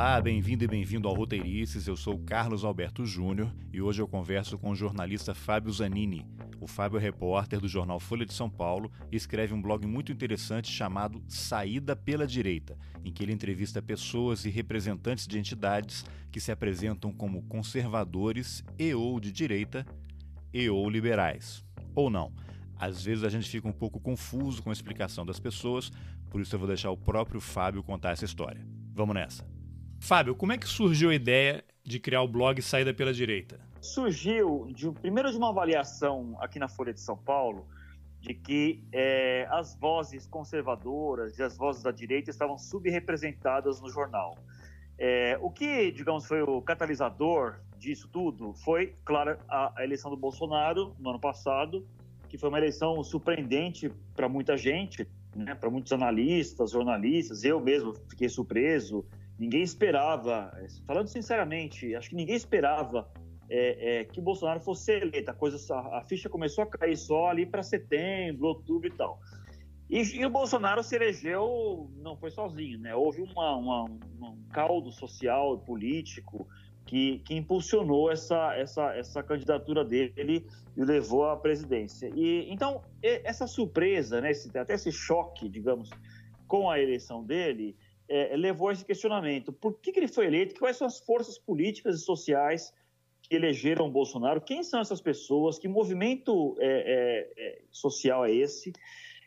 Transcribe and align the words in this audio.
Olá, 0.00 0.18
bem-vindo 0.18 0.64
e 0.64 0.66
bem-vindo 0.66 1.06
ao 1.06 1.14
Roteirices. 1.14 1.86
Eu 1.86 1.94
sou 1.94 2.18
Carlos 2.20 2.64
Alberto 2.64 3.04
Júnior 3.04 3.54
e 3.70 3.82
hoje 3.82 4.00
eu 4.00 4.08
converso 4.08 4.56
com 4.56 4.70
o 4.70 4.74
jornalista 4.74 5.34
Fábio 5.34 5.70
Zanini. 5.70 6.26
O 6.58 6.66
Fábio 6.66 6.98
é 6.98 7.02
repórter 7.02 7.60
do 7.60 7.68
jornal 7.68 8.00
Folha 8.00 8.24
de 8.24 8.32
São 8.32 8.48
Paulo 8.48 8.90
e 9.12 9.16
escreve 9.16 9.52
um 9.52 9.60
blog 9.60 9.86
muito 9.86 10.10
interessante 10.10 10.72
chamado 10.72 11.22
Saída 11.28 11.94
pela 11.94 12.26
Direita, 12.26 12.78
em 13.04 13.12
que 13.12 13.22
ele 13.22 13.34
entrevista 13.34 13.82
pessoas 13.82 14.46
e 14.46 14.48
representantes 14.48 15.26
de 15.26 15.38
entidades 15.38 16.02
que 16.32 16.40
se 16.40 16.50
apresentam 16.50 17.12
como 17.12 17.42
conservadores 17.42 18.64
e 18.78 18.94
ou 18.94 19.20
de 19.20 19.30
direita 19.30 19.84
e 20.50 20.70
ou 20.70 20.88
liberais. 20.88 21.62
Ou 21.94 22.08
não. 22.08 22.32
Às 22.74 23.04
vezes 23.04 23.22
a 23.22 23.28
gente 23.28 23.50
fica 23.50 23.68
um 23.68 23.72
pouco 23.72 24.00
confuso 24.00 24.62
com 24.62 24.70
a 24.70 24.72
explicação 24.72 25.26
das 25.26 25.38
pessoas, 25.38 25.92
por 26.30 26.40
isso 26.40 26.54
eu 26.54 26.58
vou 26.58 26.68
deixar 26.68 26.90
o 26.90 26.96
próprio 26.96 27.38
Fábio 27.38 27.82
contar 27.82 28.12
essa 28.12 28.24
história. 28.24 28.66
Vamos 28.94 29.14
nessa. 29.14 29.59
Fábio, 30.00 30.34
como 30.34 30.52
é 30.52 30.58
que 30.58 30.66
surgiu 30.66 31.10
a 31.10 31.14
ideia 31.14 31.62
de 31.84 32.00
criar 32.00 32.22
o 32.22 32.26
blog 32.26 32.60
Saída 32.62 32.92
pela 32.92 33.12
Direita? 33.12 33.60
Surgiu, 33.82 34.66
de, 34.74 34.90
primeiro, 34.90 35.30
de 35.30 35.36
uma 35.36 35.50
avaliação 35.50 36.36
aqui 36.40 36.58
na 36.58 36.68
Folha 36.68 36.92
de 36.92 37.00
São 37.00 37.16
Paulo, 37.16 37.68
de 38.18 38.32
que 38.34 38.82
é, 38.92 39.46
as 39.50 39.76
vozes 39.76 40.26
conservadoras 40.26 41.38
e 41.38 41.42
as 41.42 41.56
vozes 41.56 41.82
da 41.82 41.90
direita 41.90 42.30
estavam 42.30 42.58
subrepresentadas 42.58 43.80
no 43.80 43.90
jornal. 43.90 44.36
É, 44.98 45.38
o 45.40 45.50
que, 45.50 45.92
digamos, 45.92 46.26
foi 46.26 46.42
o 46.42 46.60
catalisador 46.62 47.60
disso 47.78 48.08
tudo 48.08 48.54
foi, 48.54 48.94
claro, 49.04 49.38
a, 49.48 49.80
a 49.80 49.84
eleição 49.84 50.10
do 50.10 50.16
Bolsonaro 50.16 50.94
no 50.98 51.10
ano 51.10 51.20
passado, 51.20 51.86
que 52.28 52.38
foi 52.38 52.48
uma 52.48 52.58
eleição 52.58 53.02
surpreendente 53.04 53.92
para 54.14 54.28
muita 54.28 54.56
gente, 54.56 55.06
né, 55.34 55.54
para 55.54 55.70
muitos 55.70 55.92
analistas, 55.92 56.70
jornalistas. 56.70 57.44
Eu 57.44 57.60
mesmo 57.60 57.94
fiquei 58.08 58.28
surpreso. 58.28 59.04
Ninguém 59.40 59.62
esperava, 59.62 60.52
falando 60.86 61.08
sinceramente, 61.08 61.96
acho 61.96 62.10
que 62.10 62.14
ninguém 62.14 62.36
esperava 62.36 63.10
é, 63.48 64.00
é, 64.00 64.04
que 64.04 64.20
o 64.20 64.22
Bolsonaro 64.22 64.60
fosse 64.60 64.92
eleito. 64.92 65.30
A, 65.30 65.34
coisa, 65.34 65.56
a 65.74 66.04
ficha 66.04 66.28
começou 66.28 66.62
a 66.64 66.66
cair 66.66 66.94
só 66.94 67.28
ali 67.28 67.46
para 67.46 67.62
setembro, 67.62 68.48
outubro 68.48 68.86
e 68.86 68.92
tal. 68.92 69.18
E, 69.88 70.02
e, 70.02 70.26
o 70.26 70.30
Bolsonaro 70.30 70.82
se 70.82 70.94
elegeu, 70.94 71.90
não 71.96 72.18
foi 72.18 72.30
sozinho, 72.30 72.78
né? 72.78 72.94
Houve 72.94 73.22
uma, 73.22 73.56
uma, 73.56 73.84
um 73.84 74.44
caldo 74.52 74.92
social 74.92 75.54
e 75.56 75.66
político 75.66 76.46
que, 76.84 77.20
que 77.20 77.34
impulsionou 77.34 78.12
essa, 78.12 78.54
essa, 78.54 78.94
essa 78.94 79.22
candidatura 79.22 79.82
dele 79.82 80.46
e 80.76 80.82
o 80.82 80.84
levou 80.84 81.24
à 81.24 81.36
presidência. 81.36 82.10
E 82.14 82.46
então 82.52 82.82
essa 83.02 83.46
surpresa, 83.46 84.20
né, 84.20 84.32
esse, 84.32 84.56
até 84.56 84.74
esse 84.74 84.92
choque, 84.92 85.48
digamos, 85.48 85.88
com 86.46 86.68
a 86.68 86.78
eleição 86.78 87.24
dele, 87.24 87.74
é, 88.10 88.36
levou 88.36 88.68
a 88.68 88.72
esse 88.72 88.84
questionamento: 88.84 89.52
por 89.52 89.78
que, 89.78 89.92
que 89.92 90.00
ele 90.00 90.08
foi 90.08 90.26
eleito? 90.26 90.58
Quais 90.58 90.76
são 90.76 90.86
as 90.86 90.98
forças 90.98 91.38
políticas 91.38 91.94
e 91.94 92.04
sociais 92.04 92.74
que 93.22 93.36
elegeram 93.36 93.86
o 93.86 93.90
Bolsonaro? 93.90 94.40
Quem 94.40 94.64
são 94.64 94.80
essas 94.80 95.00
pessoas? 95.00 95.58
Que 95.58 95.68
movimento 95.68 96.56
é, 96.58 96.66
é, 96.66 97.32
é 97.38 97.62
social 97.70 98.26
é 98.26 98.32
esse? 98.32 98.72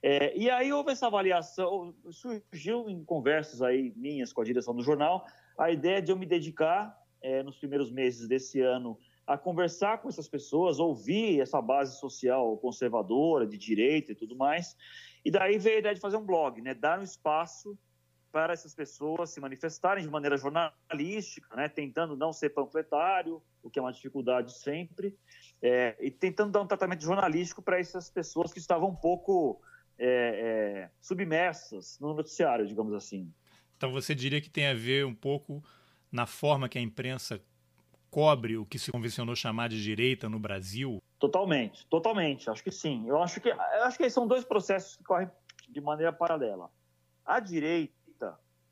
É, 0.04 0.38
e 0.38 0.50
aí 0.50 0.74
houve 0.74 0.92
essa 0.92 1.08
avaliação, 1.08 1.96
surgiu 2.12 2.90
em 2.90 3.06
conversas 3.06 3.62
aí 3.62 3.94
minhas 3.96 4.34
com 4.34 4.42
a 4.42 4.44
direção 4.44 4.76
do 4.76 4.84
jornal 4.84 5.26
a 5.58 5.72
ideia 5.72 6.02
de 6.02 6.12
eu 6.12 6.18
me 6.18 6.26
dedicar 6.26 6.94
é, 7.22 7.42
nos 7.42 7.58
primeiros 7.58 7.90
meses 7.90 8.28
desse 8.28 8.60
ano 8.60 9.00
a 9.26 9.38
conversar 9.38 10.02
com 10.02 10.10
essas 10.10 10.28
pessoas, 10.28 10.80
ouvir 10.80 11.40
essa 11.40 11.62
base 11.62 11.98
social 11.98 12.58
conservadora, 12.58 13.48
de 13.48 13.58
direita 13.58 14.12
e 14.12 14.16
tudo 14.16 14.36
mais. 14.36 14.76
E 15.24 15.32
daí 15.32 15.58
veio 15.58 15.78
a 15.78 15.80
ideia 15.80 15.96
de 15.96 16.02
fazer 16.02 16.18
um 16.18 16.26
blog, 16.26 16.62
né? 16.62 16.74
dar 16.74 17.00
um 17.00 17.04
espaço 17.04 17.78
para 18.34 18.52
essas 18.52 18.74
pessoas 18.74 19.30
se 19.30 19.40
manifestarem 19.40 20.04
de 20.04 20.10
maneira 20.10 20.36
jornalística, 20.36 21.56
né? 21.56 21.70
tentando 21.70 22.18
não 22.18 22.34
ser 22.34 22.50
panfletário, 22.50 23.40
o 23.62 23.70
que 23.70 23.78
é 23.78 23.82
uma 23.82 23.94
dificuldade 23.94 24.58
sempre, 24.58 25.16
é, 25.62 25.96
e 26.02 26.10
tentando 26.10 26.52
dar 26.52 26.62
um 26.62 26.68
tratamento 26.68 27.04
jornalístico 27.04 27.62
para 27.62 27.80
essas 27.80 28.10
pessoas 28.10 28.52
que 28.52 28.58
estavam 28.58 28.90
um 28.90 28.96
pouco 28.96 29.62
é, 30.00 30.08
é, 30.08 30.90
submersas 31.00 32.00
no 32.00 32.16
noticiário, 32.16 32.66
digamos 32.66 32.96
assim. 32.96 33.32
Então 33.78 33.92
você 33.92 34.16
diria 34.16 34.42
que 34.42 34.50
tem 34.50 34.66
a 34.66 34.74
ver 34.74 35.06
um 35.06 35.14
pouco 35.14 35.64
na 36.12 36.26
forma 36.26 36.68
que 36.68 36.80
a 36.80 36.82
imprensa 36.82 37.40
cobre 38.10 38.58
o 38.58 38.66
que 38.66 38.80
se 38.80 38.92
convencionou 38.92 39.36
chamar 39.36 39.70
de 39.70 39.82
direita 39.82 40.28
no 40.28 40.40
Brasil? 40.40 40.98
Totalmente, 41.20 41.86
totalmente. 41.86 42.50
Acho 42.50 42.64
que 42.64 42.72
sim. 42.72 43.08
Eu 43.08 43.22
acho 43.22 43.40
que, 43.40 43.50
eu 43.50 43.84
acho 43.84 43.98
que 43.98 44.10
são 44.10 44.28
dois 44.28 44.44
processos 44.44 44.96
que 44.96 45.04
correm 45.04 45.30
de 45.70 45.80
maneira 45.80 46.12
paralela. 46.12 46.72
A 47.26 47.40
direita, 47.40 47.94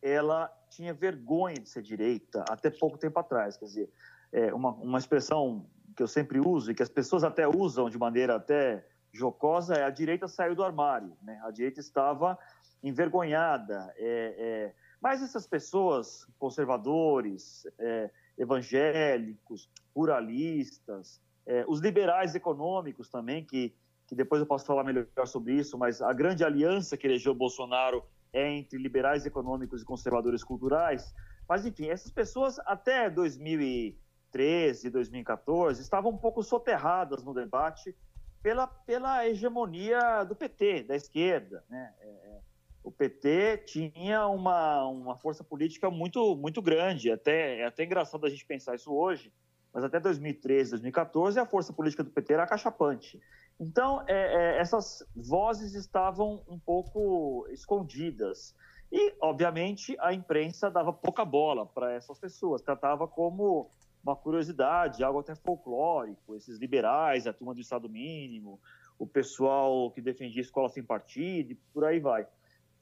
ela 0.01 0.51
tinha 0.69 0.93
vergonha 0.93 1.55
de 1.55 1.69
ser 1.69 1.81
direita 1.81 2.43
até 2.49 2.69
pouco 2.69 2.97
tempo 2.97 3.19
atrás. 3.19 3.57
Quer 3.57 3.65
dizer, 3.65 3.89
é 4.31 4.53
uma, 4.53 4.71
uma 4.71 4.97
expressão 4.97 5.65
que 5.95 6.01
eu 6.01 6.07
sempre 6.07 6.39
uso 6.39 6.71
e 6.71 6.75
que 6.75 6.83
as 6.83 6.89
pessoas 6.89 7.23
até 7.23 7.47
usam 7.47 7.89
de 7.89 7.97
maneira 7.97 8.35
até 8.35 8.85
jocosa 9.13 9.75
é 9.75 9.83
a 9.83 9.89
direita 9.89 10.27
saiu 10.27 10.55
do 10.55 10.63
armário. 10.63 11.15
Né? 11.21 11.39
A 11.43 11.51
direita 11.51 11.79
estava 11.79 12.37
envergonhada, 12.81 13.93
é, 13.97 14.35
é, 14.37 14.73
mas 14.99 15.21
essas 15.21 15.45
pessoas, 15.45 16.27
conservadores, 16.39 17.67
é, 17.77 18.09
evangélicos, 18.37 19.69
pluralistas, 19.93 21.21
é, 21.45 21.63
os 21.67 21.79
liberais 21.79 22.33
econômicos 22.33 23.09
também, 23.09 23.45
que, 23.45 23.75
que 24.07 24.15
depois 24.15 24.39
eu 24.39 24.47
posso 24.47 24.65
falar 24.65 24.83
melhor 24.83 25.05
sobre 25.27 25.53
isso, 25.53 25.77
mas 25.77 26.01
a 26.01 26.13
grande 26.13 26.43
aliança 26.43 26.97
que 26.97 27.05
elegeu 27.05 27.35
Bolsonaro 27.35 28.03
entre 28.33 28.77
liberais 28.77 29.25
econômicos 29.25 29.81
e 29.81 29.85
conservadores 29.85 30.43
culturais. 30.43 31.13
Mas, 31.47 31.65
enfim, 31.65 31.89
essas 31.89 32.11
pessoas 32.11 32.59
até 32.59 33.09
2013, 33.09 34.89
2014 34.89 35.81
estavam 35.81 36.11
um 36.11 36.17
pouco 36.17 36.41
soterradas 36.41 37.23
no 37.23 37.33
debate 37.33 37.95
pela, 38.41 38.67
pela 38.67 39.27
hegemonia 39.27 40.23
do 40.23 40.35
PT, 40.35 40.83
da 40.83 40.95
esquerda. 40.95 41.63
Né? 41.69 41.93
É, 41.99 42.07
é 42.07 42.41
o 42.83 42.91
PT 42.91 43.59
tinha 43.65 44.27
uma, 44.27 44.87
uma 44.87 45.15
força 45.15 45.43
política 45.43 45.89
muito, 45.89 46.35
muito 46.35 46.61
grande. 46.61 47.11
Até, 47.11 47.59
é 47.59 47.65
até 47.65 47.83
engraçado 47.83 48.25
a 48.25 48.29
gente 48.29 48.45
pensar 48.45 48.75
isso 48.75 48.91
hoje, 48.91 49.31
mas 49.73 49.83
até 49.83 49.99
2013, 49.99 50.71
2014, 50.71 51.39
a 51.39 51.45
força 51.45 51.71
política 51.71 52.03
do 52.03 52.09
PT 52.09 52.33
era 52.33 52.47
cachapante. 52.47 53.21
Então, 53.61 54.03
é, 54.07 54.13
é, 54.55 54.57
essas 54.57 55.07
vozes 55.15 55.75
estavam 55.75 56.43
um 56.47 56.57
pouco 56.57 57.47
escondidas. 57.51 58.55
E, 58.91 59.13
obviamente, 59.21 59.95
a 59.99 60.11
imprensa 60.15 60.71
dava 60.71 60.91
pouca 60.91 61.23
bola 61.23 61.67
para 61.67 61.93
essas 61.93 62.17
pessoas, 62.17 62.63
tratava 62.63 63.07
como 63.07 63.69
uma 64.03 64.15
curiosidade, 64.15 65.03
algo 65.03 65.19
até 65.19 65.35
folclórico. 65.35 66.35
Esses 66.35 66.57
liberais, 66.57 67.27
a 67.27 67.33
turma 67.33 67.53
do 67.53 67.61
Estado 67.61 67.87
mínimo, 67.87 68.59
o 68.97 69.05
pessoal 69.05 69.91
que 69.91 70.01
defendia 70.01 70.41
escola 70.41 70.67
sem 70.67 70.81
partido, 70.81 71.51
e 71.51 71.55
por 71.71 71.85
aí 71.85 71.99
vai. 71.99 72.25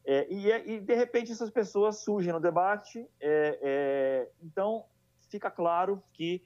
É, 0.06 0.34
e, 0.34 0.50
é, 0.50 0.66
e, 0.66 0.80
de 0.80 0.96
repente 0.96 1.30
essas 1.30 1.50
pessoas 1.50 2.06
surgem 2.06 2.32
no 2.32 2.40
debate, 2.40 3.06
é, 3.20 3.60
é 3.62 4.32
então 4.42 4.86
fica 5.30 5.52
claro 5.52 6.02
que 6.14 6.42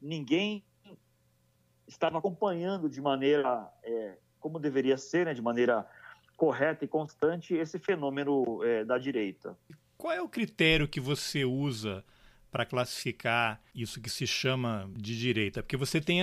ninguém 0.00 0.64
estava 1.86 2.18
acompanhando 2.18 2.88
de 2.88 3.00
maneira 3.00 3.68
como 4.40 4.58
deveria 4.58 4.98
ser, 4.98 5.26
né, 5.26 5.34
de 5.34 5.40
maneira 5.40 5.86
correta 6.36 6.84
e 6.84 6.88
constante 6.88 7.54
esse 7.54 7.78
fenômeno 7.78 8.60
da 8.86 8.98
direita. 8.98 9.56
Qual 9.96 10.12
é 10.12 10.20
o 10.20 10.28
critério 10.28 10.88
que 10.88 11.00
você 11.00 11.44
usa 11.44 12.04
para 12.50 12.66
classificar 12.66 13.60
isso 13.74 14.00
que 14.00 14.10
se 14.10 14.26
chama 14.26 14.90
de 14.94 15.18
direita? 15.18 15.62
Porque 15.62 15.76
você 15.76 16.00
tem 16.00 16.22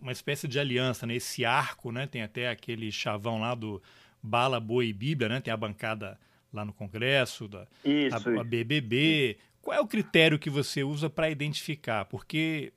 uma 0.00 0.12
espécie 0.12 0.48
de 0.48 0.58
aliança, 0.58 1.06
né? 1.06 1.16
esse 1.16 1.44
arco, 1.44 1.92
né? 1.92 2.06
tem 2.06 2.22
até 2.22 2.48
aquele 2.48 2.90
chavão 2.90 3.40
lá 3.40 3.54
do 3.54 3.82
Bala, 4.22 4.58
Boa 4.58 4.84
e 4.84 4.92
Bíblia, 4.92 5.28
né? 5.28 5.40
Tem 5.40 5.52
a 5.52 5.56
bancada 5.56 6.18
lá 6.52 6.64
no 6.64 6.72
Congresso, 6.72 7.46
da, 7.46 7.66
isso, 7.84 8.30
a, 8.30 8.40
a 8.40 8.44
BBB. 8.44 9.38
Qual 9.60 9.76
é 9.76 9.80
o 9.80 9.86
critério 9.86 10.38
que 10.38 10.50
você 10.50 10.82
usa 10.82 11.10
para 11.10 11.30
identificar? 11.30 12.06
Porque 12.06 12.72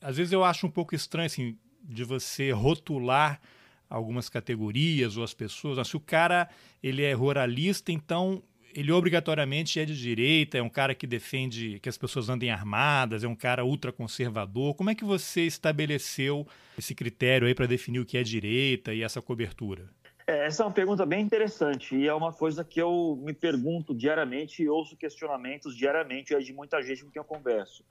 às 0.00 0.16
vezes 0.16 0.32
eu 0.32 0.44
acho 0.44 0.66
um 0.66 0.70
pouco 0.70 0.94
estranho 0.94 1.26
assim, 1.26 1.56
de 1.84 2.04
você 2.04 2.50
rotular 2.50 3.40
algumas 3.88 4.28
categorias 4.28 5.16
ou 5.16 5.24
as 5.24 5.34
pessoas. 5.34 5.86
Se 5.86 5.96
o 5.96 6.00
cara 6.00 6.48
ele 6.82 7.02
é 7.02 7.12
ruralista, 7.12 7.92
então 7.92 8.42
ele 8.74 8.90
obrigatoriamente 8.90 9.78
é 9.78 9.84
de 9.84 9.96
direita, 9.96 10.58
é 10.58 10.62
um 10.62 10.68
cara 10.68 10.94
que 10.94 11.06
defende 11.06 11.78
que 11.80 11.88
as 11.88 11.96
pessoas 11.96 12.28
andem 12.28 12.50
armadas, 12.50 13.22
é 13.22 13.28
um 13.28 13.36
cara 13.36 13.64
ultraconservador. 13.64 14.74
Como 14.74 14.90
é 14.90 14.94
que 14.94 15.04
você 15.04 15.42
estabeleceu 15.42 16.46
esse 16.76 16.94
critério 16.94 17.46
aí 17.46 17.54
para 17.54 17.66
definir 17.66 18.00
o 18.00 18.04
que 18.04 18.18
é 18.18 18.22
direita 18.22 18.92
e 18.92 19.02
essa 19.02 19.22
cobertura? 19.22 19.88
É, 20.26 20.46
essa 20.46 20.62
é 20.62 20.66
uma 20.66 20.72
pergunta 20.72 21.06
bem 21.06 21.22
interessante 21.22 21.94
e 21.94 22.08
é 22.08 22.14
uma 22.14 22.32
coisa 22.32 22.64
que 22.64 22.80
eu 22.80 23.20
me 23.22 23.32
pergunto 23.32 23.94
diariamente 23.94 24.62
e 24.62 24.68
ouço 24.68 24.96
questionamentos 24.96 25.76
diariamente 25.76 26.36
de 26.42 26.52
muita 26.52 26.82
gente 26.82 27.04
com 27.04 27.10
quem 27.10 27.20
eu 27.20 27.24
converso. 27.24 27.84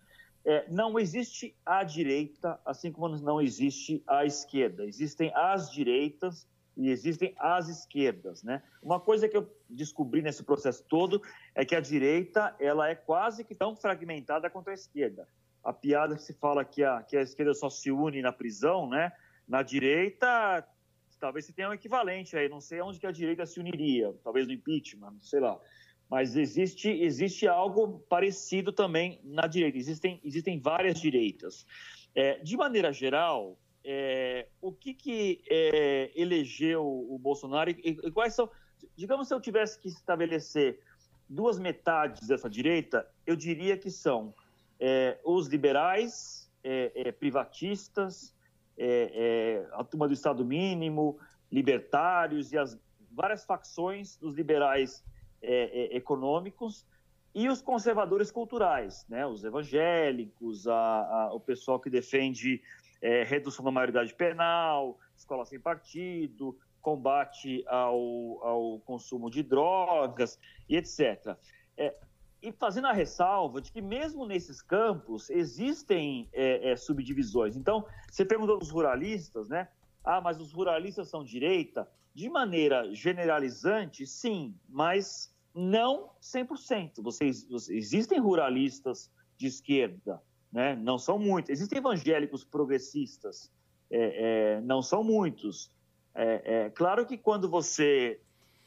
É, 0.45 0.65
não 0.69 0.99
existe 0.99 1.55
a 1.65 1.83
direita, 1.83 2.59
assim 2.65 2.91
como 2.91 3.07
não 3.17 3.41
existe 3.41 4.03
a 4.05 4.25
esquerda. 4.25 4.85
Existem 4.85 5.31
as 5.33 5.71
direitas 5.71 6.47
e 6.75 6.89
existem 6.89 7.33
as 7.37 7.69
esquerdas, 7.69 8.43
né? 8.43 8.61
Uma 8.81 8.99
coisa 8.99 9.29
que 9.29 9.37
eu 9.37 9.49
descobri 9.69 10.21
nesse 10.21 10.43
processo 10.43 10.83
todo 10.83 11.21
é 11.55 11.63
que 11.63 11.75
a 11.75 11.79
direita 11.79 12.55
ela 12.59 12.89
é 12.89 12.95
quase 12.95 13.43
que 13.43 13.55
tão 13.55 13.75
fragmentada 13.75 14.49
quanto 14.49 14.69
a 14.69 14.73
esquerda. 14.73 15.27
A 15.63 15.71
piada 15.71 16.15
que 16.15 16.23
se 16.23 16.33
fala 16.33 16.65
que 16.65 16.83
a, 16.83 17.01
que 17.03 17.15
a 17.15 17.21
esquerda 17.21 17.53
só 17.53 17.69
se 17.69 17.91
une 17.91 18.21
na 18.21 18.33
prisão, 18.33 18.89
né? 18.89 19.13
Na 19.47 19.61
direita, 19.61 20.67
talvez 21.19 21.45
se 21.45 21.53
tenha 21.53 21.69
um 21.69 21.73
equivalente 21.73 22.35
aí, 22.35 22.49
não 22.49 22.59
sei 22.59 22.81
onde 22.81 22.99
que 22.99 23.07
a 23.07 23.11
direita 23.11 23.45
se 23.45 23.59
uniria, 23.59 24.13
talvez 24.23 24.45
no 24.45 24.53
impeachment, 24.53 25.15
sei 25.21 25.39
lá. 25.39 25.57
Mas 26.09 26.35
existe, 26.35 26.89
existe 26.89 27.47
algo 27.47 27.99
parecido 28.07 28.71
também 28.71 29.19
na 29.23 29.47
direita, 29.47 29.77
existem, 29.77 30.21
existem 30.23 30.59
várias 30.59 30.99
direitas. 30.99 31.65
É, 32.13 32.37
de 32.39 32.55
maneira 32.55 32.93
geral, 32.93 33.57
é, 33.83 34.47
o 34.61 34.71
que, 34.71 34.93
que 34.93 35.41
é, 35.49 36.11
elegeu 36.15 36.85
o 36.85 37.17
Bolsonaro 37.17 37.71
e, 37.71 37.81
e, 37.83 38.11
quais 38.11 38.33
são. 38.33 38.49
Digamos, 38.95 39.27
se 39.27 39.33
eu 39.33 39.41
tivesse 39.41 39.79
que 39.79 39.87
estabelecer 39.87 40.79
duas 41.27 41.57
metades 41.57 42.27
dessa 42.27 42.49
direita, 42.49 43.07
eu 43.25 43.35
diria 43.35 43.77
que 43.77 43.89
são 43.89 44.33
é, 44.79 45.17
os 45.23 45.47
liberais, 45.47 46.51
é, 46.63 46.91
é, 46.95 47.11
privatistas, 47.11 48.33
a 49.73 49.83
turma 49.83 50.07
do 50.07 50.15
Estado 50.15 50.43
mínimo, 50.43 51.19
libertários 51.51 52.51
e 52.51 52.57
as 52.57 52.75
várias 53.11 53.45
facções 53.45 54.17
dos 54.17 54.35
liberais 54.35 55.03
econômicos 55.43 56.85
e 57.35 57.49
os 57.49 57.61
conservadores 57.61 58.31
culturais, 58.31 59.05
né? 59.09 59.25
os 59.25 59.43
evangélicos, 59.43 60.67
a, 60.67 60.73
a, 60.73 61.33
o 61.33 61.39
pessoal 61.39 61.79
que 61.79 61.89
defende 61.89 62.61
é, 63.01 63.23
redução 63.23 63.65
da 63.65 63.71
maioridade 63.71 64.13
penal, 64.13 64.99
escola 65.17 65.45
sem 65.45 65.59
partido, 65.59 66.57
combate 66.81 67.63
ao, 67.67 68.45
ao 68.45 68.79
consumo 68.81 69.31
de 69.31 69.41
drogas 69.41 70.39
e 70.69 70.77
etc. 70.77 71.35
É, 71.75 71.95
e 72.41 72.51
fazendo 72.51 72.87
a 72.87 72.93
ressalva 72.93 73.61
de 73.61 73.71
que 73.71 73.81
mesmo 73.81 74.27
nesses 74.27 74.61
campos 74.61 75.29
existem 75.29 76.29
é, 76.33 76.71
é, 76.71 76.75
subdivisões. 76.75 77.55
Então, 77.55 77.85
você 78.11 78.25
perguntou 78.25 78.59
dos 78.59 78.69
ruralistas, 78.69 79.47
né? 79.47 79.69
Ah, 80.03 80.19
mas 80.19 80.39
os 80.39 80.51
ruralistas 80.51 81.09
são 81.09 81.23
direita? 81.23 81.89
De 82.13 82.29
maneira 82.29 82.93
generalizante, 82.93 84.05
sim, 84.05 84.53
mas 84.67 85.32
não 85.53 86.09
100%. 86.21 87.01
Vocês, 87.01 87.47
vocês, 87.47 87.69
existem 87.69 88.19
ruralistas 88.19 89.11
de 89.37 89.47
esquerda, 89.47 90.21
né? 90.51 90.75
não 90.75 90.97
são 90.97 91.19
muitos. 91.19 91.51
Existem 91.51 91.77
evangélicos 91.77 92.43
progressistas, 92.43 93.51
é, 93.91 94.55
é, 94.55 94.61
não 94.61 94.81
são 94.81 95.03
muitos. 95.03 95.71
É, 96.15 96.65
é 96.65 96.69
claro 96.69 97.05
que 97.05 97.17
quando 97.17 97.49
você 97.49 98.19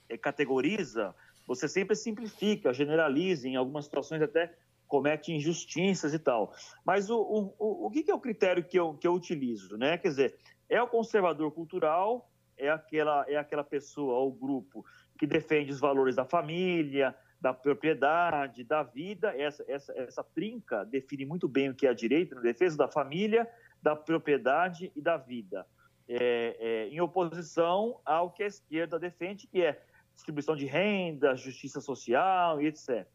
é, 0.09 0.17
categoriza, 0.17 1.15
você 1.47 1.69
sempre 1.69 1.97
simplifica, 1.97 2.73
generaliza, 2.73 3.49
em 3.49 3.57
algumas 3.57 3.85
situações 3.85 4.23
até 4.23 4.55
comete 4.87 5.33
injustiças 5.33 6.15
e 6.15 6.19
tal. 6.19 6.53
Mas 6.85 7.11
o, 7.11 7.19
o, 7.19 7.87
o 7.87 7.91
que 7.91 8.11
é 8.11 8.15
o 8.15 8.21
critério 8.21 8.65
que 8.65 8.79
eu, 8.79 8.95
que 8.95 9.07
eu 9.07 9.15
utilizo? 9.15 9.77
Né? 9.77 9.99
Quer 9.99 10.09
dizer, 10.09 10.37
é 10.69 10.81
o 10.81 10.89
conservador 10.89 11.51
cultural, 11.53 12.31
é 12.57 12.71
aquela, 12.71 13.25
é 13.29 13.37
aquela 13.37 13.65
pessoa 13.65 14.15
ou 14.15 14.33
grupo 14.33 14.85
que 15.19 15.27
defende 15.27 15.71
os 15.71 15.81
valores 15.81 16.15
da 16.15 16.25
família, 16.25 17.15
da 17.41 17.53
propriedade, 17.53 18.65
da 18.65 18.83
vida. 18.83 19.35
Essa, 19.37 19.65
essa, 19.69 19.93
essa 19.97 20.25
trinca 20.25 20.85
define 20.85 21.25
muito 21.25 21.49
bem 21.49 21.71
o 21.71 21.75
que 21.75 21.87
é 21.87 21.91
a 21.91 21.95
direita, 21.95 22.35
na 22.35 22.41
defesa 22.41 22.77
da 22.77 22.89
família, 22.89 23.49
da 23.83 23.95
propriedade 23.95 24.93
e 24.95 25.01
da 25.01 25.17
vida. 25.17 25.67
É, 26.09 26.57
é, 26.61 26.89
em 26.89 27.01
oposição 27.01 28.01
ao 28.05 28.31
que 28.31 28.43
a 28.43 28.47
esquerda 28.47 28.99
defende, 28.99 29.47
que 29.47 29.63
é 29.63 29.83
distribuição 30.15 30.55
de 30.55 30.65
renda, 30.65 31.35
justiça 31.37 31.81
social 31.81 32.61
e 32.61 32.67
etc. 32.67 33.07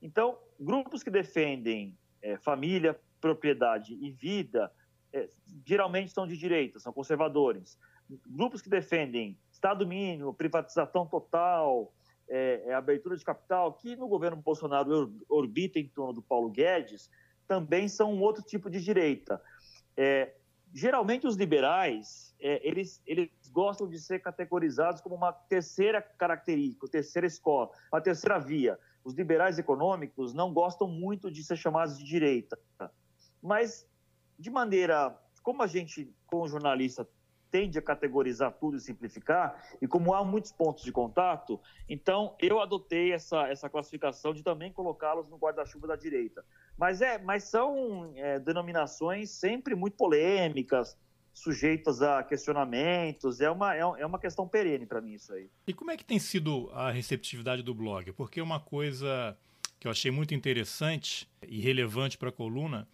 Então, 0.00 0.38
grupos 0.58 1.02
que 1.02 1.10
defendem 1.10 1.98
é, 2.22 2.36
família, 2.38 2.98
propriedade 3.20 3.94
e 3.94 4.10
vida 4.10 4.70
é, 5.12 5.28
geralmente 5.64 6.12
são 6.12 6.26
de 6.26 6.36
direita, 6.36 6.78
são 6.78 6.92
conservadores. 6.92 7.78
Grupos 8.26 8.62
que 8.62 8.68
defendem 8.68 9.38
Estado 9.66 9.84
mínimo, 9.84 10.32
privatização 10.32 11.04
total, 11.08 11.92
é, 12.28 12.62
é, 12.66 12.74
abertura 12.74 13.16
de 13.16 13.24
capital, 13.24 13.72
que 13.72 13.96
no 13.96 14.06
governo 14.06 14.36
Bolsonaro 14.36 15.12
orbita 15.28 15.80
em 15.80 15.88
torno 15.88 16.12
do 16.12 16.22
Paulo 16.22 16.48
Guedes, 16.48 17.10
também 17.48 17.88
são 17.88 18.14
um 18.14 18.20
outro 18.20 18.44
tipo 18.44 18.70
de 18.70 18.80
direita. 18.80 19.42
É, 19.96 20.34
geralmente 20.72 21.26
os 21.26 21.34
liberais, 21.34 22.32
é, 22.38 22.60
eles, 22.64 23.02
eles 23.04 23.28
gostam 23.50 23.88
de 23.88 23.98
ser 23.98 24.20
categorizados 24.20 25.00
como 25.00 25.16
uma 25.16 25.32
terceira 25.32 26.00
característica, 26.00 26.86
terceira 26.86 27.26
escola, 27.26 27.68
uma 27.92 28.00
terceira 28.00 28.38
via. 28.38 28.78
Os 29.02 29.14
liberais 29.14 29.58
econômicos 29.58 30.32
não 30.32 30.52
gostam 30.52 30.86
muito 30.86 31.28
de 31.28 31.42
ser 31.42 31.56
chamados 31.56 31.98
de 31.98 32.04
direita. 32.04 32.56
Mas, 33.42 33.84
de 34.38 34.48
maneira, 34.48 35.18
como 35.42 35.60
a 35.60 35.66
gente, 35.66 36.14
como 36.28 36.46
jornalista, 36.46 37.08
tende 37.56 37.78
a 37.78 37.82
categorizar 37.82 38.52
tudo 38.52 38.76
e 38.76 38.80
simplificar, 38.80 39.58
e 39.80 39.88
como 39.88 40.12
há 40.12 40.22
muitos 40.22 40.52
pontos 40.52 40.84
de 40.84 40.92
contato, 40.92 41.58
então 41.88 42.36
eu 42.38 42.60
adotei 42.60 43.12
essa, 43.12 43.48
essa 43.48 43.70
classificação 43.70 44.34
de 44.34 44.42
também 44.42 44.70
colocá-los 44.70 45.26
no 45.30 45.38
guarda-chuva 45.38 45.86
da 45.86 45.96
direita. 45.96 46.44
Mas, 46.76 47.00
é, 47.00 47.16
mas 47.16 47.44
são 47.44 48.12
é, 48.14 48.38
denominações 48.38 49.30
sempre 49.30 49.74
muito 49.74 49.96
polêmicas, 49.96 50.98
sujeitas 51.32 52.02
a 52.02 52.22
questionamentos, 52.22 53.40
é 53.40 53.50
uma, 53.50 53.74
é, 53.74 53.80
é 53.80 54.04
uma 54.04 54.18
questão 54.18 54.46
perene 54.46 54.84
para 54.84 55.00
mim 55.00 55.14
isso 55.14 55.32
aí. 55.32 55.48
E 55.66 55.72
como 55.72 55.90
é 55.90 55.96
que 55.96 56.04
tem 56.04 56.18
sido 56.18 56.68
a 56.74 56.90
receptividade 56.90 57.62
do 57.62 57.74
blog? 57.74 58.12
Porque 58.12 58.38
uma 58.38 58.60
coisa 58.60 59.34
que 59.80 59.88
eu 59.88 59.90
achei 59.90 60.10
muito 60.10 60.34
interessante 60.34 61.26
e 61.48 61.58
relevante 61.58 62.18
para 62.18 62.28
a 62.28 62.32
coluna 62.32 62.86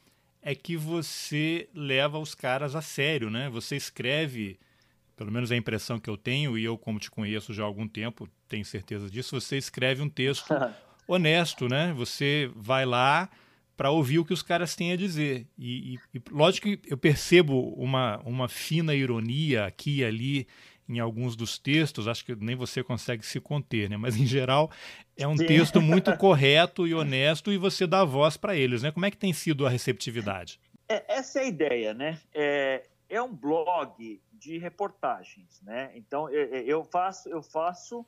é 0.42 0.54
que 0.54 0.76
você 0.76 1.68
leva 1.72 2.18
os 2.18 2.34
caras 2.34 2.74
a 2.74 2.82
sério, 2.82 3.30
né? 3.30 3.48
Você 3.48 3.76
escreve, 3.76 4.58
pelo 5.16 5.30
menos 5.30 5.50
é 5.52 5.54
a 5.54 5.58
impressão 5.58 6.00
que 6.00 6.10
eu 6.10 6.16
tenho, 6.16 6.58
e 6.58 6.64
eu, 6.64 6.76
como 6.76 6.98
te 6.98 7.10
conheço 7.10 7.54
já 7.54 7.62
há 7.62 7.66
algum 7.66 7.86
tempo, 7.86 8.28
tenho 8.48 8.64
certeza 8.64 9.08
disso, 9.08 9.40
você 9.40 9.56
escreve 9.56 10.02
um 10.02 10.08
texto 10.08 10.52
honesto, 11.06 11.68
né? 11.68 11.92
Você 11.96 12.50
vai 12.56 12.84
lá 12.84 13.30
para 13.76 13.90
ouvir 13.90 14.18
o 14.18 14.24
que 14.24 14.34
os 14.34 14.42
caras 14.42 14.74
têm 14.74 14.92
a 14.92 14.96
dizer. 14.96 15.46
E, 15.56 15.94
e, 15.94 16.18
e, 16.18 16.22
lógico 16.30 16.68
que 16.68 16.92
eu 16.92 16.98
percebo 16.98 17.70
uma, 17.74 18.18
uma 18.24 18.48
fina 18.48 18.94
ironia 18.94 19.64
aqui 19.64 19.98
e 19.98 20.04
ali 20.04 20.46
em 20.96 21.00
alguns 21.00 21.34
dos 21.34 21.58
textos, 21.58 22.06
acho 22.06 22.24
que 22.24 22.34
nem 22.34 22.54
você 22.54 22.82
consegue 22.82 23.24
se 23.24 23.40
conter, 23.40 23.88
né? 23.88 23.96
Mas 23.96 24.16
em 24.16 24.26
geral 24.26 24.70
é 25.16 25.26
um 25.26 25.36
Sim. 25.36 25.46
texto 25.46 25.80
muito 25.80 26.14
correto 26.18 26.86
e 26.86 26.94
honesto 26.94 27.52
e 27.52 27.56
você 27.56 27.86
dá 27.86 28.04
voz 28.04 28.36
para 28.36 28.54
eles, 28.56 28.82
né? 28.82 28.90
Como 28.90 29.06
é 29.06 29.10
que 29.10 29.16
tem 29.16 29.32
sido 29.32 29.66
a 29.66 29.70
receptividade? 29.70 30.60
É, 30.88 31.16
essa 31.16 31.40
é 31.40 31.42
a 31.42 31.46
ideia, 31.46 31.94
né? 31.94 32.20
É, 32.34 32.84
é 33.08 33.22
um 33.22 33.34
blog 33.34 34.20
de 34.32 34.58
reportagens, 34.58 35.60
né? 35.62 35.90
Então 35.94 36.28
eu 36.30 36.84
faço 36.84 37.28
eu 37.28 37.42
faço 37.42 38.04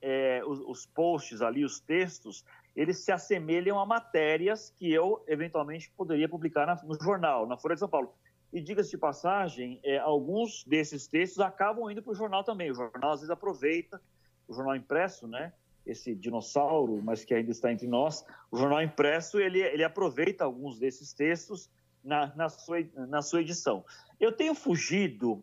é, 0.00 0.42
os, 0.44 0.60
os 0.60 0.86
posts 0.86 1.40
ali, 1.42 1.64
os 1.64 1.78
textos, 1.78 2.44
eles 2.74 2.98
se 2.98 3.12
assemelham 3.12 3.78
a 3.78 3.86
matérias 3.86 4.74
que 4.78 4.90
eu 4.92 5.22
eventualmente 5.28 5.90
poderia 5.96 6.28
publicar 6.28 6.66
na, 6.66 6.74
no 6.82 6.94
jornal, 7.00 7.46
na 7.46 7.56
Folha 7.56 7.74
de 7.74 7.80
São 7.80 7.88
Paulo. 7.88 8.14
E 8.52 8.60
diga-se 8.60 8.90
de 8.90 8.98
passagem, 8.98 9.80
é, 9.82 9.98
alguns 9.98 10.64
desses 10.64 11.06
textos 11.06 11.40
acabam 11.40 11.90
indo 11.90 12.02
para 12.02 12.12
o 12.12 12.14
jornal 12.14 12.44
também. 12.44 12.70
O 12.70 12.74
jornal 12.74 13.12
às 13.12 13.20
vezes 13.20 13.30
aproveita, 13.30 14.00
o 14.46 14.52
jornal 14.52 14.76
impresso, 14.76 15.26
né? 15.26 15.52
Esse 15.86 16.14
dinossauro, 16.14 17.00
mas 17.02 17.24
que 17.24 17.34
ainda 17.34 17.50
está 17.50 17.72
entre 17.72 17.88
nós, 17.88 18.24
o 18.50 18.56
jornal 18.56 18.82
impresso 18.82 19.40
ele, 19.40 19.60
ele 19.60 19.82
aproveita 19.82 20.44
alguns 20.44 20.78
desses 20.78 21.12
textos 21.12 21.70
na, 22.04 22.34
na, 22.36 22.48
sua, 22.48 22.78
na 22.94 23.22
sua 23.22 23.40
edição. 23.40 23.84
Eu 24.20 24.32
tenho 24.32 24.54
fugido 24.54 25.42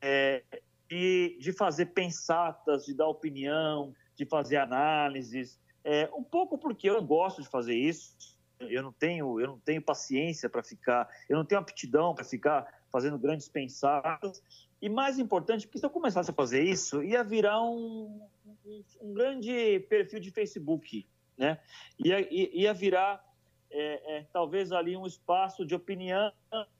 é, 0.00 0.44
de, 0.88 1.38
de 1.40 1.52
fazer 1.52 1.86
pensatas, 1.86 2.84
de 2.84 2.94
dar 2.94 3.08
opinião, 3.08 3.94
de 4.14 4.24
fazer 4.24 4.58
análises, 4.58 5.58
é, 5.82 6.08
um 6.14 6.22
pouco 6.22 6.56
porque 6.56 6.88
eu 6.88 7.02
gosto 7.02 7.42
de 7.42 7.48
fazer 7.48 7.74
isso, 7.74 8.33
eu 8.60 8.82
não 8.82 8.92
tenho, 8.92 9.40
eu 9.40 9.46
não 9.46 9.58
tenho 9.58 9.82
paciência 9.82 10.48
para 10.48 10.62
ficar, 10.62 11.08
eu 11.28 11.36
não 11.36 11.44
tenho 11.44 11.60
aptidão 11.60 12.14
para 12.14 12.24
ficar 12.24 12.66
fazendo 12.90 13.18
grandes 13.18 13.48
pensadas. 13.48 14.42
E 14.80 14.88
mais 14.88 15.18
importante, 15.18 15.66
porque 15.66 15.78
se 15.78 15.86
eu 15.86 15.90
começasse 15.90 16.30
a 16.30 16.34
fazer 16.34 16.62
isso, 16.62 17.02
ia 17.02 17.24
virar 17.24 17.62
um, 17.62 18.20
um, 18.64 18.84
um 19.00 19.14
grande 19.14 19.80
perfil 19.88 20.20
de 20.20 20.30
Facebook, 20.30 21.06
né? 21.36 21.58
Ia, 21.98 22.26
ia 22.30 22.74
virar 22.74 23.24
é, 23.70 24.18
é, 24.18 24.26
talvez 24.32 24.72
ali 24.72 24.96
um 24.96 25.06
espaço 25.06 25.64
de 25.64 25.74
opinião, 25.74 26.32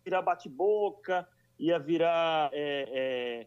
virar 0.04 0.22
bate-boca, 0.22 1.26
ia 1.58 1.78
virar 1.78 2.50
é, 2.52 2.88
é 2.92 3.46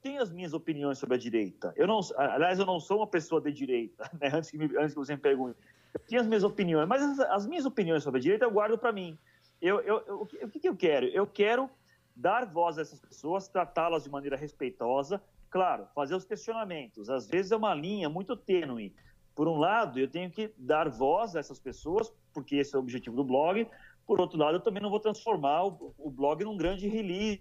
tenho 0.00 0.22
as 0.22 0.30
minhas 0.30 0.54
opiniões 0.54 0.98
sobre 0.98 1.16
a 1.16 1.18
direita. 1.18 1.72
Eu 1.76 1.86
não, 1.86 2.00
aliás, 2.16 2.58
eu 2.58 2.66
não 2.66 2.78
sou 2.78 2.98
uma 2.98 3.06
pessoa 3.06 3.40
de 3.40 3.52
direita, 3.52 4.08
né? 4.20 4.30
antes, 4.32 4.50
que 4.50 4.58
me, 4.58 4.64
antes 4.76 4.92
que 4.92 4.98
você 4.98 5.14
me 5.14 5.20
pergunte. 5.20 5.58
Tinha 6.06 6.20
as 6.20 6.26
minhas 6.26 6.44
opiniões, 6.44 6.88
mas 6.88 7.02
as, 7.02 7.20
as 7.20 7.46
minhas 7.46 7.64
opiniões 7.64 8.02
sobre 8.02 8.18
a 8.18 8.22
direita 8.22 8.44
eu 8.44 8.50
guardo 8.50 8.78
para 8.78 8.92
mim. 8.92 9.18
Eu, 9.60 9.80
eu, 9.80 10.00
eu, 10.06 10.20
o, 10.22 10.48
que, 10.48 10.60
que 10.60 10.68
eu 10.68 10.76
quero? 10.76 11.06
Eu 11.06 11.26
quero 11.26 11.68
dar 12.14 12.46
voz 12.46 12.78
a 12.78 12.82
essas 12.82 13.00
pessoas, 13.00 13.48
tratá-las 13.48 14.04
de 14.04 14.10
maneira 14.10 14.36
respeitosa, 14.36 15.22
claro, 15.50 15.86
fazer 15.94 16.14
os 16.14 16.24
questionamentos. 16.24 17.08
Às 17.08 17.28
vezes 17.28 17.52
é 17.52 17.56
uma 17.56 17.74
linha 17.74 18.08
muito 18.08 18.36
tênue. 18.36 18.94
Por 19.34 19.46
um 19.48 19.56
lado, 19.56 19.98
eu 19.98 20.08
tenho 20.08 20.30
que 20.30 20.52
dar 20.58 20.88
voz 20.88 21.36
a 21.36 21.40
essas 21.40 21.60
pessoas, 21.60 22.12
porque 22.32 22.56
esse 22.56 22.74
é 22.74 22.78
o 22.78 22.82
objetivo 22.82 23.16
do 23.16 23.24
blog. 23.24 23.68
Por 24.06 24.20
outro 24.20 24.38
lado, 24.38 24.56
eu 24.56 24.60
também 24.60 24.82
não 24.82 24.90
vou 24.90 25.00
transformar 25.00 25.64
o, 25.64 25.94
o 25.98 26.10
blog 26.10 26.42
num 26.44 26.56
grande 26.56 26.88
release, 26.88 27.40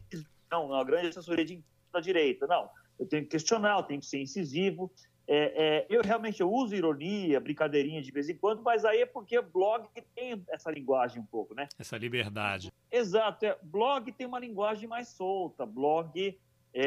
não, 0.51 0.67
uma 0.67 0.83
grande 0.83 1.07
assessoria 1.07 1.45
de, 1.45 1.63
da 1.91 1.99
direita. 1.99 2.45
Não, 2.45 2.69
eu 2.99 3.07
tenho 3.07 3.23
que 3.23 3.29
questionar, 3.29 3.77
eu 3.77 3.83
tenho 3.83 3.99
que 3.99 4.05
ser 4.05 4.21
incisivo. 4.21 4.91
É, 5.27 5.83
é, 5.83 5.85
eu 5.89 6.01
realmente 6.01 6.39
eu 6.39 6.49
uso 6.49 6.73
ironia, 6.73 7.39
brincadeirinha 7.39 8.01
de 8.01 8.11
vez 8.11 8.29
em 8.29 8.35
quando, 8.35 8.63
mas 8.63 8.85
aí 8.85 9.01
é 9.01 9.05
porque 9.05 9.37
o 9.37 9.43
blog 9.43 9.85
tem 10.15 10.41
essa 10.49 10.71
linguagem 10.71 11.21
um 11.21 11.25
pouco, 11.25 11.53
né? 11.53 11.67
Essa 11.77 11.97
liberdade. 11.97 12.71
Exato. 12.89 13.45
É, 13.45 13.57
blog 13.61 14.09
tem 14.13 14.25
uma 14.25 14.39
linguagem 14.39 14.87
mais 14.87 15.09
solta. 15.09 15.65
Blog 15.65 16.39
é, 16.73 16.81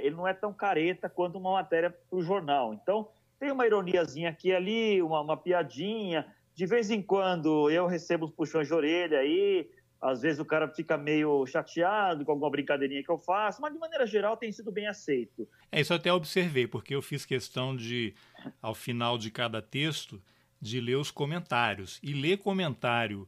é, 0.00 0.06
ele 0.06 0.16
não 0.16 0.26
é 0.26 0.34
tão 0.34 0.52
careta 0.52 1.08
quanto 1.08 1.38
uma 1.38 1.52
matéria 1.52 1.90
para 1.90 2.18
o 2.18 2.22
jornal. 2.22 2.74
Então 2.74 3.08
tem 3.38 3.52
uma 3.52 3.66
ironiazinha 3.66 4.30
aqui 4.30 4.48
e 4.48 4.54
ali, 4.54 5.02
uma, 5.02 5.20
uma 5.20 5.36
piadinha. 5.36 6.26
De 6.52 6.66
vez 6.66 6.90
em 6.90 7.02
quando 7.02 7.70
eu 7.70 7.86
recebo 7.86 8.26
os 8.26 8.32
puxões 8.32 8.66
de 8.66 8.74
orelha 8.74 9.18
aí, 9.20 9.68
às 10.04 10.20
vezes 10.20 10.38
o 10.38 10.44
cara 10.44 10.68
fica 10.68 10.98
meio 10.98 11.46
chateado 11.46 12.26
com 12.26 12.32
alguma 12.32 12.50
brincadeirinha 12.50 13.02
que 13.02 13.10
eu 13.10 13.16
faço, 13.18 13.62
mas 13.62 13.72
de 13.72 13.78
maneira 13.78 14.06
geral 14.06 14.36
tem 14.36 14.52
sido 14.52 14.70
bem 14.70 14.86
aceito. 14.86 15.48
É, 15.72 15.80
isso 15.80 15.94
eu 15.94 15.96
até 15.96 16.12
observei, 16.12 16.66
porque 16.66 16.94
eu 16.94 17.00
fiz 17.00 17.24
questão 17.24 17.74
de, 17.74 18.14
ao 18.60 18.74
final 18.74 19.16
de 19.16 19.30
cada 19.30 19.62
texto, 19.62 20.22
de 20.60 20.78
ler 20.78 20.96
os 20.96 21.10
comentários. 21.10 21.98
E 22.02 22.12
ler 22.12 22.36
comentário 22.36 23.26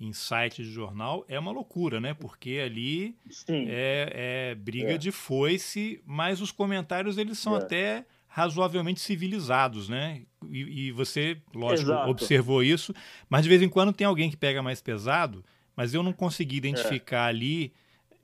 em 0.00 0.12
site 0.12 0.64
de 0.64 0.70
jornal 0.70 1.24
é 1.28 1.38
uma 1.38 1.52
loucura, 1.52 2.00
né? 2.00 2.12
Porque 2.12 2.60
ali 2.62 3.16
é, 3.48 4.50
é, 4.50 4.54
briga 4.56 4.94
é. 4.94 4.98
de 4.98 5.12
foice, 5.12 6.02
mas 6.04 6.40
os 6.40 6.50
comentários 6.50 7.18
eles 7.18 7.38
são 7.38 7.54
é. 7.54 7.58
até 7.58 8.04
razoavelmente 8.26 8.98
civilizados, 8.98 9.88
né? 9.88 10.22
E, 10.50 10.88
e 10.88 10.92
você, 10.92 11.40
lógico, 11.54 11.90
Exato. 11.92 12.10
observou 12.10 12.64
isso, 12.64 12.92
mas 13.30 13.44
de 13.44 13.48
vez 13.48 13.62
em 13.62 13.68
quando 13.68 13.92
tem 13.92 14.06
alguém 14.06 14.28
que 14.28 14.36
pega 14.36 14.60
mais 14.60 14.82
pesado 14.82 15.44
mas 15.76 15.94
eu 15.94 16.02
não 16.02 16.12
consegui 16.12 16.56
identificar 16.56 17.26
é. 17.26 17.28
ali 17.28 17.72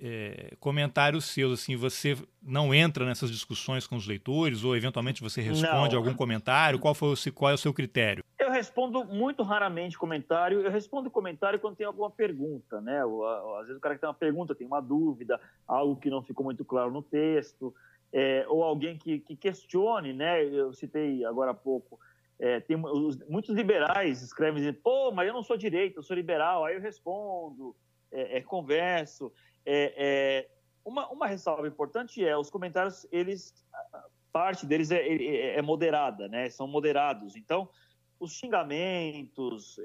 é, 0.05 0.55
comentários 0.59 1.27
seus, 1.27 1.61
assim, 1.61 1.77
você 1.77 2.17
não 2.43 2.75
entra 2.75 3.07
nessas 3.07 3.31
discussões 3.31 3.87
com 3.87 3.95
os 3.95 4.05
leitores 4.05 4.65
ou 4.65 4.77
eventualmente 4.77 5.23
você 5.23 5.41
responde 5.41 5.95
não. 5.95 6.03
algum 6.03 6.13
comentário? 6.13 6.79
Qual, 6.81 6.93
foi 6.93 7.13
o, 7.13 7.33
qual 7.33 7.53
é 7.53 7.55
o 7.55 7.59
seu 7.59 7.73
critério? 7.73 8.25
Eu 8.37 8.51
respondo 8.51 9.05
muito 9.05 9.45
raramente 9.45 9.97
comentário, 9.97 10.61
eu 10.61 10.71
respondo 10.73 11.09
comentário 11.09 11.61
quando 11.61 11.77
tem 11.77 11.87
alguma 11.87 12.11
pergunta, 12.11 12.81
né? 12.81 13.01
às 13.61 13.67
vezes 13.67 13.77
o 13.77 13.81
cara 13.81 13.95
que 13.95 14.01
tem 14.01 14.09
uma 14.09 14.15
pergunta, 14.15 14.55
tem 14.57 14.67
uma 14.67 14.81
dúvida, 14.81 15.41
algo 15.69 15.95
que 15.95 16.11
não 16.11 16.21
ficou 16.21 16.45
muito 16.45 16.65
claro 16.65 16.91
no 16.91 17.03
texto, 17.03 17.73
é, 18.13 18.45
ou 18.49 18.65
alguém 18.65 18.99
que, 18.99 19.21
que 19.21 19.37
questione, 19.37 20.13
né? 20.13 20.45
Eu 20.45 20.73
citei 20.75 21.25
agora 21.25 21.53
há 21.53 21.55
pouco, 21.55 21.99
é, 22.43 22.59
tem, 22.59 22.77
os, 22.77 23.17
muitos 23.29 23.55
liberais 23.55 24.21
escrevem, 24.21 24.57
dizendo, 24.57 24.79
pô, 24.83 25.13
mas 25.13 25.29
eu 25.29 25.33
não 25.33 25.45
sou 25.45 25.57
direito, 25.57 26.01
eu 26.01 26.03
sou 26.03 26.17
liberal. 26.17 26.65
Aí 26.65 26.75
eu 26.75 26.81
respondo, 26.81 27.77
é, 28.11 28.39
é, 28.39 28.41
converso. 28.41 29.33
É, 29.65 29.95
é, 29.97 30.49
uma, 30.85 31.09
uma 31.09 31.29
ressalva 31.29 31.69
importante 31.69 32.27
é, 32.27 32.37
os 32.37 32.51
comentários, 32.51 33.07
eles, 33.13 33.55
parte 34.33 34.67
deles 34.67 34.91
é, 34.91 34.97
é, 34.97 35.59
é 35.59 35.63
moderada, 35.63 36.27
né? 36.27 36.51
São 36.51 36.67
moderados. 36.67 37.37
Então, 37.37 37.69
os 38.19 38.33
xingamentos, 38.33 39.79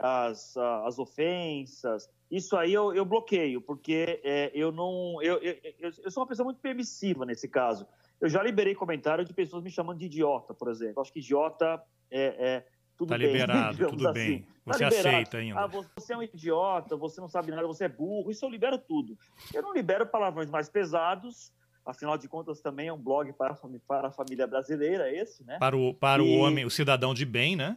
as, 0.00 0.56
as 0.56 0.98
ofensas, 1.00 2.08
isso 2.30 2.56
aí 2.56 2.72
eu, 2.72 2.94
eu 2.94 3.04
bloqueio, 3.04 3.60
porque 3.60 4.20
eu 4.52 4.70
não... 4.70 5.20
Eu, 5.22 5.38
eu, 5.38 5.56
eu 5.80 6.10
sou 6.10 6.22
uma 6.22 6.28
pessoa 6.28 6.44
muito 6.44 6.60
permissiva 6.60 7.26
nesse 7.26 7.48
caso. 7.48 7.84
Eu 8.24 8.30
já 8.30 8.42
liberei 8.42 8.74
comentário 8.74 9.22
de 9.22 9.34
pessoas 9.34 9.62
me 9.62 9.70
chamando 9.70 9.98
de 9.98 10.06
idiota, 10.06 10.54
por 10.54 10.68
exemplo. 10.68 11.02
Acho 11.02 11.12
que 11.12 11.18
idiota 11.18 11.78
é, 12.10 12.24
é 12.38 12.66
tudo 12.96 13.10
tá 13.10 13.18
bem. 13.18 13.26
liberado, 13.32 13.88
tudo 13.88 14.08
assim. 14.08 14.18
bem. 14.18 14.46
Tá 14.64 14.72
você 14.72 14.78
tá 14.78 14.88
aceita 14.88 15.36
ainda. 15.36 15.60
Ah, 15.60 15.66
você 15.66 16.14
é 16.14 16.16
um 16.16 16.22
idiota, 16.22 16.96
você 16.96 17.20
não 17.20 17.28
sabe 17.28 17.50
nada, 17.50 17.66
você 17.66 17.84
é 17.84 17.88
burro. 17.88 18.30
Isso 18.30 18.42
eu 18.42 18.48
libero 18.48 18.78
tudo. 18.78 19.18
Eu 19.52 19.60
não 19.60 19.74
libero 19.74 20.06
palavrões 20.06 20.48
mais 20.48 20.70
pesados. 20.70 21.52
Afinal 21.84 22.16
de 22.16 22.26
contas, 22.26 22.62
também 22.62 22.88
é 22.88 22.92
um 22.94 22.98
blog 22.98 23.30
para, 23.34 23.54
para 23.86 24.08
a 24.08 24.10
família 24.10 24.46
brasileira, 24.46 25.14
esse, 25.14 25.44
né? 25.44 25.58
Para 25.58 25.76
o, 25.76 25.92
para 25.92 26.22
e... 26.22 26.26
o 26.26 26.40
homem, 26.40 26.64
o 26.64 26.70
cidadão 26.70 27.12
de 27.12 27.26
bem, 27.26 27.56
né? 27.56 27.76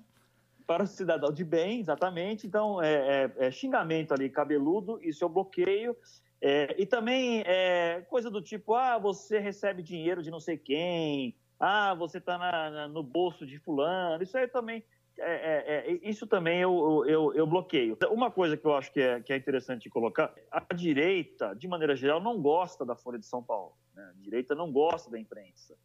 Para 0.67 0.83
o 0.83 0.87
cidadão 0.87 1.31
de 1.31 1.45
bem, 1.45 1.79
exatamente. 1.79 2.45
Então, 2.45 2.81
é, 2.81 3.31
é, 3.39 3.47
é 3.47 3.51
xingamento 3.51 4.13
ali 4.13 4.29
cabeludo, 4.29 4.99
isso 5.01 5.23
eu 5.23 5.29
bloqueio. 5.29 5.95
É, 6.41 6.75
e 6.77 6.85
também 6.85 7.41
é, 7.45 8.05
coisa 8.09 8.29
do 8.29 8.41
tipo, 8.41 8.75
ah, 8.75 8.97
você 8.97 9.39
recebe 9.39 9.81
dinheiro 9.81 10.21
de 10.21 10.29
não 10.29 10.39
sei 10.39 10.57
quem, 10.57 11.35
ah, 11.59 11.95
você 11.95 12.19
está 12.19 12.87
no 12.89 13.01
bolso 13.01 13.45
de 13.45 13.57
fulano, 13.57 14.21
isso 14.21 14.37
aí 14.37 14.47
também, 14.47 14.83
é, 15.19 15.33
é, 15.33 15.91
é, 15.91 15.99
isso 16.03 16.27
também 16.27 16.59
eu, 16.59 17.03
eu, 17.07 17.33
eu, 17.33 17.47
bloqueio. 17.47 17.97
Uma 18.11 18.29
coisa 18.29 18.55
que 18.55 18.65
eu 18.65 18.75
acho 18.75 18.91
que 18.91 19.01
é, 19.01 19.19
que 19.19 19.33
é 19.33 19.35
interessante 19.35 19.89
colocar, 19.89 20.33
a 20.51 20.73
direita, 20.73 21.55
de 21.55 21.67
maneira 21.67 21.95
geral, 21.95 22.21
não 22.21 22.39
gosta 22.39 22.85
da 22.85 22.95
Folha 22.95 23.17
de 23.17 23.25
São 23.25 23.41
Paulo, 23.41 23.73
né? 23.95 24.13
a 24.15 24.21
direita 24.21 24.53
não 24.53 24.71
gosta 24.71 25.09
da 25.09 25.19
imprensa. 25.19 25.75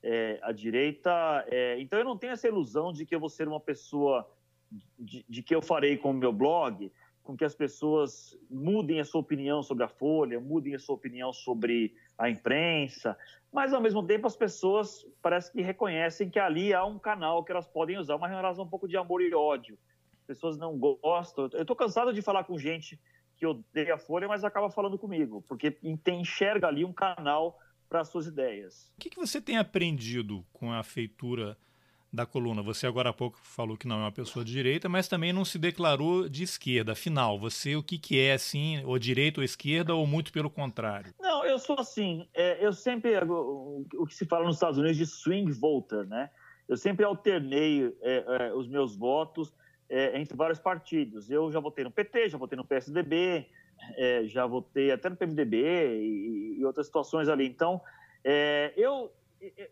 É, 0.00 0.38
a 0.42 0.52
direita, 0.52 1.44
então 1.76 1.98
eu 1.98 2.04
não 2.04 2.16
tenho 2.16 2.32
essa 2.32 2.46
ilusão 2.46 2.92
de 2.92 3.04
que 3.04 3.12
eu 3.12 3.18
vou 3.18 3.28
ser 3.28 3.48
uma 3.48 3.58
pessoa 3.58 4.30
de, 4.98 5.24
de 5.28 5.42
que 5.42 5.54
eu 5.54 5.60
farei 5.60 5.96
com 5.96 6.10
o 6.10 6.14
meu 6.14 6.32
blog, 6.32 6.92
com 7.22 7.36
que 7.36 7.44
as 7.44 7.54
pessoas 7.54 8.38
mudem 8.48 9.00
a 9.00 9.04
sua 9.04 9.20
opinião 9.20 9.62
sobre 9.62 9.84
a 9.84 9.88
Folha, 9.88 10.40
mudem 10.40 10.74
a 10.74 10.78
sua 10.78 10.94
opinião 10.94 11.32
sobre 11.32 11.94
a 12.16 12.30
imprensa, 12.30 13.18
mas 13.52 13.74
ao 13.74 13.80
mesmo 13.80 14.02
tempo 14.02 14.26
as 14.26 14.36
pessoas 14.36 15.06
parece 15.20 15.52
que 15.52 15.60
reconhecem 15.60 16.30
que 16.30 16.38
ali 16.38 16.72
há 16.72 16.84
um 16.84 16.98
canal 16.98 17.44
que 17.44 17.52
elas 17.52 17.66
podem 17.66 17.98
usar, 17.98 18.16
uma 18.16 18.28
relação 18.28 18.64
um 18.64 18.68
pouco 18.68 18.88
de 18.88 18.96
amor 18.96 19.20
e 19.20 19.34
ódio. 19.34 19.78
As 20.14 20.22
pessoas 20.22 20.56
não 20.56 20.78
gostam. 20.78 21.50
Eu 21.52 21.62
estou 21.62 21.76
cansado 21.76 22.12
de 22.12 22.22
falar 22.22 22.44
com 22.44 22.58
gente 22.58 22.98
que 23.36 23.46
odeia 23.46 23.94
a 23.94 23.98
Folha, 23.98 24.26
mas 24.26 24.42
acaba 24.42 24.70
falando 24.70 24.98
comigo, 24.98 25.44
porque 25.46 25.78
enxerga 25.82 26.66
ali 26.66 26.84
um 26.84 26.92
canal 26.92 27.58
para 27.88 28.00
as 28.00 28.08
suas 28.08 28.26
ideias. 28.26 28.92
O 28.96 29.00
que, 29.00 29.10
que 29.10 29.16
você 29.16 29.40
tem 29.40 29.56
aprendido 29.56 30.44
com 30.52 30.72
a 30.72 30.82
feitura 30.82 31.56
da 32.12 32.24
coluna. 32.24 32.62
Você 32.62 32.86
agora 32.86 33.10
há 33.10 33.12
pouco 33.12 33.38
falou 33.42 33.76
que 33.76 33.86
não 33.86 33.96
é 33.96 34.00
uma 34.00 34.12
pessoa 34.12 34.44
de 34.44 34.52
direita, 34.52 34.88
mas 34.88 35.08
também 35.08 35.32
não 35.32 35.44
se 35.44 35.58
declarou 35.58 36.28
de 36.28 36.42
esquerda. 36.42 36.92
Afinal, 36.92 37.38
você 37.38 37.76
o 37.76 37.82
que, 37.82 37.98
que 37.98 38.18
é, 38.18 38.32
assim, 38.32 38.82
ou 38.84 38.98
direita 38.98 39.40
ou 39.40 39.44
esquerda, 39.44 39.94
ou 39.94 40.06
muito 40.06 40.32
pelo 40.32 40.50
contrário? 40.50 41.12
Não, 41.20 41.44
eu 41.44 41.58
sou 41.58 41.78
assim. 41.78 42.26
É, 42.34 42.64
eu 42.64 42.72
sempre, 42.72 43.16
o, 43.18 43.84
o, 43.94 44.06
que 44.06 44.14
se 44.14 44.24
fala 44.24 44.46
nos 44.46 44.56
Estados 44.56 44.78
Unidos 44.78 44.96
de 44.96 45.06
swing 45.06 45.52
voter, 45.52 46.06
né? 46.06 46.30
Eu 46.68 46.76
sempre 46.76 47.04
alternei 47.04 47.94
é, 48.02 48.24
é, 48.26 48.54
os 48.54 48.68
meus 48.68 48.96
votos 48.96 49.54
é, 49.88 50.18
entre 50.18 50.36
vários 50.36 50.58
partidos. 50.58 51.30
Eu 51.30 51.50
já 51.50 51.60
votei 51.60 51.84
no 51.84 51.90
PT, 51.90 52.30
já 52.30 52.38
votei 52.38 52.56
no 52.56 52.64
PSDB, 52.64 53.48
é, 53.96 54.24
já 54.24 54.46
votei 54.46 54.90
até 54.90 55.08
no 55.08 55.16
PMDB 55.16 55.56
e, 55.56 56.58
e 56.58 56.64
outras 56.64 56.86
situações 56.86 57.28
ali. 57.28 57.46
Então, 57.46 57.80
é, 58.24 58.72
eu, 58.76 59.12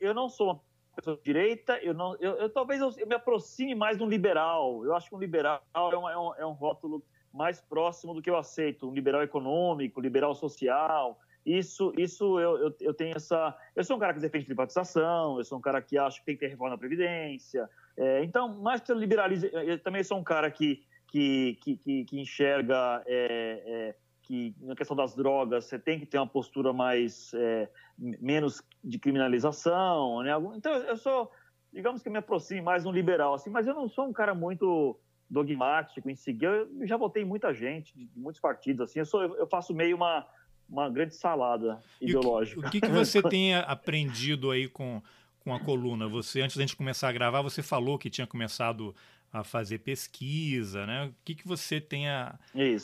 eu 0.00 0.14
não 0.14 0.28
sou 0.28 0.48
uma 0.48 0.60
pessoa 0.94 1.16
de 1.16 1.22
direita, 1.22 1.78
eu 1.82 1.92
não, 1.92 2.16
eu, 2.16 2.36
eu 2.36 2.48
talvez 2.50 2.80
eu, 2.80 2.92
eu, 2.98 3.06
me 3.06 3.14
aproxime 3.14 3.74
mais 3.74 3.96
de 3.96 4.02
um 4.02 4.08
liberal. 4.08 4.84
Eu 4.84 4.94
acho 4.94 5.08
que 5.08 5.14
um 5.14 5.18
liberal 5.18 5.62
é 5.74 5.96
um, 5.96 6.08
é 6.08 6.18
um, 6.18 6.34
é 6.36 6.46
um 6.46 6.52
rótulo 6.52 7.02
mais 7.32 7.60
próximo 7.60 8.14
do 8.14 8.22
que 8.22 8.30
eu 8.30 8.36
aceito, 8.36 8.88
um 8.88 8.94
liberal 8.94 9.22
econômico, 9.22 10.00
liberal 10.00 10.34
social. 10.34 11.18
Isso, 11.44 11.92
isso 11.96 12.40
eu, 12.40 12.58
eu, 12.58 12.76
eu, 12.80 12.94
tenho 12.94 13.14
essa. 13.14 13.56
Eu 13.76 13.84
sou 13.84 13.96
um 13.96 14.00
cara 14.00 14.12
que 14.12 14.18
defende 14.18 14.46
privatização, 14.46 15.38
eu 15.38 15.44
sou 15.44 15.58
um 15.58 15.60
cara 15.60 15.80
que 15.80 15.96
acha 15.96 16.18
que 16.18 16.26
tem 16.26 16.34
que 16.34 16.40
ter 16.40 16.48
reforma 16.48 16.70
na 16.70 16.78
Previdência. 16.78 17.70
É, 17.96 18.24
então, 18.24 18.48
mais 18.60 18.80
que 18.80 18.90
eu 18.90 18.96
liberalize, 18.96 19.48
eu 19.52 19.78
também 19.78 20.02
sou 20.02 20.18
um 20.18 20.24
cara 20.24 20.50
que, 20.50 20.82
que, 21.06 21.58
que, 21.60 22.04
que 22.04 22.20
enxerga 22.20 23.02
é, 23.06 23.62
é, 23.66 23.94
que 24.22 24.54
na 24.60 24.74
questão 24.74 24.96
das 24.96 25.14
drogas 25.14 25.64
você 25.64 25.78
tem 25.78 25.98
que 25.98 26.06
ter 26.06 26.18
uma 26.18 26.26
postura 26.26 26.72
mais 26.72 27.32
é, 27.34 27.68
menos 27.98 28.62
de 28.82 28.98
criminalização, 28.98 30.22
né? 30.22 30.32
Então 30.56 30.72
eu 30.72 30.96
sou, 30.96 31.30
digamos 31.72 32.02
que 32.02 32.10
me 32.10 32.18
aproxime 32.18 32.60
mais 32.60 32.84
um 32.84 32.90
liberal 32.90 33.34
assim, 33.34 33.50
mas 33.50 33.66
eu 33.66 33.74
não 33.74 33.88
sou 33.88 34.06
um 34.06 34.12
cara 34.12 34.34
muito 34.34 34.98
dogmático 35.30 36.08
em 36.10 36.16
seguir. 36.16 36.46
Eu 36.46 36.86
já 36.86 36.96
votei 36.96 37.24
muita 37.24 37.54
gente 37.54 37.96
de 37.96 38.08
muitos 38.16 38.40
partidos 38.40 38.90
assim. 38.90 38.98
Eu 38.98 39.06
sou, 39.06 39.22
eu 39.22 39.46
faço 39.46 39.74
meio 39.74 39.96
uma 39.96 40.26
uma 40.68 40.90
grande 40.90 41.14
salada 41.14 41.80
ideológica. 42.00 42.58
O 42.58 42.62
que, 42.62 42.68
o 42.68 42.70
que, 42.72 42.80
que 42.80 42.88
você 42.88 43.22
tem 43.30 43.54
aprendido 43.54 44.50
aí 44.50 44.68
com 44.68 45.02
com 45.38 45.54
a 45.54 45.60
coluna? 45.60 46.08
Você 46.08 46.40
antes 46.40 46.56
da 46.56 46.62
gente 46.62 46.74
começar 46.74 47.08
a 47.08 47.12
gravar, 47.12 47.40
você 47.40 47.62
falou 47.62 47.98
que 47.98 48.10
tinha 48.10 48.26
começado 48.26 48.94
a 49.40 49.44
fazer 49.44 49.78
pesquisa, 49.78 50.86
né? 50.86 51.06
O 51.06 51.14
que, 51.24 51.34
que 51.34 51.46
você 51.46 51.80
tenha 51.80 52.38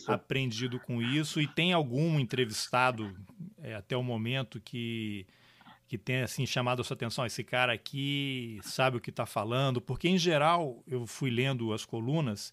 aprendido 0.09 0.79
com 0.81 1.03
isso 1.03 1.41
e 1.41 1.47
tem 1.47 1.73
algum 1.73 2.19
entrevistado 2.19 3.15
é, 3.63 3.75
até 3.75 3.97
o 3.97 4.03
momento 4.03 4.61
que 4.61 5.27
que 5.89 5.99
tenha 5.99 6.25
assim 6.25 6.47
chamado 6.47 6.81
a 6.81 6.85
sua 6.85 6.95
atenção? 6.95 7.27
Esse 7.27 7.45
cara 7.45 7.75
aqui 7.75 8.59
sabe 8.63 8.97
o 8.97 9.01
que 9.01 9.11
está 9.11 9.27
falando? 9.27 9.79
Porque 9.79 10.09
em 10.09 10.17
geral 10.17 10.83
eu 10.87 11.07
fui 11.07 11.29
lendo 11.31 11.71
as 11.71 11.85
colunas, 11.85 12.51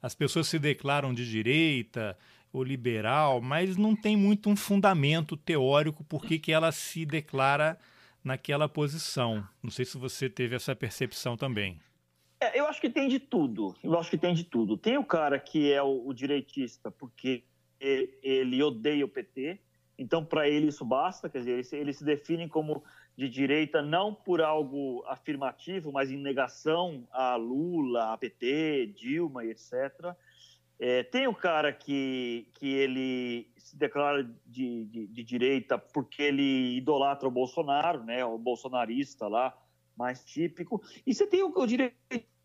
as 0.00 0.14
pessoas 0.14 0.46
se 0.46 0.56
declaram 0.56 1.12
de 1.12 1.28
direita 1.28 2.16
ou 2.52 2.62
liberal, 2.62 3.40
mas 3.40 3.76
não 3.76 3.96
tem 3.96 4.16
muito 4.16 4.48
um 4.48 4.54
fundamento 4.54 5.36
teórico 5.36 6.04
por 6.04 6.24
que 6.24 6.52
ela 6.52 6.70
se 6.70 7.04
declara 7.04 7.76
naquela 8.22 8.68
posição. 8.68 9.44
Não 9.60 9.70
sei 9.70 9.84
se 9.84 9.98
você 9.98 10.28
teve 10.28 10.54
essa 10.54 10.74
percepção 10.74 11.36
também. 11.36 11.80
É, 12.40 12.58
eu 12.58 12.66
acho 12.66 12.80
que 12.80 12.90
tem 12.90 13.08
de 13.08 13.18
tudo. 13.18 13.74
Eu 13.82 13.98
acho 13.98 14.10
que 14.10 14.18
tem 14.18 14.34
de 14.34 14.44
tudo. 14.44 14.76
Tem 14.76 14.98
o 14.98 15.04
cara 15.04 15.38
que 15.38 15.72
é 15.72 15.82
o, 15.82 16.06
o 16.06 16.12
direitista 16.12 16.90
porque 16.90 17.44
ele 17.80 18.62
odeia 18.62 19.04
o 19.04 19.08
PT, 19.08 19.60
então 19.98 20.24
para 20.24 20.48
ele 20.48 20.68
isso 20.68 20.84
basta, 20.84 21.28
quer 21.28 21.38
dizer, 21.38 21.52
ele 21.52 21.64
se, 21.64 21.76
ele 21.76 21.92
se 21.92 22.04
define 22.04 22.48
como 22.48 22.82
de 23.16 23.28
direita 23.28 23.80
não 23.80 24.14
por 24.14 24.42
algo 24.42 25.02
afirmativo, 25.06 25.90
mas 25.90 26.10
em 26.10 26.18
negação 26.18 27.06
a 27.10 27.36
Lula, 27.36 28.12
a 28.12 28.18
PT, 28.18 28.94
Dilma 28.94 29.44
e 29.44 29.50
etc. 29.50 30.14
É, 30.78 31.02
tem 31.02 31.26
o 31.26 31.34
cara 31.34 31.72
que, 31.72 32.48
que 32.58 32.66
ele 32.66 33.50
se 33.56 33.76
declara 33.78 34.22
de, 34.44 34.84
de, 34.84 35.06
de, 35.06 35.24
direita 35.24 35.78
porque 35.78 36.22
ele 36.22 36.76
idolatra 36.76 37.26
o 37.26 37.30
Bolsonaro, 37.30 38.04
né, 38.04 38.22
o 38.24 38.36
bolsonarista 38.36 39.26
lá, 39.26 39.56
mais 39.96 40.24
típico. 40.24 40.82
E 41.06 41.14
você 41.14 41.26
tem 41.26 41.42
o, 41.42 41.66
direito 41.66 41.96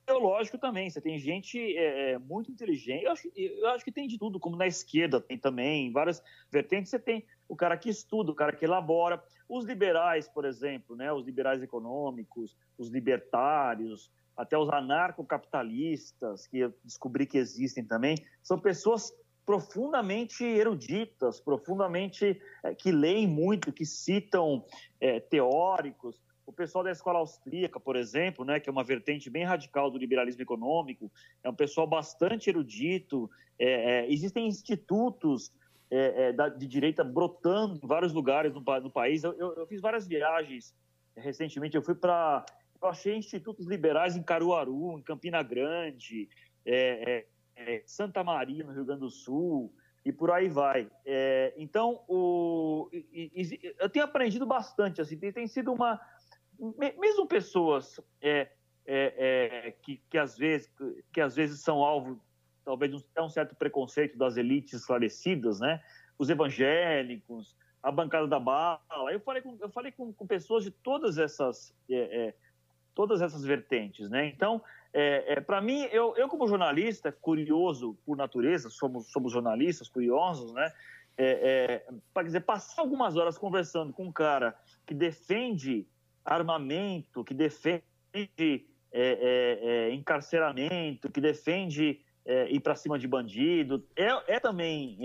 ideológico 0.03 0.57
também, 0.57 0.89
você 0.89 0.99
tem 0.99 1.17
gente 1.19 1.59
é, 1.77 2.11
é, 2.11 2.17
muito 2.17 2.51
inteligente, 2.51 3.05
eu 3.05 3.11
acho, 3.11 3.31
eu 3.35 3.67
acho 3.69 3.85
que 3.85 3.91
tem 3.91 4.07
de 4.07 4.17
tudo, 4.17 4.39
como 4.39 4.57
na 4.57 4.67
esquerda 4.67 5.21
tem 5.21 5.37
também, 5.37 5.91
várias 5.91 6.21
vertentes, 6.51 6.89
você 6.89 6.99
tem 6.99 7.25
o 7.47 7.55
cara 7.55 7.77
que 7.77 7.89
estuda, 7.89 8.31
o 8.31 8.35
cara 8.35 8.53
que 8.53 8.65
elabora. 8.65 9.23
Os 9.47 9.65
liberais, 9.65 10.27
por 10.27 10.45
exemplo, 10.45 10.95
né, 10.95 11.11
os 11.11 11.25
liberais 11.25 11.61
econômicos, 11.61 12.55
os 12.77 12.89
libertários, 12.89 14.09
até 14.35 14.57
os 14.57 14.69
anarcocapitalistas, 14.69 16.47
que 16.47 16.59
eu 16.59 16.73
descobri 16.83 17.25
que 17.25 17.37
existem 17.37 17.85
também, 17.85 18.15
são 18.41 18.57
pessoas 18.57 19.13
profundamente 19.45 20.43
eruditas, 20.43 21.39
profundamente 21.39 22.41
é, 22.63 22.73
que 22.73 22.91
leem 22.91 23.27
muito, 23.27 23.73
que 23.73 23.85
citam 23.85 24.63
é, 24.99 25.19
teóricos. 25.19 26.21
O 26.45 26.51
pessoal 26.51 26.83
da 26.83 26.91
escola 26.91 27.19
austríaca, 27.19 27.79
por 27.79 27.95
exemplo, 27.95 28.43
né, 28.43 28.59
que 28.59 28.69
é 28.69 28.71
uma 28.71 28.83
vertente 28.83 29.29
bem 29.29 29.43
radical 29.43 29.89
do 29.89 29.97
liberalismo 29.97 30.41
econômico, 30.41 31.11
é 31.43 31.49
um 31.49 31.55
pessoal 31.55 31.87
bastante 31.87 32.49
erudito. 32.49 33.29
É, 33.57 34.05
é 34.05 34.11
existem 34.11 34.47
institutos 34.47 35.51
é, 35.89 36.29
é, 36.29 36.49
de 36.49 36.67
direita 36.67 37.03
brotando 37.03 37.79
em 37.83 37.87
vários 37.87 38.13
lugares 38.13 38.53
no, 38.53 38.61
no 38.61 38.89
país. 38.89 39.23
Eu, 39.23 39.33
eu, 39.33 39.53
eu, 39.55 39.67
fiz 39.67 39.81
várias 39.81 40.07
viagens 40.07 40.73
recentemente. 41.15 41.75
Eu 41.75 41.81
fui 41.81 41.95
para 41.95 42.45
eu 42.81 42.87
achei 42.87 43.15
institutos 43.15 43.67
liberais 43.67 44.15
em 44.15 44.23
Caruaru, 44.23 44.97
em 44.97 45.03
Campina 45.03 45.43
Grande, 45.43 46.27
é, 46.65 47.25
é, 47.55 47.83
Santa 47.85 48.23
Maria, 48.23 48.63
no 48.63 48.71
Rio 48.71 48.85
Grande 48.85 49.01
do 49.01 49.09
Sul, 49.09 49.71
e 50.03 50.11
por 50.11 50.31
aí 50.31 50.49
vai. 50.49 50.89
É, 51.05 51.53
então, 51.57 52.03
o, 52.07 52.89
e, 52.91 53.31
e, 53.35 53.75
eu 53.79 53.87
tenho 53.87 54.05
aprendido 54.05 54.47
bastante, 54.47 54.99
assim, 54.99 55.17
tem 55.17 55.47
sido 55.47 55.71
uma... 55.71 56.01
Mesmo 56.99 57.27
pessoas 57.27 57.99
é, 58.21 58.47
é, 58.85 59.73
que, 59.81 60.01
que, 60.09 60.17
às 60.17 60.37
vezes, 60.37 60.71
que 61.11 61.19
às 61.19 61.35
vezes 61.35 61.61
são 61.61 61.83
alvo, 61.83 62.21
talvez, 62.63 62.91
de 62.91 63.03
um 63.19 63.29
certo 63.29 63.55
preconceito 63.55 64.17
das 64.17 64.37
elites 64.37 64.73
esclarecidas, 64.73 65.59
né? 65.59 65.81
Os 66.19 66.29
evangélicos, 66.29 67.55
a 67.81 67.91
bancada 67.91 68.27
da 68.27 68.39
bala. 68.39 68.79
Eu 69.11 69.19
falei 69.19 69.41
com, 69.41 69.57
eu 69.59 69.69
falei 69.69 69.91
com, 69.91 70.13
com 70.13 70.27
pessoas 70.27 70.63
de 70.63 70.71
todas 70.71 71.17
essas 71.17 71.73
é, 71.89 72.33
todas 72.93 73.21
essas 73.21 73.43
vertentes, 73.43 74.09
né? 74.09 74.27
Então, 74.27 74.61
é, 74.93 75.33
é, 75.33 75.41
para 75.41 75.61
mim, 75.61 75.87
eu, 75.91 76.15
eu 76.17 76.27
como 76.27 76.47
jornalista, 76.47 77.11
curioso 77.11 77.97
por 78.05 78.17
natureza, 78.17 78.69
somos, 78.69 79.11
somos 79.11 79.31
jornalistas 79.31 79.89
curiosos, 79.89 80.53
né? 80.53 80.71
É, 81.17 81.83
é 81.87 81.93
para 82.13 82.23
dizer, 82.23 82.41
passar 82.41 82.81
algumas 82.81 83.15
horas 83.15 83.37
conversando 83.37 83.93
com 83.93 84.05
um 84.05 84.11
cara 84.11 84.55
que 84.85 84.93
defende 84.93 85.87
armamento, 86.23 87.23
que 87.23 87.33
defende 87.33 87.83
é, 88.13 88.67
é, 88.91 89.93
encarceramento, 89.93 91.11
que 91.11 91.21
defende 91.21 91.99
ir 92.49 92.59
para 92.59 92.75
cima 92.75 92.99
de 92.99 93.07
bandido, 93.07 93.83
é, 93.95 94.39
também 94.39 94.97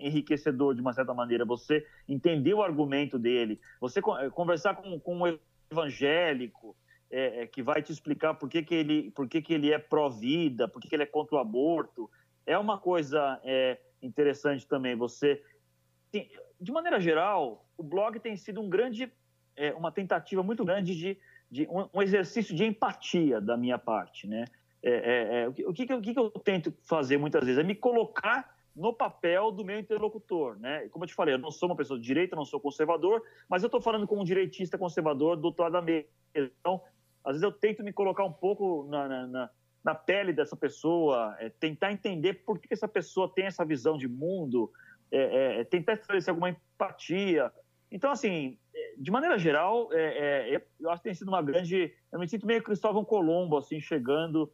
enriquecedor 0.00 0.74
de 0.74 0.80
uma 0.80 0.94
certa 0.94 1.12
maneira. 1.12 1.44
Você 1.44 1.86
entender 2.08 2.54
o 2.54 2.62
argumento 2.62 3.18
dele, 3.18 3.60
você 3.78 4.00
conversar 4.00 4.74
com, 4.76 4.98
com 4.98 5.18
um 5.18 5.38
evangélico, 5.70 6.74
é, 7.10 7.42
é, 7.42 7.46
que 7.46 7.62
vai 7.62 7.82
te 7.82 7.90
explicar 7.90 8.34
por 8.34 8.50
que, 8.50 8.62
que, 8.62 8.74
ele, 8.74 9.10
por 9.12 9.26
que, 9.26 9.40
que 9.40 9.54
ele 9.54 9.72
é 9.72 9.78
pró-vida, 9.78 10.68
por 10.68 10.80
que, 10.80 10.88
que 10.88 10.94
ele 10.94 11.04
é 11.04 11.06
contra 11.06 11.36
o 11.36 11.38
aborto. 11.38 12.10
É 12.44 12.58
uma 12.58 12.78
coisa 12.78 13.40
é, 13.44 13.78
interessante 14.02 14.66
também. 14.66 14.94
Você, 14.94 15.42
de 16.60 16.70
maneira 16.70 17.00
geral, 17.00 17.66
o 17.78 17.82
blog 17.82 18.20
tem 18.20 18.36
sido 18.36 18.60
um 18.60 18.68
grande, 18.68 19.10
é, 19.58 19.74
uma 19.74 19.90
tentativa 19.90 20.42
muito 20.42 20.64
grande 20.64 20.94
de, 20.94 21.18
de 21.50 21.66
um, 21.68 21.88
um, 21.92 22.02
exercício 22.02 22.54
de 22.54 22.64
empatia 22.64 23.40
da 23.40 23.56
minha 23.56 23.78
parte, 23.78 24.26
né? 24.26 24.44
É, 24.82 24.90
é, 24.90 25.42
é, 25.42 25.48
o, 25.48 25.52
que, 25.52 25.92
o, 25.92 26.00
que, 26.00 26.16
eu 26.16 26.30
tento 26.30 26.72
fazer 26.84 27.18
muitas 27.18 27.44
vezes 27.44 27.58
é 27.58 27.64
me 27.64 27.74
colocar 27.74 28.56
no 28.76 28.92
papel 28.92 29.50
do 29.50 29.64
meu 29.64 29.76
interlocutor, 29.76 30.56
né? 30.60 30.88
Como 30.90 31.04
eu 31.04 31.08
te 31.08 31.14
falei, 31.14 31.34
eu 31.34 31.38
não 31.38 31.50
sou 31.50 31.68
uma 31.68 31.74
pessoa 31.74 31.98
de 31.98 32.06
direita, 32.06 32.36
não 32.36 32.44
sou 32.44 32.60
conservador, 32.60 33.20
mas 33.48 33.62
eu 33.62 33.66
estou 33.66 33.80
falando 33.80 34.06
com 34.06 34.20
um 34.20 34.24
direitista 34.24 34.78
conservador 34.78 35.36
do 35.36 35.46
outro 35.46 35.68
da 35.68 35.82
mesa. 35.82 36.06
Então, 36.32 36.80
às 37.24 37.32
vezes 37.32 37.42
eu 37.42 37.50
tento 37.50 37.82
me 37.82 37.92
colocar 37.92 38.24
um 38.24 38.32
pouco 38.32 38.86
na, 38.88 39.26
na, 39.26 39.50
na 39.82 39.94
pele 39.96 40.32
dessa 40.32 40.54
pessoa, 40.54 41.36
é, 41.40 41.48
tentar 41.48 41.90
entender 41.90 42.34
por 42.44 42.60
que 42.60 42.72
essa 42.72 42.86
pessoa 42.86 43.32
tem 43.34 43.46
essa 43.46 43.64
visão 43.64 43.98
de 43.98 44.06
mundo, 44.06 44.70
é, 45.10 45.18
é, 45.18 45.60
é 45.60 45.64
tentar 45.64 45.94
estabelecer 45.94 46.30
alguma 46.30 46.50
empatia. 46.50 47.52
Então, 47.90 48.10
assim, 48.10 48.58
de 48.98 49.10
maneira 49.10 49.38
geral, 49.38 49.88
é, 49.92 50.60
eu 50.80 50.90
acho 50.90 51.02
que 51.02 51.08
tem 51.08 51.14
sido 51.14 51.28
uma 51.28 51.42
grande. 51.42 51.92
Eu 52.12 52.18
me 52.18 52.28
sinto 52.28 52.46
meio 52.46 52.62
Cristóvão 52.62 53.04
Colombo, 53.04 53.56
assim, 53.56 53.80
chegando 53.80 54.52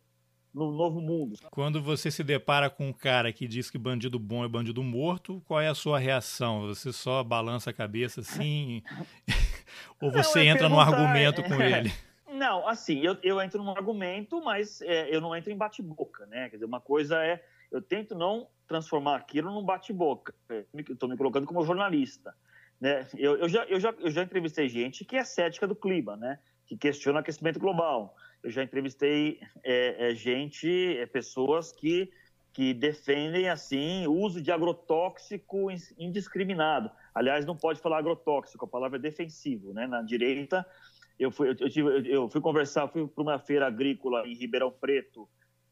no 0.55 0.71
novo 0.71 1.01
mundo. 1.01 1.37
Quando 1.51 1.83
você 1.83 2.11
se 2.11 2.23
depara 2.23 2.71
com 2.71 2.89
um 2.89 2.93
cara 2.93 3.33
que 3.33 3.49
diz 3.49 3.69
que 3.69 3.77
bandido 3.77 4.19
bom 4.19 4.45
é 4.45 4.49
bandido 4.49 4.83
morto, 4.83 5.43
qual 5.47 5.61
é 5.61 5.69
a 5.69 5.75
sua 5.75 5.99
reação? 5.99 6.69
Você 6.69 6.93
só 6.93 7.25
balança 7.25 7.71
a 7.71 7.73
cabeça 7.73 8.21
assim? 8.21 8.83
ou 10.01 10.13
você 10.13 10.45
Não, 10.45 10.47
entra 10.47 10.69
no 10.69 10.79
argumento 10.79 11.43
com 11.43 11.61
ele? 11.61 11.93
Não, 12.33 12.69
assim, 12.69 13.01
eu, 13.01 13.17
eu 13.23 13.41
entro 13.41 13.63
num 13.63 13.71
argumento, 13.71 14.41
mas 14.43 14.81
é, 14.83 15.15
eu 15.15 15.21
não 15.21 15.35
entro 15.35 15.51
em 15.51 15.57
bate-boca, 15.57 16.27
né? 16.27 16.49
Quer 16.49 16.57
dizer, 16.57 16.67
uma 16.67 16.81
coisa 16.81 17.25
é, 17.25 17.43
eu 17.71 17.83
tento 17.83 18.15
não 18.15 18.49
transformar 18.67 19.17
aquilo 19.17 19.51
num 19.51 19.65
bate-boca. 19.65 20.35
Estou 20.89 21.09
me 21.09 21.17
colocando 21.17 21.47
como 21.47 21.65
jornalista. 21.65 22.35
Né? 22.85 23.09
Eu, 23.17 23.39
eu, 23.39 23.49
já, 23.49 23.65
eu, 23.65 23.81
já, 23.81 23.95
eu 23.99 24.11
já 24.11 24.23
entrevistei 24.23 24.69
gente 24.69 25.07
que 25.07 25.17
é 25.17 25.25
cética 25.25 25.67
do 25.67 25.75
clima, 25.75 26.19
né? 26.19 26.39
Que 26.67 26.77
questiona 26.77 27.19
o 27.19 27.21
aquecimento 27.23 27.59
global. 27.59 28.15
Eu 28.43 28.51
já 28.51 28.63
entrevistei 28.63 29.41
é, 29.65 30.11
é, 30.11 30.15
gente, 30.15 30.69
é, 30.99 31.07
pessoas 31.07 31.73
que, 31.73 32.13
que 32.53 32.75
defendem, 32.75 33.49
assim, 33.49 34.07
o 34.07 34.13
uso 34.13 34.43
de 34.43 34.53
agrotóxico 34.53 35.69
indiscriminado. 35.99 36.91
Aliás, 37.15 37.47
não 37.47 37.57
pode 37.57 37.81
falar 37.81 37.97
agrotóxico, 38.01 38.67
a 38.67 38.69
palavra 38.69 38.99
é 38.99 39.01
defensivo, 39.01 39.73
né? 39.73 39.87
Na 39.87 40.03
direita 40.03 40.67
eu 41.19 41.31
fui, 41.31 41.49
eu, 41.49 41.71
tive, 41.71 42.13
eu 42.13 42.29
fui 42.29 42.43
conversar, 42.43 42.89
fui 42.89 43.09
para 43.09 43.23
uma 43.23 43.39
feira 43.39 43.67
agrícola 43.67 44.29
em 44.29 44.35
Ribeirão 44.35 44.71
Preto, 44.71 45.27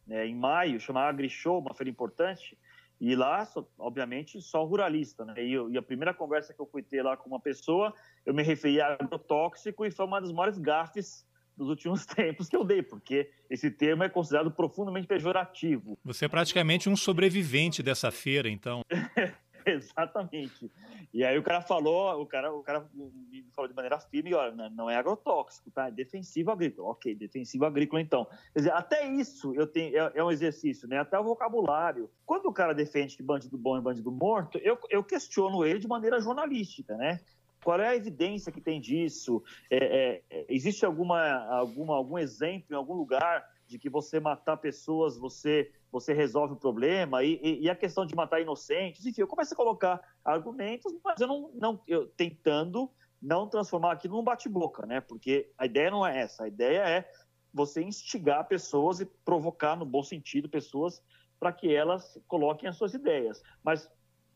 né, 0.06 0.26
em 0.26 0.34
maio, 0.34 0.80
chamada 0.80 1.10
AgriShow, 1.10 1.58
uma 1.58 1.74
feira 1.74 1.90
importante, 1.90 2.56
e 3.02 3.16
lá, 3.16 3.44
obviamente, 3.80 4.40
só 4.40 4.64
ruralista, 4.64 5.24
né? 5.24 5.34
E, 5.38 5.52
eu, 5.52 5.68
e, 5.68 5.76
a 5.76 5.82
primeira 5.82 6.14
conversa 6.14 6.54
que 6.54 6.60
eu 6.60 6.66
fui 6.66 6.84
ter 6.84 7.02
lá 7.02 7.16
com 7.16 7.28
uma 7.28 7.40
pessoa, 7.40 7.92
eu 8.24 8.32
me 8.32 8.44
referi 8.44 8.80
a 8.80 8.92
agrotóxico 8.92 9.84
e 9.84 9.90
foi 9.90 10.06
uma 10.06 10.20
das 10.20 10.30
maiores 10.30 10.56
gafes 10.56 11.26
dos 11.56 11.68
últimos 11.68 12.06
tempos 12.06 12.48
que 12.48 12.54
eu 12.54 12.62
dei, 12.62 12.80
porque 12.80 13.28
esse 13.50 13.72
termo 13.72 14.04
é 14.04 14.08
considerado 14.08 14.52
profundamente 14.52 15.08
pejorativo. 15.08 15.98
Você 16.04 16.26
é 16.26 16.28
praticamente 16.28 16.88
um 16.88 16.94
sobrevivente 16.94 17.82
dessa 17.82 18.12
feira, 18.12 18.48
então. 18.48 18.82
Exatamente. 19.66 20.70
E 21.12 21.24
aí 21.24 21.38
o 21.38 21.42
cara 21.42 21.60
falou, 21.60 22.20
o 22.20 22.26
cara, 22.26 22.52
o 22.52 22.62
cara 22.62 22.88
me 22.94 23.44
falou 23.54 23.68
de 23.68 23.74
maneira 23.74 23.98
firme, 23.98 24.34
olha, 24.34 24.70
não 24.70 24.88
é 24.88 24.96
agrotóxico, 24.96 25.70
tá? 25.70 25.88
É 25.88 25.90
defensivo 25.90 26.50
agrícola. 26.50 26.90
Ok, 26.90 27.14
defensivo 27.14 27.64
agrícola 27.64 28.00
então. 28.00 28.26
Quer 28.52 28.58
dizer, 28.60 28.72
até 28.72 29.06
isso 29.06 29.54
eu 29.54 29.66
tenho, 29.66 29.96
é, 29.96 30.12
é 30.14 30.24
um 30.24 30.30
exercício, 30.30 30.88
né? 30.88 30.98
Até 30.98 31.18
o 31.18 31.24
vocabulário. 31.24 32.10
Quando 32.24 32.46
o 32.46 32.52
cara 32.52 32.72
defende 32.72 33.16
que 33.16 33.22
bandido 33.22 33.58
bom 33.58 33.76
é 33.76 33.80
bandido 33.80 34.10
morto, 34.10 34.58
eu, 34.58 34.78
eu 34.90 35.04
questiono 35.04 35.64
ele 35.64 35.78
de 35.78 35.88
maneira 35.88 36.20
jornalística, 36.20 36.96
né? 36.96 37.20
Qual 37.62 37.80
é 37.80 37.88
a 37.88 37.96
evidência 37.96 38.50
que 38.50 38.60
tem 38.60 38.80
disso? 38.80 39.42
É, 39.70 40.22
é, 40.30 40.46
existe 40.48 40.84
alguma, 40.84 41.44
alguma, 41.46 41.94
algum 41.94 42.18
exemplo 42.18 42.66
em 42.72 42.76
algum 42.76 42.94
lugar 42.94 43.46
de 43.66 43.78
que 43.78 43.88
você 43.88 44.18
matar 44.18 44.56
pessoas, 44.56 45.16
você 45.16 45.70
você 45.92 46.14
resolve 46.14 46.54
o 46.54 46.56
problema, 46.56 47.22
e, 47.22 47.38
e, 47.42 47.64
e, 47.64 47.70
a 47.70 47.76
questão 47.76 48.06
de 48.06 48.16
matar 48.16 48.40
inocentes, 48.40 49.04
enfim, 49.04 49.20
eu 49.20 49.26
começo 49.26 49.52
a 49.52 49.56
colocar 49.56 50.00
argumentos, 50.24 50.90
mas 51.04 51.20
eu 51.20 51.28
não, 51.28 51.50
não 51.54 51.82
eu, 51.86 52.08
tentando 52.08 52.90
não 53.20 53.46
transformar 53.46 53.92
aquilo 53.92 54.16
num 54.16 54.24
bate-boca, 54.24 54.86
né? 54.86 55.02
Porque 55.02 55.52
a 55.58 55.66
ideia 55.66 55.90
não 55.90 56.04
é 56.04 56.18
essa, 56.18 56.44
a 56.44 56.48
ideia 56.48 56.80
é 56.88 57.08
você 57.52 57.82
instigar 57.82 58.48
pessoas 58.48 59.00
e 59.00 59.06
provocar, 59.24 59.76
no 59.76 59.84
bom 59.84 60.02
sentido, 60.02 60.48
pessoas 60.48 61.02
para 61.38 61.52
que 61.52 61.72
elas 61.74 62.18
coloquem 62.26 62.68
as 62.68 62.76
suas 62.76 62.94
ideias. 62.94 63.42
Mas 63.62 63.88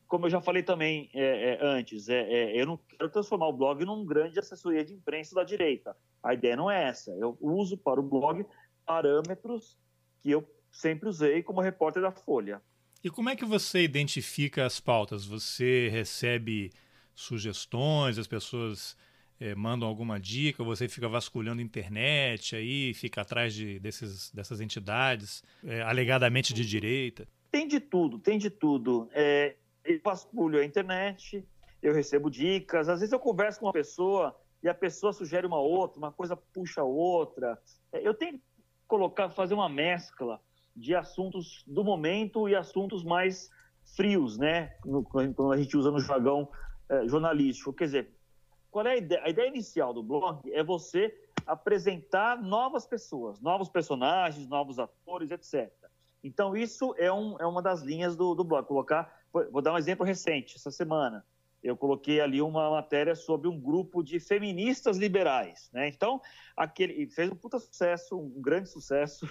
como 0.07 0.27
eu 0.27 0.29
já 0.29 0.39
falei 0.39 0.61
também 0.61 1.09
é, 1.13 1.53
é, 1.53 1.59
antes, 1.61 2.07
é, 2.07 2.21
é, 2.21 2.61
eu 2.61 2.65
não 2.65 2.77
quero 2.77 3.09
transformar 3.09 3.47
o 3.47 3.53
blog 3.53 3.83
num 3.83 4.05
grande 4.05 4.39
assessoria 4.39 4.85
de 4.85 4.93
imprensa 4.93 5.33
da 5.33 5.43
direita. 5.43 5.97
A 6.21 6.33
ideia 6.33 6.55
não 6.55 6.69
é 6.69 6.87
essa. 6.87 7.11
Eu 7.11 7.37
uso 7.41 7.77
para 7.77 7.99
o 7.99 8.03
blog 8.03 8.45
parâmetros 8.85 9.77
que 10.21 10.31
eu 10.31 10.47
sempre 10.71 11.09
usei 11.09 11.41
como 11.43 11.61
repórter 11.61 12.01
da 12.01 12.11
Folha. 12.11 12.61
E 13.03 13.09
como 13.09 13.29
é 13.29 13.35
que 13.35 13.45
você 13.45 13.83
identifica 13.83 14.65
as 14.65 14.79
pautas? 14.79 15.25
Você 15.25 15.87
recebe 15.89 16.71
sugestões, 17.13 18.17
as 18.17 18.27
pessoas 18.27 18.97
é, 19.39 19.53
mandam 19.55 19.87
alguma 19.87 20.19
dica, 20.19 20.63
você 20.63 20.87
fica 20.87 21.07
vasculhando 21.07 21.61
a 21.61 21.63
internet 21.63 22.55
aí, 22.55 22.93
fica 22.93 23.21
atrás 23.21 23.53
de, 23.53 23.79
desses, 23.79 24.31
dessas 24.31 24.59
entidades, 24.61 25.43
é, 25.63 25.81
alegadamente 25.81 26.53
de 26.53 26.65
direita? 26.65 27.27
Tem 27.51 27.67
de 27.67 27.79
tudo, 27.79 28.19
tem 28.19 28.37
de 28.37 28.49
tudo. 28.49 29.09
É, 29.13 29.55
eu 29.85 29.99
vasculho 30.03 30.59
a 30.59 30.65
internet, 30.65 31.43
eu 31.81 31.93
recebo 31.93 32.29
dicas, 32.29 32.89
às 32.89 32.99
vezes 32.99 33.13
eu 33.13 33.19
converso 33.19 33.59
com 33.59 33.67
uma 33.67 33.73
pessoa 33.73 34.35
e 34.61 34.67
a 34.67 34.73
pessoa 34.73 35.13
sugere 35.13 35.45
uma 35.45 35.59
outra, 35.59 35.97
uma 35.97 36.11
coisa 36.11 36.35
puxa 36.35 36.83
outra. 36.83 37.61
Eu 37.93 38.13
tenho 38.13 38.33
que 38.33 38.43
colocar, 38.87 39.29
fazer 39.29 39.53
uma 39.53 39.69
mescla 39.69 40.41
de 40.77 40.93
assuntos 40.95 41.63
do 41.65 41.83
momento 41.83 42.47
e 42.47 42.55
assuntos 42.55 43.03
mais 43.03 43.49
frios, 43.95 44.37
né? 44.37 44.67
Quando 45.09 45.51
a 45.51 45.57
gente 45.57 45.75
usa 45.75 45.89
no 45.89 45.99
jargão 45.99 46.47
é, 46.87 47.07
jornalístico. 47.07 47.73
Quer 47.73 47.85
dizer, 47.85 48.09
qual 48.69 48.85
é 48.85 48.91
a 48.91 48.97
ideia? 48.97 49.23
A 49.23 49.29
ideia 49.29 49.47
inicial 49.47 49.93
do 49.93 50.03
blog 50.03 50.39
é 50.53 50.63
você 50.63 51.13
apresentar 51.45 52.41
novas 52.41 52.85
pessoas, 52.85 53.41
novos 53.41 53.69
personagens, 53.69 54.47
novos 54.47 54.77
atores, 54.77 55.31
etc. 55.31 55.71
Então, 56.23 56.55
isso 56.55 56.93
é, 56.97 57.11
um, 57.11 57.37
é 57.39 57.45
uma 57.45 57.61
das 57.61 57.81
linhas 57.81 58.15
do, 58.15 58.35
do 58.35 58.43
blog. 58.43 58.67
Colocar, 58.67 59.21
vou 59.51 59.61
dar 59.61 59.73
um 59.73 59.77
exemplo 59.77 60.05
recente, 60.05 60.57
essa 60.57 60.69
semana. 60.69 61.25
Eu 61.63 61.75
coloquei 61.75 62.21
ali 62.21 62.41
uma 62.41 62.69
matéria 62.69 63.15
sobre 63.15 63.47
um 63.47 63.59
grupo 63.59 64.03
de 64.03 64.19
feministas 64.19 64.97
liberais. 64.97 65.69
Né? 65.73 65.87
Então, 65.87 66.21
aquele, 66.55 67.07
fez 67.07 67.31
um 67.31 67.35
puta 67.35 67.59
sucesso, 67.59 68.17
um 68.17 68.41
grande 68.41 68.69
sucesso, 68.69 69.27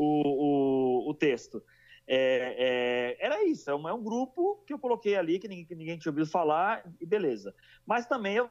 o, 0.00 1.06
o, 1.06 1.10
o 1.10 1.14
texto. 1.14 1.62
É, 2.06 3.16
é, 3.18 3.26
era 3.26 3.44
isso, 3.44 3.70
é 3.70 3.74
um, 3.74 3.88
é 3.88 3.92
um, 3.92 4.02
grupo 4.02 4.64
que 4.66 4.72
eu 4.72 4.78
coloquei 4.78 5.14
ali, 5.14 5.38
que 5.38 5.46
ninguém, 5.46 5.66
que 5.66 5.74
ninguém 5.74 5.98
tinha 5.98 6.10
ouvido 6.10 6.26
falar, 6.26 6.82
e 7.00 7.06
beleza. 7.06 7.54
Mas 7.86 8.06
também 8.06 8.36
eu 8.36 8.50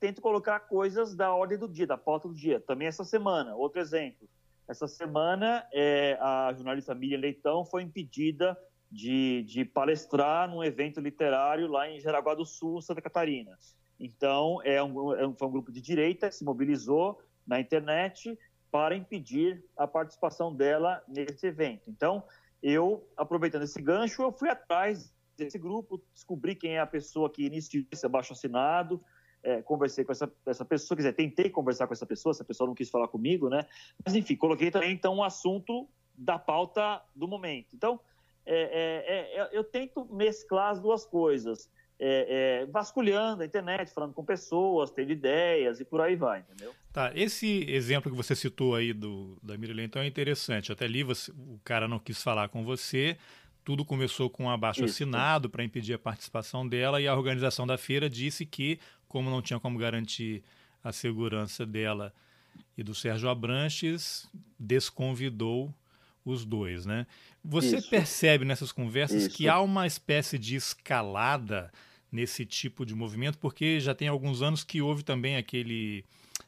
tento 0.00 0.20
colocar 0.20 0.58
coisas 0.60 1.14
da 1.14 1.32
ordem 1.32 1.58
do 1.58 1.68
dia, 1.68 1.86
da 1.86 1.98
pauta 1.98 2.26
do 2.26 2.34
dia. 2.34 2.58
Também 2.58 2.88
essa 2.88 3.04
semana, 3.04 3.54
outro 3.54 3.80
exemplo. 3.80 4.28
Essa 4.66 4.88
semana, 4.88 5.64
é, 5.72 6.18
a 6.20 6.52
jornalista 6.52 6.94
Miriam 6.94 7.20
Leitão 7.20 7.64
foi 7.64 7.82
impedida 7.82 8.58
de, 8.90 9.44
de, 9.44 9.64
palestrar 9.64 10.48
num 10.48 10.64
evento 10.64 11.00
literário 11.00 11.68
lá 11.68 11.88
em 11.88 12.00
Jaraguá 12.00 12.34
do 12.34 12.44
Sul, 12.44 12.80
Santa 12.80 13.02
Catarina. 13.02 13.56
Então, 14.00 14.60
é 14.64 14.82
um, 14.82 15.14
é 15.14 15.26
um, 15.26 15.34
foi 15.36 15.46
um 15.46 15.52
grupo 15.52 15.70
de 15.70 15.80
direita 15.80 16.28
que 16.28 16.34
se 16.34 16.44
mobilizou 16.44 17.20
na 17.46 17.60
internet 17.60 18.36
para 18.76 18.94
impedir 18.94 19.64
a 19.74 19.86
participação 19.86 20.54
dela 20.54 21.02
nesse 21.08 21.46
evento. 21.46 21.88
Então, 21.88 22.22
eu, 22.62 23.08
aproveitando 23.16 23.62
esse 23.62 23.80
gancho, 23.80 24.20
eu 24.20 24.30
fui 24.30 24.50
atrás 24.50 25.10
desse 25.34 25.58
grupo, 25.58 25.98
descobri 26.12 26.54
quem 26.54 26.76
é 26.76 26.80
a 26.80 26.86
pessoa 26.86 27.30
que 27.30 27.46
iniciou 27.46 27.84
esse 27.90 28.04
abaixo 28.04 28.34
assinado, 28.34 29.02
é, 29.42 29.62
conversei 29.62 30.04
com 30.04 30.12
essa, 30.12 30.30
essa 30.44 30.62
pessoa, 30.62 30.94
quer 30.94 31.04
dizer, 31.04 31.14
tentei 31.14 31.48
conversar 31.48 31.86
com 31.86 31.94
essa 31.94 32.04
pessoa, 32.04 32.32
essa 32.32 32.44
pessoa 32.44 32.66
não 32.66 32.74
quis 32.74 32.90
falar 32.90 33.08
comigo, 33.08 33.48
né? 33.48 33.64
Mas, 34.04 34.14
enfim, 34.14 34.36
coloquei 34.36 34.70
também, 34.70 34.92
então, 34.92 35.14
um 35.14 35.24
assunto 35.24 35.88
da 36.14 36.38
pauta 36.38 37.02
do 37.14 37.26
momento. 37.26 37.74
Então, 37.74 37.98
é, 38.44 39.38
é, 39.38 39.40
é 39.40 39.48
eu 39.56 39.64
tento 39.64 40.04
mesclar 40.12 40.72
as 40.72 40.80
duas 40.82 41.06
coisas. 41.06 41.70
É, 41.98 42.62
é, 42.62 42.66
vasculhando 42.66 43.42
a 43.42 43.46
internet, 43.46 43.90
falando 43.90 44.12
com 44.12 44.22
pessoas, 44.22 44.90
tendo 44.90 45.12
ideias 45.12 45.80
e 45.80 45.84
por 45.84 46.02
aí 46.02 46.14
vai, 46.14 46.40
entendeu? 46.40 46.74
Tá, 46.92 47.10
esse 47.14 47.64
exemplo 47.70 48.10
que 48.10 48.16
você 48.16 48.34
citou 48.34 48.74
aí 48.74 48.92
do, 48.92 49.38
da 49.42 49.56
Mirilene, 49.56 49.86
então 49.86 50.02
é 50.02 50.06
interessante. 50.06 50.70
Até 50.70 50.84
ali 50.84 51.02
você, 51.02 51.30
o 51.30 51.58
cara 51.64 51.88
não 51.88 51.98
quis 51.98 52.22
falar 52.22 52.48
com 52.50 52.62
você, 52.62 53.16
tudo 53.64 53.84
começou 53.84 54.30
com 54.30 54.44
um 54.44 54.50
abaixo 54.50 54.84
assinado 54.84 55.50
para 55.50 55.64
impedir 55.64 55.94
a 55.94 55.98
participação 55.98 56.68
dela 56.68 57.00
e 57.00 57.08
a 57.08 57.14
organização 57.16 57.66
da 57.66 57.76
feira 57.76 58.08
disse 58.08 58.46
que, 58.46 58.78
como 59.08 59.28
não 59.28 59.42
tinha 59.42 59.58
como 59.58 59.78
garantir 59.78 60.44
a 60.84 60.92
segurança 60.92 61.66
dela 61.66 62.14
e 62.78 62.82
do 62.82 62.94
Sérgio 62.94 63.28
Abranches, 63.28 64.30
desconvidou 64.58 65.74
os 66.24 66.44
dois, 66.44 66.86
né? 66.86 67.06
Você 67.44 67.78
Isso. 67.78 67.90
percebe 67.90 68.44
nessas 68.44 68.70
conversas 68.70 69.24
Isso. 69.24 69.36
que 69.36 69.48
há 69.48 69.60
uma 69.60 69.86
espécie 69.86 70.38
de 70.38 70.56
escalada 70.56 71.72
nesse 72.10 72.46
tipo 72.46 72.84
de 72.86 72.94
movimento, 72.94 73.38
porque 73.38 73.80
já 73.80 73.94
tem 73.94 74.08
alguns 74.08 74.42
anos 74.42 74.64
que 74.64 74.80
houve 74.80 75.02
também 75.02 75.36
aquele, 75.36 76.04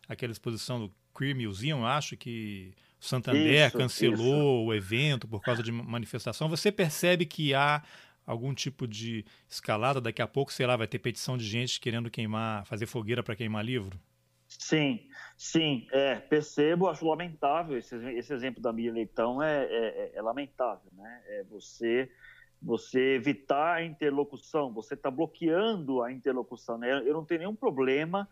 aquela 0.09 0.33
exposição 0.33 0.81
do 0.81 0.95
Queer 1.17 1.37
Museum, 1.37 1.85
acho 1.85 2.17
que 2.17 2.73
o 3.01 3.05
Santander 3.05 3.67
isso, 3.67 3.77
cancelou 3.77 4.63
isso. 4.63 4.67
o 4.67 4.75
evento 4.75 5.29
por 5.29 5.41
causa 5.41 5.63
de 5.63 5.71
manifestação. 5.71 6.49
Você 6.49 6.71
percebe 6.71 7.27
que 7.27 7.55
há 7.55 7.83
algum 8.27 8.55
tipo 8.55 8.87
de 8.87 9.25
escalada? 9.49 10.01
Daqui 10.01 10.23
a 10.23 10.27
pouco, 10.27 10.53
sei 10.53 10.67
lá, 10.67 10.77
vai 10.77 10.87
ter 10.87 10.99
petição 10.99 11.37
de 11.37 11.45
gente 11.45 11.81
querendo 11.81 12.11
queimar, 12.11 12.65
fazer 12.67 12.87
fogueira 12.87 13.23
para 13.23 13.37
queimar 13.37 13.65
livro? 13.65 13.99
Sim, 14.49 15.07
sim, 15.37 15.87
é, 15.93 16.17
percebo, 16.17 16.89
acho 16.89 17.07
lamentável 17.07 17.77
esse, 17.77 17.95
esse 18.13 18.33
exemplo 18.33 18.63
da 18.63 18.73
Miriam 18.73 18.95
Leitão 18.95 19.43
é, 19.43 19.65
é, 19.65 19.69
é, 19.69 20.13
é 20.15 20.23
lamentável, 20.23 20.91
né? 20.95 21.23
É 21.27 21.45
você 21.45 22.11
você 22.61 23.15
evitar 23.15 23.77
a 23.77 23.85
interlocução, 23.85 24.73
você 24.73 24.95
está 24.95 25.11
bloqueando 25.11 26.03
a 26.03 26.13
interlocução. 26.13 26.79
Né? 26.79 27.03
Eu 27.05 27.15
não 27.15 27.25
tenho 27.25 27.41
nenhum 27.41 27.55
problema 27.55 28.29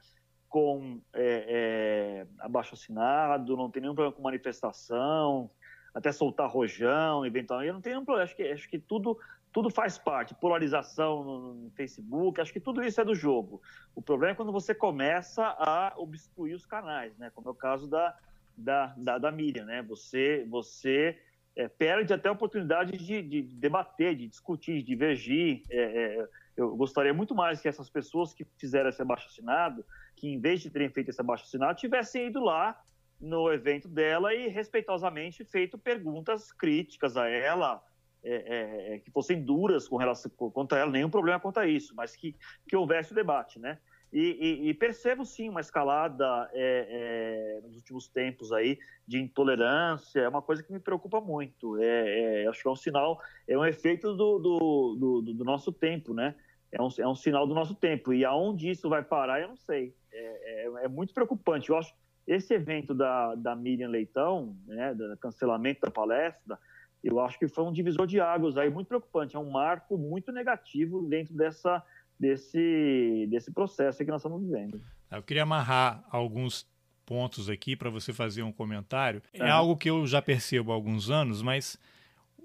com 0.48 1.00
é, 1.12 2.24
é, 2.26 2.26
abaixo 2.40 2.74
assinado, 2.74 3.56
não 3.56 3.70
tenho 3.70 3.82
nenhum 3.82 3.94
problema 3.94 4.16
com 4.16 4.22
manifestação, 4.22 5.50
até 5.94 6.12
soltar 6.12 6.48
rojão, 6.48 7.24
eventualmente. 7.24 7.68
Eu 7.68 7.74
não 7.74 7.80
tenho 7.80 7.96
nenhum 7.96 8.04
problema. 8.04 8.24
Acho 8.24 8.36
que, 8.36 8.42
acho 8.42 8.68
que 8.68 8.78
tudo 8.78 9.18
tudo 9.56 9.70
faz 9.70 9.96
parte, 9.96 10.34
polarização 10.34 11.24
no, 11.24 11.54
no, 11.54 11.70
Facebook, 11.70 12.38
acho 12.38 12.52
que 12.52 12.60
tudo 12.60 12.84
isso 12.84 13.00
é 13.00 13.04
do 13.06 13.14
jogo. 13.14 13.62
O 13.94 14.02
problema 14.02 14.32
é 14.32 14.34
quando 14.34 14.52
você 14.52 14.74
começa 14.74 15.42
a 15.42 15.94
obstruir 15.96 16.54
os 16.54 16.66
canais, 16.66 17.16
né? 17.16 17.30
Como 17.34 17.48
é 17.48 17.52
o 17.52 17.54
caso 17.54 17.88
da, 17.88 18.14
da, 18.54 18.94
da, 18.98 19.16
da 19.16 19.32
Miriam, 19.32 19.64
né? 19.64 19.82
Você, 19.84 20.46
você 20.50 21.18
é, 21.56 21.66
perde 21.68 22.12
até 22.12 22.28
a 22.28 22.32
oportunidade 22.32 22.92
de, 22.98 23.22
de, 23.22 23.42
debater, 23.42 24.14
de 24.14 24.28
discutir, 24.28 24.78
de 24.78 24.82
divergir. 24.82 25.62
É, 25.70 25.80
é, 25.80 26.28
eu 26.56 26.76
gostaria 26.76 27.14
muito 27.14 27.34
mais 27.34 27.60
que 27.60 27.68
essas 27.68 27.88
pessoas 27.88 28.34
que 28.34 28.46
fizeram 28.58 28.90
esse 28.90 29.00
abaixo-assinado, 29.00 29.84
que 30.14 30.28
em 30.28 30.38
vez 30.38 30.60
de 30.60 30.70
terem 30.70 30.90
feito 30.90 31.08
esse 31.08 31.20
abaixo-assinado, 31.20 31.78
tivessem 31.78 32.26
ido 32.26 32.40
lá 32.40 32.78
no 33.18 33.50
evento 33.50 33.88
dela 33.88 34.34
e 34.34 34.48
respeitosamente 34.48 35.44
feito 35.44 35.78
perguntas 35.78 36.52
críticas 36.52 37.16
a 37.16 37.26
ela, 37.26 37.82
é, 38.22 38.34
é, 38.34 38.94
é, 38.94 38.98
que 38.98 39.10
fossem 39.10 39.42
duras 39.42 39.88
com 39.88 39.96
relação 39.96 40.30
contra 40.30 40.78
ela, 40.78 40.90
nenhum 40.90 41.08
problema 41.08 41.40
quanto 41.40 41.60
a 41.60 41.66
isso, 41.66 41.94
mas 41.94 42.14
que, 42.14 42.34
que 42.68 42.76
houvesse 42.76 43.12
o 43.12 43.14
debate, 43.14 43.58
né? 43.58 43.78
E, 44.12 44.20
e, 44.20 44.68
e 44.68 44.74
percebo 44.74 45.24
sim 45.24 45.48
uma 45.48 45.60
escalada 45.60 46.48
é, 46.52 47.58
é, 47.58 47.60
nos 47.66 47.76
últimos 47.76 48.08
tempos 48.08 48.52
aí 48.52 48.78
de 49.06 49.20
intolerância, 49.20 50.20
é 50.20 50.28
uma 50.28 50.42
coisa 50.42 50.62
que 50.62 50.72
me 50.72 50.78
preocupa 50.78 51.20
muito. 51.20 51.76
É, 51.78 52.42
é 52.42 52.46
acho 52.48 52.62
que 52.62 52.68
é 52.68 52.70
um 52.70 52.76
sinal, 52.76 53.20
é 53.46 53.58
um 53.58 53.64
efeito 53.64 54.14
do, 54.14 54.38
do, 54.38 54.96
do, 54.96 55.34
do 55.34 55.44
nosso 55.44 55.72
tempo, 55.72 56.14
né? 56.14 56.34
É 56.72 56.82
um, 56.82 56.88
é 56.98 57.06
um, 57.06 57.14
sinal 57.14 57.46
do 57.46 57.54
nosso 57.54 57.74
tempo. 57.74 58.12
E 58.12 58.24
aonde 58.24 58.70
isso 58.70 58.88
vai 58.88 59.02
parar, 59.02 59.40
eu 59.40 59.48
não 59.48 59.56
sei. 59.56 59.94
É, 60.12 60.70
é, 60.84 60.88
muito 60.88 61.14
preocupante. 61.14 61.70
Eu 61.70 61.76
acho 61.76 61.94
esse 62.26 62.54
evento 62.54 62.92
da, 62.92 63.34
da 63.36 63.54
Miriam 63.54 63.88
Leitão, 63.88 64.56
né, 64.66 64.92
do 64.92 65.16
cancelamento 65.18 65.80
da 65.82 65.90
palestra, 65.90 66.58
eu 67.02 67.20
acho 67.20 67.38
que 67.38 67.46
foi 67.46 67.64
um 67.64 67.72
divisor 67.72 68.06
de 68.06 68.20
águas 68.20 68.56
aí 68.56 68.68
muito 68.68 68.88
preocupante, 68.88 69.36
é 69.36 69.38
um 69.38 69.50
marco 69.50 69.96
muito 69.96 70.32
negativo 70.32 71.02
dentro 71.02 71.34
dessa, 71.34 71.82
desse, 72.18 73.26
desse 73.30 73.52
processo 73.52 74.04
que 74.04 74.10
nós 74.10 74.20
estamos 74.20 74.42
vivendo. 74.42 74.80
Eu 75.10 75.22
queria 75.22 75.42
amarrar 75.42 76.04
alguns 76.10 76.66
pontos 77.04 77.48
aqui 77.48 77.76
para 77.76 77.88
você 77.88 78.12
fazer 78.12 78.42
um 78.42 78.52
comentário. 78.52 79.22
É 79.32 79.48
algo 79.48 79.76
que 79.76 79.88
eu 79.88 80.06
já 80.06 80.20
percebo 80.20 80.72
há 80.72 80.74
alguns 80.74 81.08
anos, 81.08 81.40
mas 81.40 81.78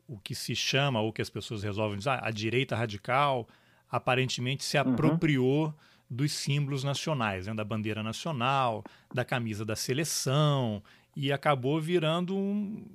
o 0.07 0.19
que 0.19 0.35
se 0.35 0.55
chama, 0.55 1.01
ou 1.01 1.11
que 1.11 1.21
as 1.21 1.29
pessoas 1.29 1.63
resolvem 1.63 1.97
dizer, 1.97 2.11
ah, 2.11 2.21
a 2.23 2.31
direita 2.31 2.75
radical 2.75 3.47
aparentemente 3.89 4.63
se 4.63 4.77
uhum. 4.77 4.93
apropriou 4.93 5.65
uhum. 5.65 5.73
dos 6.09 6.31
símbolos 6.31 6.83
nacionais, 6.83 7.47
né, 7.47 7.53
da 7.53 7.63
bandeira 7.63 8.03
nacional, 8.03 8.83
da 9.13 9.25
camisa 9.25 9.65
da 9.65 9.75
seleção, 9.75 10.83
e 11.15 11.31
acabou 11.31 11.79
virando 11.81 12.37
um, 12.37 12.85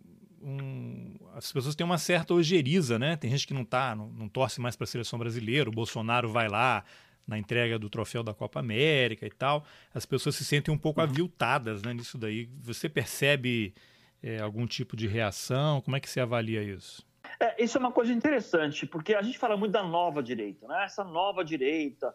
um, 0.43 1.15
as 1.35 1.53
pessoas 1.53 1.75
têm 1.75 1.85
uma 1.85 1.99
certa 1.99 2.35
ojeriza, 2.35 2.99
né? 2.99 3.17
Tem 3.17 3.31
gente 3.31 3.47
que 3.47 3.55
não 3.55 3.65
tá, 3.65 3.95
não, 3.95 4.09
não 4.09 4.29
torce 4.29 4.61
mais 4.61 4.77
para 4.77 4.85
a 4.85 4.87
seleção 4.87 5.19
brasileira. 5.19 5.69
O 5.69 5.73
Bolsonaro 5.73 6.29
vai 6.29 6.49
lá 6.49 6.85
na 7.27 7.39
entrega 7.39 7.79
do 7.79 7.91
troféu 7.91 8.23
da 8.23 8.33
Copa 8.33 8.61
América 8.61 9.27
e 9.27 9.31
tal. 9.31 9.65
As 9.93 10.07
pessoas 10.07 10.37
se 10.37 10.45
sentem 10.45 10.73
um 10.73 10.79
pouco 10.79 11.01
uhum. 11.01 11.07
aviltadas, 11.07 11.83
né? 11.83 11.93
Nisso 11.93 12.17
daí, 12.17 12.49
você 12.61 12.89
percebe 12.89 13.75
é, 14.23 14.41
algum 14.41 14.67
tipo 14.67 14.97
de 14.97 15.07
reação? 15.07 15.81
Como 15.81 15.97
é 15.97 16.01
que 16.01 16.09
você 16.09 16.21
avalia 16.21 16.63
isso? 16.63 17.05
É, 17.41 17.63
isso 17.63 17.77
é 17.77 17.81
uma 17.81 17.93
coisa 17.93 18.13
interessante, 18.13 18.87
porque 18.87 19.15
a 19.15 19.23
gente 19.23 19.39
fala 19.39 19.57
muito 19.57 19.73
da 19.73 19.83
nova 19.83 20.23
direita, 20.23 20.67
né? 20.69 20.85
Essa 20.85 21.03
nova 21.03 21.45
direita 21.45 22.15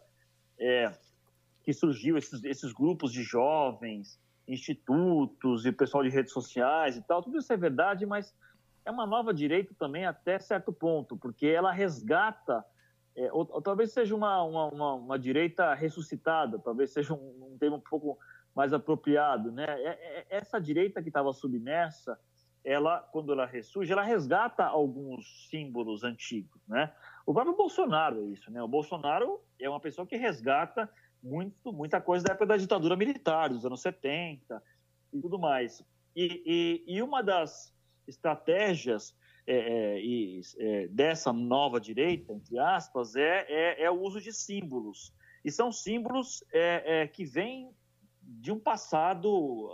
é, 0.57 0.91
que 1.63 1.73
surgiu, 1.73 2.17
esses, 2.17 2.43
esses 2.43 2.71
grupos 2.71 3.11
de 3.11 3.23
jovens, 3.23 4.19
institutos 4.51 5.65
e 5.65 5.71
pessoal 5.71 6.03
de 6.03 6.09
redes 6.09 6.33
sociais 6.33 6.97
e 6.97 7.01
tal, 7.01 7.21
tudo 7.21 7.37
isso 7.37 7.51
é 7.51 7.57
verdade, 7.57 8.05
mas 8.05 8.35
é 8.85 8.91
uma 8.91 9.05
nova 9.05 9.33
direita 9.33 9.73
também 9.77 10.05
até 10.05 10.39
certo 10.39 10.73
ponto, 10.73 11.15
porque 11.17 11.47
ela 11.47 11.71
resgata, 11.71 12.63
é, 13.15 13.31
ou, 13.31 13.47
ou, 13.51 13.61
talvez 13.61 13.91
seja 13.91 14.15
uma, 14.15 14.43
uma, 14.43 14.67
uma, 14.67 14.93
uma, 14.95 15.19
direita 15.19 15.73
ressuscitada, 15.73 16.59
talvez 16.59 16.91
seja 16.91 17.13
um, 17.13 17.53
um 17.53 17.57
termo 17.57 17.77
um 17.77 17.81
pouco 17.81 18.17
mais 18.55 18.73
apropriado, 18.73 19.51
né? 19.51 19.65
É, 19.67 19.89
é, 19.89 20.25
essa 20.29 20.59
direita 20.59 21.01
que 21.01 21.09
estava 21.09 21.31
submersa, 21.31 22.19
ela, 22.63 22.99
quando 23.11 23.31
ela 23.31 23.45
ressurge, 23.45 23.91
ela 23.91 24.03
resgata 24.03 24.63
alguns 24.65 25.47
símbolos 25.49 26.03
antigos, 26.03 26.61
né? 26.67 26.91
O 27.25 27.33
próprio 27.33 27.55
Bolsonaro 27.55 28.19
é 28.21 28.25
isso, 28.25 28.51
né? 28.51 28.61
O 28.61 28.67
Bolsonaro 28.67 29.41
é 29.59 29.69
uma 29.69 29.79
pessoa 29.79 30.05
que 30.05 30.17
resgata 30.17 30.89
muito, 31.21 31.71
muita 31.71 32.01
coisa 32.01 32.25
da 32.25 32.31
época 32.31 32.47
da 32.47 32.57
ditadura 32.57 32.95
militar, 32.95 33.49
dos 33.49 33.65
anos 33.65 33.81
70 33.81 34.61
e 35.13 35.21
tudo 35.21 35.37
mais. 35.37 35.83
E, 36.15 36.83
e, 36.87 36.95
e 36.95 37.01
uma 37.01 37.21
das 37.21 37.73
estratégias 38.07 39.15
é, 39.47 39.55
é, 39.55 40.41
é, 40.57 40.87
dessa 40.87 41.33
nova 41.33 41.79
direita, 41.79 42.33
entre 42.33 42.59
aspas, 42.59 43.15
é, 43.15 43.45
é, 43.49 43.83
é, 43.83 43.91
o 43.91 43.99
uso 43.99 44.21
de 44.21 44.31
símbolos. 44.31 45.13
E 45.43 45.51
são 45.51 45.71
símbolos 45.71 46.43
é, 46.53 47.07
que 47.07 47.25
vêm 47.25 47.73
de 48.21 48.51
um 48.51 48.59
passado 48.59 49.67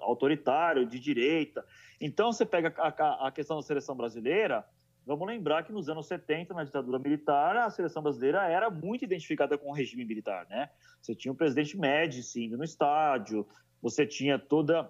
autoritário, 0.00 0.84
de 0.84 0.98
direita. 0.98 1.64
Então, 2.00 2.32
você 2.32 2.44
pega 2.44 2.74
a, 2.76 3.28
a 3.28 3.32
questão 3.32 3.56
da 3.56 3.62
seleção 3.62 3.96
brasileira, 3.96 4.66
Vamos 5.08 5.26
lembrar 5.26 5.62
que 5.62 5.72
nos 5.72 5.88
anos 5.88 6.06
70, 6.06 6.52
na 6.52 6.64
ditadura 6.64 6.98
militar, 6.98 7.56
a 7.56 7.70
seleção 7.70 8.02
brasileira 8.02 8.46
era 8.46 8.68
muito 8.68 9.06
identificada 9.06 9.56
com 9.56 9.70
o 9.70 9.72
regime 9.72 10.04
militar, 10.04 10.46
né? 10.50 10.68
Você 11.00 11.14
tinha 11.14 11.32
o 11.32 11.34
presidente 11.34 11.78
Médici 11.78 12.44
indo 12.44 12.58
no 12.58 12.62
estádio, 12.62 13.48
você 13.80 14.06
tinha 14.06 14.38
toda, 14.38 14.86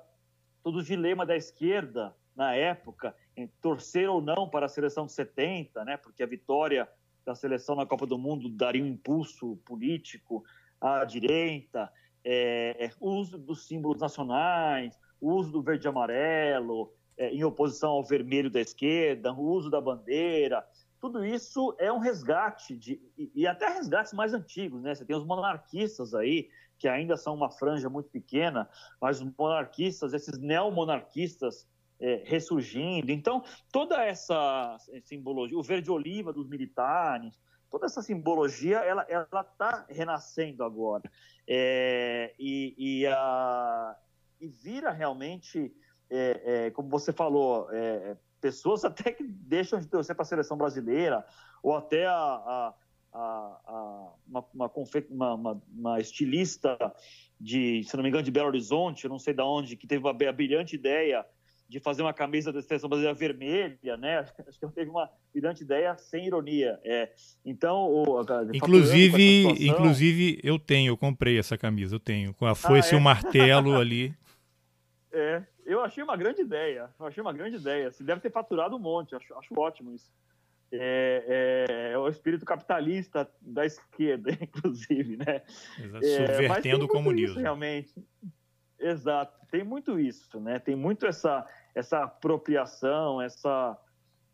todo 0.61 0.81
o 0.81 0.83
dilema 0.83 1.25
da 1.25 1.37
esquerda 1.37 2.13
na 2.35 2.53
época, 2.53 3.15
em 3.37 3.47
torcer 3.63 4.11
ou 4.11 4.21
não 4.21 4.51
para 4.51 4.67
a 4.67 4.69
seleção 4.69 5.07
de 5.07 5.13
70, 5.13 5.85
né? 5.85 5.97
Porque 5.97 6.25
a 6.25 6.27
vitória 6.27 6.89
da 7.25 7.37
seleção 7.37 7.77
na 7.77 7.87
Copa 7.87 8.05
do 8.05 8.19
Mundo 8.19 8.49
daria 8.49 8.83
um 8.83 8.89
impulso 8.89 9.57
político 9.59 10.43
à 10.81 11.05
direita, 11.05 11.93
é, 12.25 12.87
é, 12.87 12.91
uso 13.01 13.39
dos 13.39 13.69
símbolos 13.69 14.01
nacionais, 14.01 14.99
uso 15.21 15.53
do 15.53 15.63
verde 15.63 15.87
e 15.87 15.89
amarelo, 15.89 16.93
é, 17.19 17.31
em 17.31 17.45
oposição 17.45 17.91
ao 17.91 18.05
vermelho 18.05 18.49
da 18.49 18.61
esquerda, 18.61 19.33
o 19.33 19.43
uso 19.43 19.69
da 19.69 19.81
bandeira, 19.81 20.65
tudo 21.01 21.25
isso 21.25 21.75
é 21.79 21.93
um 21.93 21.99
resgate, 21.99 22.77
de, 22.77 23.01
e, 23.17 23.31
e, 23.35 23.47
até 23.47 23.69
resgates 23.69 24.13
mais 24.13 24.33
antigos, 24.35 24.83
né? 24.83 24.95
Você 24.95 25.05
tem 25.05 25.17
os 25.17 25.25
monarquistas 25.25 26.15
aí, 26.15 26.49
que 26.79 26.89
ainda 26.89 27.17
são 27.17 27.35
uma 27.35 27.51
franja 27.51 27.89
muito 27.89 28.09
pequena, 28.09 28.69
mas 29.01 29.21
os 29.21 29.33
monarquistas, 29.37 30.13
esses 30.13 30.39
neomonarquistas 30.39 31.69
é, 32.01 32.23
ressurgindo. 32.25 33.11
Então, 33.11 33.43
toda 33.73 34.05
essa 34.05 34.77
simbologia, 35.05 35.59
o 35.59 35.63
verde-oliva 35.63 36.33
dos 36.33 36.49
militares, 36.49 37.39
toda 37.71 37.87
essa 37.87 38.03
simbologia, 38.03 38.79
ela 38.79 39.05
está 39.41 39.87
renascendo 39.89 40.65
agora. 40.65 41.11
É, 41.47 42.35
e, 42.39 42.75
e, 42.77 43.07
a, 43.07 43.97
e 44.41 44.49
vira 44.49 44.91
realmente 44.91 45.73
é, 46.11 46.67
é, 46.67 46.71
como 46.71 46.89
você 46.89 47.13
falou, 47.13 47.69
é, 47.73 48.17
pessoas 48.41 48.85
até 48.85 49.13
que 49.13 49.23
deixam 49.23 49.79
de 49.79 49.87
torcer 49.87 50.15
para 50.15 50.23
a 50.23 50.27
seleção 50.27 50.57
brasileira, 50.57 51.25
ou 51.63 51.77
até 51.77 52.07
a, 52.07 52.13
a, 52.13 52.75
a, 53.13 54.13
uma, 54.27 54.45
uma, 54.55 54.71
uma, 55.11 55.63
uma, 55.75 56.01
estilista 56.01 56.77
de, 57.41 57.83
se 57.85 57.97
não 57.97 58.03
me 58.03 58.09
engano, 58.09 58.25
de 58.25 58.31
Belo 58.31 58.49
Horizonte, 58.49 59.09
não 59.09 59.19
sei 59.19 59.35
de 59.35 59.43
onde, 59.43 59.77
que 59.77 59.87
teve 59.87 60.07
a 60.09 60.33
brilhante 60.33 60.75
ideia 60.75 61.25
de 61.69 61.79
fazer 61.79 62.01
uma 62.01 62.15
camisa 62.15 62.51
da 62.51 62.63
seleção 62.63 62.89
brasileira 62.89 63.17
vermelha, 63.17 63.97
né? 63.99 64.21
Acho 64.49 64.59
que 64.59 64.67
teve 64.69 64.91
uma 64.91 65.11
brilhante 65.33 65.63
ideia 65.63 65.97
sem 65.99 66.27
ironia. 66.27 66.81
É, 66.83 67.11
então, 67.45 67.87
o, 67.87 68.25
inclusive, 68.55 69.43
situação... 69.43 69.67
inclusive 69.67 70.41
eu 70.43 70.59
tenho, 70.59 70.93
eu 70.93 70.97
comprei 70.97 71.39
essa 71.39 71.59
camisa, 71.59 71.97
eu 71.97 72.01
tenho 72.01 72.33
com 72.33 72.47
a 72.47 72.55
foice 72.55 72.95
ah, 72.95 72.97
é? 72.97 72.99
e 72.99 73.01
o 73.01 73.05
martelo 73.05 73.77
ali. 73.77 74.15
É, 75.11 75.43
eu 75.69 75.85
achei 75.85 76.03
uma 76.03 76.17
grande 76.17 76.41
ideia. 76.41 76.91
Eu 76.99 77.07
achei 77.07 77.21
uma 77.21 77.33
grande 77.33 77.57
ideia. 77.57 77.93
Você 77.93 78.03
deve 78.03 78.23
ter 78.23 78.31
faturado 78.31 78.75
um 78.75 78.79
monte. 78.79 79.15
Acho, 79.15 79.35
acho 79.35 79.55
ótimo 79.59 79.93
isso. 79.93 80.11
É, 80.73 81.67
é, 81.69 81.93
é, 81.93 81.99
o 81.99 82.09
espírito 82.09 82.45
capitalista 82.45 83.31
da 83.41 83.67
esquerda, 83.67 84.31
inclusive, 84.41 85.19
né? 85.19 85.43
Exato, 85.79 86.05
é, 86.05 86.27
subvertendo 86.27 86.85
o 86.87 86.89
comunismo. 86.89 87.35
Isso, 87.35 87.41
realmente. 87.41 87.95
Exato. 88.79 89.39
Tem 89.51 89.63
muito 89.63 90.01
isso, 90.01 90.41
né? 90.41 90.59
Tem 90.59 90.75
muito 90.75 91.07
essa, 91.07 91.47
essa 91.75 92.05
apropriação, 92.05 93.21
essa, 93.21 93.79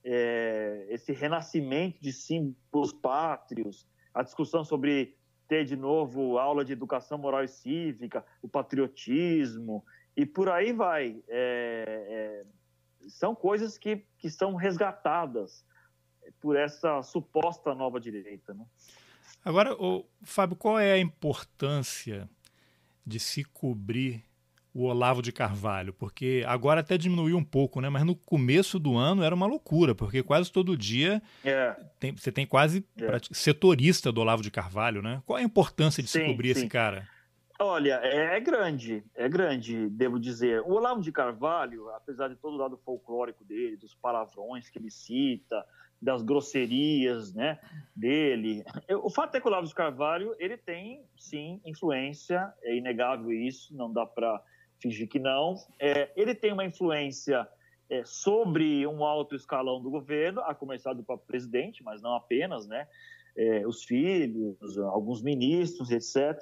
é, 0.05 0.87
esse 0.89 1.13
renascimento 1.13 2.01
de 2.01 2.13
símbolos 2.13 2.93
pátrios, 2.93 3.89
a 4.13 4.23
discussão 4.23 4.65
sobre 4.65 5.17
ter 5.49 5.65
de 5.65 5.77
novo 5.77 6.39
aula 6.39 6.65
de 6.65 6.73
educação 6.73 7.19
moral 7.19 7.45
e 7.45 7.49
cívica, 7.49 8.25
o 8.41 8.49
patriotismo, 8.49 9.85
e 10.17 10.25
por 10.25 10.49
aí 10.49 10.73
vai. 10.73 11.23
É, 11.29 12.45
é, 12.45 13.09
são 13.09 13.35
coisas 13.35 13.77
que, 13.77 14.05
que 14.19 14.31
são 14.31 14.55
resgatadas 14.55 15.65
por 16.41 16.57
essa 16.57 17.03
suposta 17.03 17.75
nova 17.75 18.01
direita. 18.01 18.55
Né? 18.55 18.65
Agora, 19.45 19.75
ô, 19.75 20.07
Fábio, 20.23 20.57
qual 20.57 20.79
é 20.79 20.93
a 20.93 20.99
importância 20.99 22.29
de 23.07 23.21
se 23.21 23.45
cobrir 23.45 24.25
o 24.73 24.85
Olavo 24.85 25.21
de 25.21 25.33
Carvalho? 25.33 25.93
Porque 25.93 26.43
agora 26.47 26.81
até 26.81 26.97
diminuiu 26.97 27.37
um 27.37 27.45
pouco, 27.45 27.81
né? 27.81 27.89
Mas 27.89 28.05
no 28.05 28.17
começo 28.17 28.79
do 28.79 28.97
ano 28.97 29.23
era 29.23 29.35
uma 29.35 29.47
loucura, 29.47 29.95
porque 29.95 30.23
quase 30.23 30.51
todo 30.51 30.77
dia 30.77 31.23
é. 31.45 31.77
tem, 32.01 32.13
você 32.13 32.33
tem 32.33 32.47
quase 32.47 32.87
é. 32.99 33.19
setorista 33.33 34.11
do 34.11 34.21
Olavo 34.21 34.43
de 34.43 34.51
Carvalho, 34.51 35.03
né? 35.03 35.23
Qual 35.27 35.39
é 35.39 35.43
a 35.43 35.45
importância 35.45 36.03
de 36.03 36.09
sim, 36.09 36.21
se 36.21 36.27
cobrir 36.27 36.55
sim. 36.55 36.61
esse 36.61 36.69
cara? 36.69 37.07
Olha, 37.61 38.01
é, 38.03 38.41
grande, 38.41 39.05
é 39.15 39.29
grande, 39.29 39.89
devo 39.89 40.19
dizer. 40.19 40.61
O 40.63 40.73
Olavo 40.73 41.01
de 41.01 41.13
Carvalho, 41.13 41.89
apesar 41.91 42.29
de 42.29 42.35
todo 42.37 42.55
o 42.55 42.59
lado 42.59 42.77
folclórico 42.79 43.45
dele, 43.45 43.77
dos 43.77 43.95
palavrões 43.95 44.69
que 44.69 44.79
ele 44.79 44.91
cita, 44.91 45.65
das 46.03 46.23
grosserias 46.23 47.33
né, 47.33 47.59
dele, 47.95 48.65
o 49.03 49.09
fato 49.09 49.37
é 49.37 49.41
que 49.41 49.47
o 49.47 49.51
Olavo 49.51 49.67
de 49.67 49.75
Carvalho 49.75 50.35
ele 50.39 50.57
tem, 50.57 51.03
sim, 51.17 51.61
influência, 51.65 52.53
é 52.63 52.77
inegável 52.77 53.33
isso, 53.33 53.75
não 53.75 53.91
dá 53.91 54.05
para 54.05 54.43
fingir 54.81 55.09
que 55.09 55.19
não. 55.19 55.55
É, 55.79 56.13
ele 56.17 56.35
tem 56.35 56.53
uma 56.53 56.65
influência 56.65 57.49
é, 57.89 58.05
sobre 58.05 58.87
um 58.87 59.05
alto 59.05 59.35
escalão 59.35 59.81
do 59.81 59.91
governo, 59.91 60.41
a 60.43 60.55
começar 60.55 60.93
do 60.93 61.05
próprio 61.05 61.27
presidente, 61.27 61.83
mas 61.83 62.03
não 62.03 62.15
apenas, 62.15 62.67
né? 62.67 62.87
É, 63.37 63.67
os 63.67 63.85
filhos, 63.85 64.79
alguns 64.79 65.23
ministros, 65.23 65.91
etc. 65.91 66.41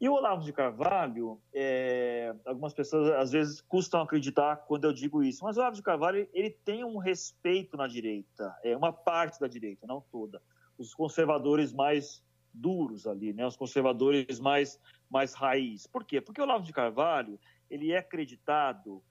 E 0.00 0.08
o 0.08 0.12
Olavo 0.12 0.44
de 0.44 0.52
Carvalho, 0.52 1.40
é, 1.52 2.34
algumas 2.44 2.72
pessoas 2.72 3.10
às 3.12 3.32
vezes 3.32 3.60
custam 3.60 4.00
acreditar 4.00 4.56
quando 4.68 4.84
eu 4.84 4.92
digo 4.92 5.22
isso, 5.22 5.44
mas 5.44 5.56
o 5.56 5.60
Olavo 5.60 5.76
de 5.76 5.82
Carvalho 5.82 6.28
ele 6.32 6.50
tem 6.50 6.84
um 6.84 6.98
respeito 6.98 7.76
na 7.76 7.88
direita, 7.88 8.54
é 8.62 8.76
uma 8.76 8.92
parte 8.92 9.40
da 9.40 9.48
direita, 9.48 9.86
não 9.86 10.00
toda. 10.00 10.40
Os 10.76 10.94
conservadores 10.94 11.72
mais 11.72 12.22
duros 12.54 13.06
ali, 13.06 13.32
né? 13.32 13.46
Os 13.46 13.56
conservadores 13.56 14.38
mais 14.40 14.80
mais 15.10 15.32
raiz. 15.34 15.86
Por 15.86 16.04
quê? 16.04 16.20
Porque 16.20 16.40
o 16.40 16.44
Olavo 16.44 16.64
de 16.64 16.72
Carvalho 16.72 17.38
ele 17.70 17.92
é 17.92 17.98
acreditado 17.98 19.02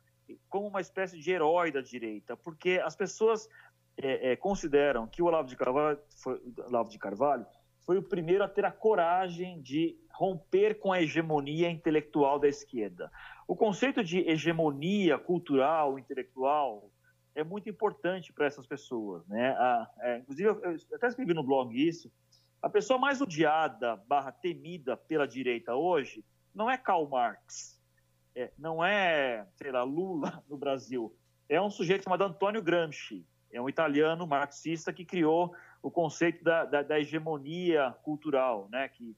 como 0.49 0.67
uma 0.67 0.81
espécie 0.81 1.17
de 1.17 1.31
herói 1.31 1.71
da 1.71 1.81
direita, 1.81 2.35
porque 2.35 2.81
as 2.83 2.95
pessoas 2.95 3.47
é, 3.97 4.31
é, 4.31 4.35
consideram 4.35 5.07
que 5.07 5.21
o 5.21 5.25
Olavo 5.25 5.47
de, 5.47 5.55
Carvalho 5.55 5.99
foi, 6.21 6.39
Olavo 6.67 6.89
de 6.89 6.99
Carvalho 6.99 7.45
foi 7.85 7.97
o 7.97 8.03
primeiro 8.03 8.43
a 8.43 8.47
ter 8.47 8.65
a 8.65 8.71
coragem 8.71 9.61
de 9.61 9.97
romper 10.11 10.79
com 10.79 10.91
a 10.91 11.01
hegemonia 11.01 11.69
intelectual 11.69 12.39
da 12.39 12.47
esquerda. 12.47 13.11
O 13.47 13.55
conceito 13.55 14.03
de 14.03 14.19
hegemonia 14.19 15.17
cultural, 15.17 15.97
intelectual, 15.97 16.91
é 17.33 17.43
muito 17.43 17.69
importante 17.69 18.33
para 18.33 18.45
essas 18.45 18.67
pessoas. 18.67 19.25
Né? 19.27 19.49
A, 19.51 19.89
é, 20.01 20.17
inclusive, 20.17 20.49
eu, 20.49 20.61
eu 20.63 20.77
até 20.95 21.07
escrevi 21.07 21.33
no 21.33 21.43
blog 21.43 21.73
isso, 21.75 22.11
a 22.61 22.69
pessoa 22.69 22.99
mais 22.99 23.21
odiada, 23.21 23.95
barra 24.07 24.31
temida 24.31 24.97
pela 24.97 25.27
direita 25.27 25.75
hoje, 25.75 26.25
não 26.53 26.69
é 26.69 26.77
Karl 26.77 27.07
Marx, 27.07 27.79
é, 28.35 28.51
não 28.57 28.83
é, 28.83 29.47
sei 29.55 29.71
lá, 29.71 29.83
Lula 29.83 30.43
no 30.49 30.57
Brasil, 30.57 31.15
é 31.47 31.61
um 31.61 31.69
sujeito 31.69 32.03
chamado 32.03 32.23
Antônio 32.23 32.61
Gramsci, 32.61 33.25
é 33.51 33.61
um 33.61 33.69
italiano 33.69 34.25
marxista 34.27 34.91
que 34.91 35.05
criou 35.05 35.53
o 35.81 35.91
conceito 35.91 36.43
da, 36.43 36.65
da, 36.65 36.81
da 36.81 36.99
hegemonia 36.99 37.95
cultural, 38.03 38.67
né? 38.71 38.89
que, 38.89 39.15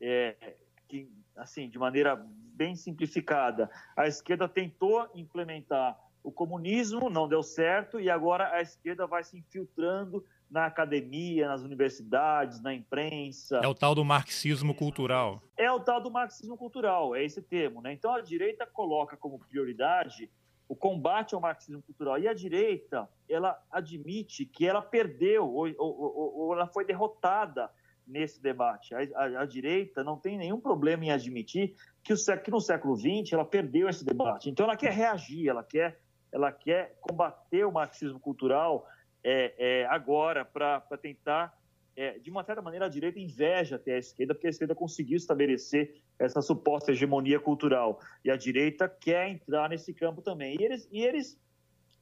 é, 0.00 0.56
que, 0.88 1.10
assim, 1.36 1.68
de 1.68 1.78
maneira 1.78 2.16
bem 2.54 2.76
simplificada, 2.76 3.70
a 3.96 4.06
esquerda 4.06 4.48
tentou 4.48 5.10
implementar 5.14 5.98
o 6.22 6.30
comunismo 6.30 7.10
não 7.10 7.26
deu 7.26 7.42
certo 7.42 7.98
e 7.98 8.08
agora 8.08 8.52
a 8.52 8.60
esquerda 8.60 9.06
vai 9.06 9.24
se 9.24 9.36
infiltrando 9.36 10.24
na 10.48 10.66
academia, 10.66 11.48
nas 11.48 11.62
universidades, 11.62 12.60
na 12.60 12.72
imprensa. 12.74 13.60
É 13.62 13.66
o 13.66 13.74
tal 13.74 13.94
do 13.94 14.04
marxismo 14.04 14.74
cultural. 14.74 15.42
É 15.56 15.70
o 15.70 15.80
tal 15.80 16.00
do 16.00 16.10
marxismo 16.10 16.56
cultural, 16.56 17.16
é 17.16 17.24
esse 17.24 17.42
termo. 17.42 17.80
Né? 17.80 17.92
Então 17.94 18.14
a 18.14 18.20
direita 18.20 18.66
coloca 18.66 19.16
como 19.16 19.38
prioridade 19.38 20.30
o 20.72 20.74
combate 20.74 21.34
ao 21.34 21.40
marxismo 21.40 21.82
cultural. 21.82 22.18
E 22.18 22.26
a 22.26 22.32
direita, 22.32 23.06
ela 23.28 23.62
admite 23.70 24.46
que 24.46 24.66
ela 24.66 24.80
perdeu 24.80 25.46
ou, 25.46 25.68
ou, 25.76 26.38
ou 26.38 26.54
ela 26.54 26.66
foi 26.66 26.82
derrotada 26.82 27.70
nesse 28.06 28.42
debate. 28.42 28.94
A, 28.94 29.00
a, 29.00 29.42
a, 29.42 29.44
direita 29.44 30.02
não 30.02 30.16
tem 30.16 30.38
nenhum 30.38 30.58
problema 30.58 31.04
em 31.04 31.10
admitir 31.10 31.74
que, 32.02 32.14
o, 32.14 32.16
que 32.42 32.50
no 32.50 32.58
século 32.58 32.96
XX 32.96 33.34
ela 33.34 33.44
perdeu 33.44 33.86
esse 33.86 34.02
debate. 34.02 34.48
Então 34.48 34.64
ela 34.64 34.74
quer 34.74 34.92
reagir, 34.92 35.46
ela 35.46 35.62
quer, 35.62 36.00
ela 36.32 36.50
quer 36.50 36.96
combater 37.02 37.66
o 37.66 37.70
marxismo 37.70 38.18
cultural 38.18 38.88
é, 39.22 39.52
é, 39.58 39.86
agora 39.90 40.42
para 40.42 40.80
tentar, 41.02 41.52
é, 41.96 42.18
de 42.18 42.30
uma 42.30 42.42
certa 42.42 42.62
maneira, 42.62 42.86
a 42.86 42.88
direita 42.88 43.18
inveja 43.18 43.76
até 43.76 43.94
a 43.94 43.98
esquerda, 43.98 44.34
porque 44.34 44.46
a 44.46 44.50
esquerda 44.50 44.74
conseguiu 44.74 45.16
estabelecer 45.16 46.02
essa 46.18 46.40
suposta 46.40 46.92
hegemonia 46.92 47.38
cultural. 47.38 48.00
E 48.24 48.30
a 48.30 48.36
direita 48.36 48.88
quer 48.88 49.28
entrar 49.28 49.68
nesse 49.68 49.92
campo 49.92 50.22
também. 50.22 50.56
E 50.58 50.64
eles, 50.64 50.88
e 50.90 51.02
eles 51.02 51.38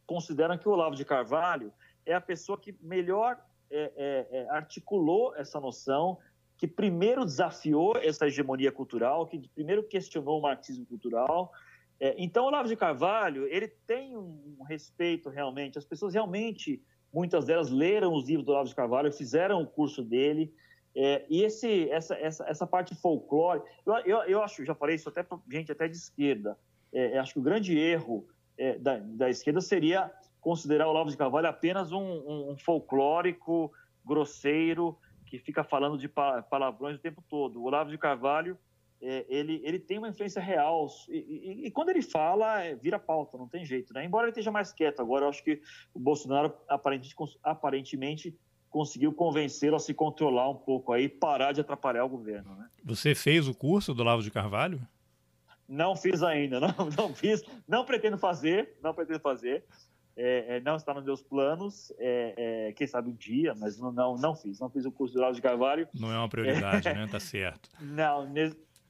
consideram 0.06 0.56
que 0.56 0.68
o 0.68 0.72
Olavo 0.72 0.94
de 0.94 1.04
Carvalho 1.04 1.72
é 2.06 2.14
a 2.14 2.20
pessoa 2.20 2.58
que 2.58 2.74
melhor 2.80 3.40
é, 3.70 3.92
é, 3.96 4.38
é, 4.38 4.50
articulou 4.50 5.34
essa 5.36 5.60
noção, 5.60 6.18
que 6.56 6.66
primeiro 6.66 7.24
desafiou 7.24 7.96
essa 7.96 8.26
hegemonia 8.26 8.70
cultural, 8.70 9.26
que 9.26 9.48
primeiro 9.54 9.82
questionou 9.82 10.38
o 10.38 10.42
marxismo 10.42 10.84
cultural. 10.86 11.52
É, 11.98 12.14
então, 12.18 12.44
Olavo 12.44 12.68
de 12.68 12.76
Carvalho, 12.76 13.46
ele 13.46 13.68
tem 13.68 14.16
um 14.16 14.62
respeito 14.68 15.28
realmente, 15.28 15.78
as 15.78 15.84
pessoas 15.84 16.14
realmente 16.14 16.82
muitas 17.12 17.44
delas 17.46 17.70
leram 17.70 18.14
os 18.14 18.26
livros 18.26 18.44
do 18.44 18.52
Olavo 18.52 18.68
de 18.68 18.74
Carvalho, 18.74 19.12
fizeram 19.12 19.62
o 19.62 19.66
curso 19.66 20.02
dele. 20.02 20.52
É, 20.94 21.24
e 21.28 21.42
esse, 21.42 21.88
essa, 21.90 22.14
essa, 22.16 22.44
essa 22.48 22.66
parte 22.66 22.94
folclore, 22.94 23.62
eu, 23.86 23.94
eu, 23.98 24.18
eu 24.24 24.42
acho, 24.42 24.64
já 24.64 24.74
falei 24.74 24.96
isso 24.96 25.08
até 25.08 25.22
para 25.22 25.38
gente 25.48 25.70
até 25.70 25.86
de 25.86 25.96
esquerda, 25.96 26.58
é, 26.92 27.18
acho 27.18 27.34
que 27.34 27.38
o 27.38 27.42
grande 27.42 27.78
erro 27.78 28.26
é, 28.58 28.76
da, 28.78 28.98
da 28.98 29.30
esquerda 29.30 29.60
seria 29.60 30.10
considerar 30.40 30.86
o 30.86 30.90
Olavo 30.90 31.10
de 31.10 31.16
Carvalho 31.16 31.48
apenas 31.48 31.92
um, 31.92 32.00
um, 32.02 32.50
um 32.52 32.58
folclórico 32.58 33.72
grosseiro 34.04 34.98
que 35.26 35.38
fica 35.38 35.62
falando 35.62 35.96
de 35.96 36.08
palavrões 36.08 36.96
o 36.96 37.00
tempo 37.00 37.22
todo. 37.28 37.60
O 37.60 37.64
Olavo 37.64 37.90
de 37.90 37.98
Carvalho 37.98 38.58
é, 39.02 39.24
ele, 39.28 39.60
ele 39.64 39.78
tem 39.78 39.98
uma 39.98 40.08
influência 40.08 40.42
real. 40.42 40.86
E, 41.08 41.16
e, 41.16 41.66
e, 41.66 41.70
quando 41.70 41.88
ele 41.88 42.02
fala, 42.02 42.62
é, 42.62 42.74
vira 42.74 42.98
pauta, 42.98 43.38
não 43.38 43.48
tem 43.48 43.64
jeito. 43.64 43.94
Né? 43.94 44.04
Embora 44.04 44.24
ele 44.24 44.30
esteja 44.30 44.50
mais 44.50 44.72
quieto 44.72 45.00
agora, 45.00 45.24
eu 45.24 45.28
acho 45.30 45.42
que 45.42 45.60
o 45.94 45.98
Bolsonaro 45.98 46.52
aparentemente, 46.68 47.38
aparentemente 47.42 48.38
conseguiu 48.68 49.12
convencê-lo 49.12 49.76
a 49.76 49.80
se 49.80 49.92
controlar 49.92 50.48
um 50.48 50.54
pouco 50.54 50.92
aí, 50.92 51.08
parar 51.08 51.52
de 51.52 51.60
atrapalhar 51.60 52.04
o 52.04 52.08
governo. 52.08 52.54
Né? 52.54 52.68
Você 52.84 53.14
fez 53.14 53.48
o 53.48 53.54
curso 53.54 53.92
do 53.94 54.04
Lavo 54.04 54.22
de 54.22 54.30
Carvalho? 54.30 54.80
Não 55.68 55.96
fiz 55.96 56.22
ainda, 56.22 56.60
não, 56.60 56.74
não 56.96 57.14
fiz, 57.14 57.42
não 57.66 57.84
pretendo 57.84 58.18
fazer, 58.18 58.76
não 58.82 58.92
pretendo 58.92 59.20
fazer. 59.20 59.64
É, 60.16 60.56
é, 60.56 60.60
não 60.60 60.76
está 60.76 60.92
nos 60.92 61.04
meus 61.04 61.22
planos, 61.22 61.92
é, 61.98 62.34
é, 62.68 62.72
quem 62.72 62.86
sabe 62.86 63.08
um 63.08 63.14
dia, 63.14 63.54
mas 63.56 63.78
não, 63.78 63.90
não, 63.90 64.16
não 64.16 64.34
fiz, 64.34 64.58
não 64.58 64.68
fiz 64.68 64.84
o 64.84 64.92
curso 64.92 65.14
do 65.14 65.20
Lavo 65.20 65.34
de 65.34 65.40
Carvalho. 65.40 65.88
Não 65.94 66.12
é 66.12 66.18
uma 66.18 66.28
prioridade, 66.28 66.92
né? 66.92 67.08
Tá 67.10 67.18
certo. 67.18 67.70
Não, 67.80 68.28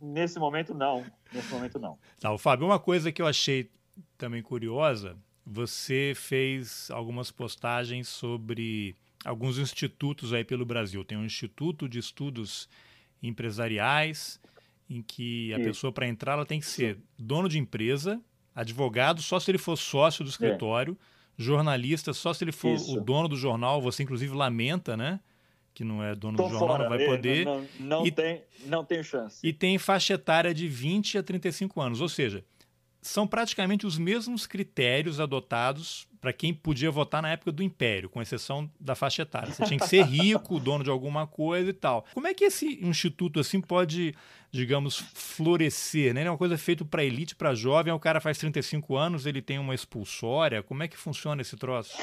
Nesse 0.00 0.38
momento, 0.38 0.74
não. 0.74 1.04
Nesse 1.32 1.52
momento, 1.52 1.78
não. 1.78 1.98
Tá, 2.18 2.32
o 2.32 2.38
Fábio, 2.38 2.66
uma 2.66 2.78
coisa 2.78 3.12
que 3.12 3.20
eu 3.20 3.26
achei 3.26 3.70
também 4.16 4.42
curiosa, 4.42 5.16
você 5.44 6.12
fez 6.16 6.90
algumas 6.90 7.30
postagens 7.30 8.08
sobre 8.08 8.96
alguns 9.24 9.58
institutos 9.58 10.32
aí 10.32 10.44
pelo 10.44 10.64
Brasil. 10.64 11.04
Tem 11.04 11.18
um 11.18 11.24
Instituto 11.24 11.88
de 11.88 11.98
Estudos 11.98 12.68
Empresariais, 13.22 14.40
em 14.88 15.02
que 15.02 15.52
a 15.52 15.58
Isso. 15.58 15.68
pessoa, 15.68 15.92
para 15.92 16.08
entrar, 16.08 16.32
ela 16.32 16.46
tem 16.46 16.60
que 16.60 16.66
ser 16.66 16.98
dono 17.18 17.48
de 17.48 17.58
empresa, 17.58 18.20
advogado 18.54 19.22
só 19.22 19.38
se 19.38 19.50
ele 19.50 19.58
for 19.58 19.76
sócio 19.76 20.24
do 20.24 20.30
escritório, 20.30 20.96
é. 21.38 21.42
jornalista 21.42 22.12
só 22.12 22.32
se 22.32 22.42
ele 22.44 22.52
for 22.52 22.74
Isso. 22.74 22.96
o 22.96 23.00
dono 23.00 23.28
do 23.28 23.36
jornal. 23.36 23.80
Você, 23.82 24.02
inclusive, 24.02 24.34
lamenta, 24.34 24.96
né? 24.96 25.20
Que 25.74 25.84
não 25.84 26.02
é 26.02 26.14
dono 26.14 26.36
Tô 26.36 26.44
do 26.44 26.50
jornal, 26.50 26.68
fora, 26.68 26.82
não 26.82 26.96
vai 26.96 27.06
poder. 27.06 27.44
Não, 27.44 27.66
não, 27.78 28.06
e, 28.06 28.10
tem, 28.10 28.42
não 28.66 28.84
tem 28.84 29.02
chance. 29.02 29.46
E 29.46 29.52
tem 29.52 29.78
faixa 29.78 30.14
etária 30.14 30.52
de 30.52 30.68
20 30.68 31.18
a 31.18 31.22
35 31.22 31.80
anos, 31.80 32.00
ou 32.00 32.08
seja, 32.08 32.44
são 33.02 33.26
praticamente 33.26 33.86
os 33.86 33.98
mesmos 33.98 34.46
critérios 34.46 35.20
adotados 35.20 36.06
para 36.20 36.32
quem 36.34 36.52
podia 36.52 36.90
votar 36.90 37.22
na 37.22 37.30
época 37.30 37.50
do 37.50 37.62
Império, 37.62 38.10
com 38.10 38.20
exceção 38.20 38.70
da 38.78 38.94
faixa 38.94 39.22
etária. 39.22 39.52
Você 39.52 39.64
tinha 39.64 39.80
que 39.80 39.88
ser 39.88 40.04
rico, 40.04 40.60
dono 40.60 40.84
de 40.84 40.90
alguma 40.90 41.26
coisa 41.26 41.70
e 41.70 41.72
tal. 41.72 42.04
Como 42.12 42.26
é 42.26 42.34
que 42.34 42.44
esse 42.44 42.78
instituto 42.84 43.40
assim 43.40 43.58
pode, 43.58 44.14
digamos, 44.52 44.98
florescer? 45.14 46.12
Né? 46.12 46.24
É 46.24 46.30
uma 46.30 46.36
coisa 46.36 46.58
feita 46.58 46.84
para 46.84 47.02
elite, 47.02 47.34
para 47.34 47.54
jovem, 47.54 47.92
o 47.92 47.98
cara 47.98 48.20
faz 48.20 48.36
35 48.36 48.96
anos, 48.96 49.24
ele 49.24 49.40
tem 49.40 49.58
uma 49.58 49.74
expulsória. 49.74 50.62
Como 50.62 50.82
é 50.82 50.88
que 50.88 50.96
funciona 50.96 51.40
esse 51.40 51.56
troço? 51.56 51.96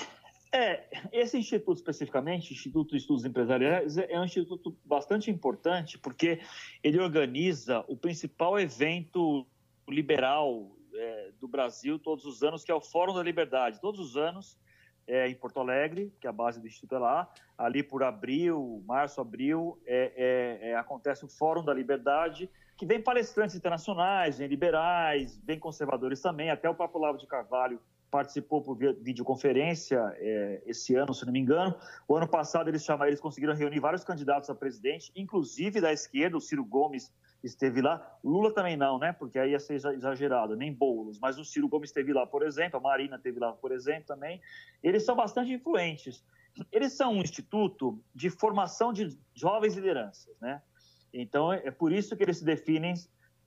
É, 0.58 0.88
esse 1.12 1.38
instituto 1.38 1.78
especificamente, 1.78 2.52
Instituto 2.52 2.90
de 2.90 2.98
Estudos 2.98 3.24
Empresariais, 3.24 3.96
é 3.96 4.20
um 4.20 4.26
instituto 4.26 4.76
bastante 4.84 5.30
importante 5.30 6.00
porque 6.00 6.42
ele 6.84 7.00
organiza 7.00 7.86
o 7.88 7.96
principal 7.96 8.60
evento 8.60 9.46
liberal 9.88 10.76
é, 10.96 11.32
do 11.40 11.48
Brasil 11.48 12.00
todos 12.00 12.26
os 12.26 12.42
anos, 12.42 12.64
que 12.64 12.72
é 12.72 12.74
o 12.74 12.82
Fórum 12.82 13.14
da 13.14 13.22
Liberdade. 13.22 13.80
Todos 13.80 14.00
os 14.00 14.18
anos, 14.18 14.58
é, 15.06 15.30
em 15.30 15.36
Porto 15.36 15.60
Alegre, 15.60 16.12
que 16.20 16.26
é 16.26 16.30
a 16.32 16.34
base 16.34 16.60
do 16.60 16.66
instituto 16.66 16.96
é 16.96 16.98
lá, 16.98 17.32
ali 17.56 17.84
por 17.84 18.02
abril, 18.02 18.84
março, 18.88 19.22
abril, 19.22 19.80
é, 19.86 20.12
é, 20.18 20.70
é 20.72 20.76
acontece 20.76 21.24
o 21.24 21.28
Fórum 21.28 21.64
da 21.64 21.72
Liberdade, 21.72 22.50
que 22.76 22.86
vem 22.88 23.00
palestrantes 23.00 23.56
internacionais, 23.56 24.40
vem 24.40 24.48
liberais, 24.48 25.38
vem 25.38 25.60
conservadores 25.60 26.20
também, 26.20 26.50
até 26.50 26.68
o 26.68 26.74
Papo 26.74 26.98
Lavo 26.98 27.20
de 27.20 27.28
Carvalho 27.28 27.80
participou 28.10 28.62
por 28.62 28.76
videoconferência 28.76 30.00
é, 30.18 30.62
esse 30.66 30.96
ano, 30.96 31.14
se 31.14 31.26
não 31.26 31.34
me 31.34 31.40
engano. 31.40 31.76
O 32.08 32.16
ano 32.16 32.28
passado 32.28 32.70
eles 32.70 32.84
chamaram, 32.84 33.10
eles 33.10 33.20
conseguiram 33.20 33.54
reunir 33.54 33.80
vários 33.80 34.04
candidatos 34.04 34.50
a 34.50 34.56
presidente, 34.56 35.12
inclusive 35.16 35.82
da 35.82 35.92
esquerda, 35.92 36.38
o 36.38 36.42
Ciro 36.42 36.64
Gomes 36.64 37.12
esteve 37.44 37.82
lá. 37.82 38.18
Lula 38.24 38.54
também 38.54 38.78
não, 38.78 38.98
né? 38.98 39.14
Porque 39.14 39.38
aí 39.38 39.52
ia 39.52 39.60
ser 39.60 39.76
exagerado, 39.76 40.56
nem 40.56 40.74
Boulos. 40.74 41.20
Mas 41.20 41.38
o 41.38 41.46
Ciro 41.46 41.68
Gomes 41.68 41.90
esteve 41.90 42.14
lá, 42.14 42.26
por 42.26 42.44
exemplo, 42.44 42.78
a 42.78 42.82
Marina 42.82 43.18
esteve 43.18 43.40
lá, 43.40 43.54
por 43.54 43.72
exemplo, 43.72 44.06
também. 44.06 44.42
Eles 44.82 45.04
são 45.04 45.16
bastante 45.16 45.52
influentes. 45.52 46.24
Eles 46.72 46.94
são 46.94 47.14
um 47.14 47.22
instituto 47.22 48.02
de 48.16 48.30
formação 48.30 48.92
de 48.92 49.18
jovens 49.36 49.76
lideranças, 49.76 50.36
né? 50.40 50.62
Então 51.14 51.54
é 51.54 51.72
por 51.72 51.92
isso 51.92 52.16
que 52.16 52.24
eles 52.24 52.38
se 52.38 52.46
definem 52.46 52.96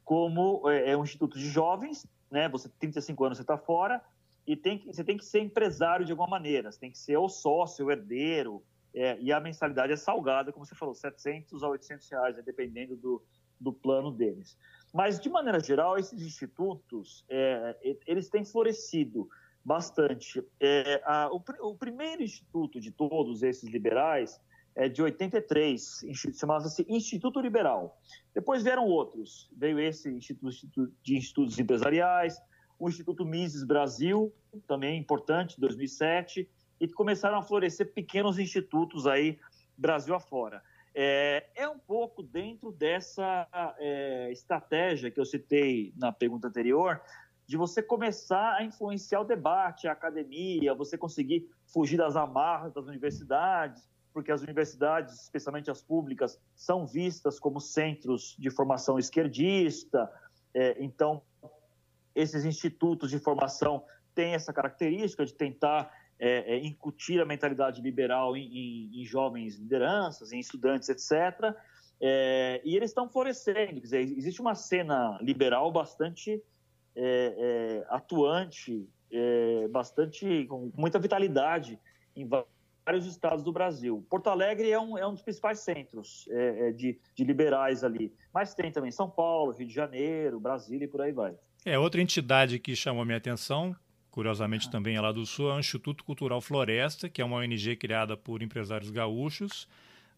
como 0.04 0.68
é, 0.68 0.90
é 0.90 0.96
um 0.96 1.02
instituto 1.02 1.38
de 1.38 1.48
jovens, 1.48 2.06
né? 2.30 2.48
Você 2.48 2.68
35 2.68 3.24
anos 3.24 3.38
você 3.38 3.42
está 3.42 3.58
fora, 3.58 4.02
e 4.50 4.56
tem 4.56 4.78
que, 4.78 4.86
você 4.88 5.04
tem 5.04 5.16
que 5.16 5.24
ser 5.24 5.38
empresário 5.38 6.04
de 6.04 6.10
alguma 6.10 6.28
maneira, 6.28 6.72
você 6.72 6.80
tem 6.80 6.90
que 6.90 6.98
ser 6.98 7.16
o 7.16 7.28
sócio, 7.28 7.86
o 7.86 7.90
herdeiro, 7.92 8.60
é, 8.92 9.16
e 9.20 9.32
a 9.32 9.38
mensalidade 9.38 9.92
é 9.92 9.96
salgada, 9.96 10.52
como 10.52 10.66
você 10.66 10.74
falou, 10.74 10.92
700 10.92 11.62
a 11.62 11.68
800 11.68 12.10
reais, 12.10 12.36
né, 12.36 12.42
dependendo 12.44 12.96
do, 12.96 13.22
do 13.60 13.72
plano 13.72 14.10
deles. 14.10 14.58
Mas, 14.92 15.20
de 15.20 15.28
maneira 15.30 15.60
geral, 15.60 15.96
esses 15.96 16.20
institutos, 16.20 17.24
é, 17.28 17.76
eles 18.04 18.28
têm 18.28 18.44
florescido 18.44 19.28
bastante. 19.64 20.44
É, 20.58 21.00
a, 21.04 21.30
o, 21.30 21.40
o, 21.70 21.76
primeiro 21.76 22.20
instituto 22.20 22.80
de 22.80 22.90
todos 22.90 23.44
esses 23.44 23.70
liberais 23.70 24.40
é 24.74 24.88
de 24.88 25.00
83, 25.00 26.06
chamava-se 26.36 26.84
Instituto 26.88 27.40
Liberal. 27.40 28.00
Depois 28.34 28.64
vieram 28.64 28.86
outros, 28.86 29.48
veio 29.56 29.78
esse 29.78 30.10
Instituto 30.10 30.92
de 31.04 31.16
Estudos 31.16 31.56
Empresariais, 31.56 32.36
o 32.80 32.88
Instituto 32.88 33.26
Mises 33.26 33.62
Brasil, 33.62 34.34
também 34.66 34.98
importante, 34.98 35.60
2007, 35.60 36.48
e 36.80 36.88
começaram 36.88 37.38
a 37.38 37.42
florescer 37.42 37.92
pequenos 37.92 38.38
institutos 38.38 39.06
aí, 39.06 39.38
Brasil 39.76 40.14
afora. 40.14 40.62
É, 40.94 41.46
é 41.54 41.68
um 41.68 41.78
pouco 41.78 42.22
dentro 42.22 42.72
dessa 42.72 43.46
é, 43.78 44.32
estratégia 44.32 45.10
que 45.10 45.20
eu 45.20 45.26
citei 45.26 45.92
na 45.94 46.10
pergunta 46.10 46.48
anterior, 46.48 47.00
de 47.46 47.56
você 47.56 47.82
começar 47.82 48.54
a 48.54 48.64
influenciar 48.64 49.20
o 49.20 49.24
debate, 49.24 49.86
a 49.86 49.92
academia, 49.92 50.74
você 50.74 50.96
conseguir 50.96 51.48
fugir 51.66 51.98
das 51.98 52.16
amarras 52.16 52.72
das 52.72 52.86
universidades, 52.86 53.86
porque 54.12 54.32
as 54.32 54.40
universidades, 54.40 55.22
especialmente 55.22 55.70
as 55.70 55.82
públicas, 55.82 56.40
são 56.56 56.86
vistas 56.86 57.38
como 57.38 57.60
centros 57.60 58.34
de 58.38 58.50
formação 58.50 58.98
esquerdista. 58.98 60.10
É, 60.54 60.82
então, 60.82 61.22
esses 62.14 62.44
institutos 62.44 63.10
de 63.10 63.18
formação 63.18 63.84
têm 64.14 64.34
essa 64.34 64.52
característica 64.52 65.24
de 65.24 65.34
tentar 65.34 65.92
é, 66.18 66.54
é, 66.54 66.66
incutir 66.66 67.20
a 67.20 67.24
mentalidade 67.24 67.80
liberal 67.80 68.36
em, 68.36 68.44
em, 68.44 69.00
em, 69.00 69.04
jovens 69.06 69.56
lideranças, 69.56 70.32
em 70.32 70.38
estudantes, 70.38 70.88
etc. 70.88 71.56
É, 72.00 72.60
e 72.64 72.76
eles 72.76 72.90
estão 72.90 73.08
florescendo. 73.08 73.74
Quer 73.74 73.80
dizer, 73.80 74.00
existe 74.00 74.40
uma 74.40 74.54
cena 74.54 75.18
liberal 75.22 75.72
bastante 75.72 76.42
é, 76.94 77.34
é, 77.38 77.86
atuante, 77.88 78.86
é, 79.10 79.68
bastante 79.68 80.44
com 80.46 80.70
muita 80.76 80.98
vitalidade 80.98 81.78
em 82.14 82.28
vários 82.28 83.06
estados 83.06 83.42
do 83.42 83.52
Brasil. 83.52 84.04
Porto 84.10 84.28
Alegre 84.28 84.70
é 84.70 84.78
um, 84.78 84.98
é 84.98 85.06
um 85.06 85.12
dos 85.12 85.22
principais 85.22 85.60
centros 85.60 86.28
é, 86.30 86.72
de, 86.72 86.98
de 87.14 87.24
liberais 87.24 87.82
ali, 87.82 88.12
mas 88.32 88.54
tem 88.54 88.70
também 88.70 88.90
São 88.90 89.08
Paulo, 89.08 89.52
Rio 89.52 89.66
de 89.66 89.72
Janeiro, 89.72 90.38
Brasília 90.38 90.84
e 90.84 90.88
por 90.88 91.00
aí 91.00 91.12
vai. 91.12 91.34
É 91.64 91.78
outra 91.78 92.00
entidade 92.00 92.58
que 92.58 92.74
chamou 92.74 93.04
minha 93.04 93.18
atenção, 93.18 93.76
curiosamente 94.10 94.66
ah. 94.68 94.70
também 94.70 94.96
é 94.96 95.00
lá 95.00 95.12
do 95.12 95.26
Sul, 95.26 95.50
é 95.50 95.54
o 95.54 95.60
Instituto 95.60 96.02
Cultural 96.04 96.40
Floresta, 96.40 97.08
que 97.08 97.20
é 97.20 97.24
uma 97.24 97.36
ONG 97.36 97.76
criada 97.76 98.16
por 98.16 98.42
empresários 98.42 98.90
gaúchos. 98.90 99.68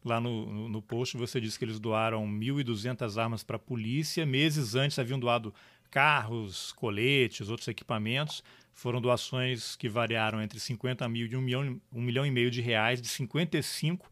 Lá 0.05 0.21
no, 0.21 0.47
no, 0.47 0.69
no 0.69 0.83
post 0.83 1.17
você 1.17 1.41
disse 1.41 1.59
que 1.59 1.65
eles 1.65 1.81
doaram 1.81 2.27
1.200 2.27 3.21
armas 3.21 3.43
para 3.43 3.57
a 3.57 3.59
polícia. 3.59 4.25
Meses 4.25 4.75
antes 4.75 4.99
haviam 4.99 5.19
doado 5.19 5.53
carros, 5.91 6.73
coletes, 6.73 7.49
outros 7.49 7.69
equipamentos. 7.69 8.43
Foram 8.73 9.01
doações 9.01 9.77
que 9.77 9.89
variaram 9.89 10.41
entre 10.41 10.59
50 10.59 11.09
mil 11.09 11.27
e 11.27 11.37
1 11.37 11.41
milhão, 11.41 11.81
1 11.93 12.01
milhão 12.01 12.27
e 12.27 12.31
meio 12.31 12.51
de 12.51 12.61
reais 12.61 13.03
de 13.03 13.09
55 13.09 14.11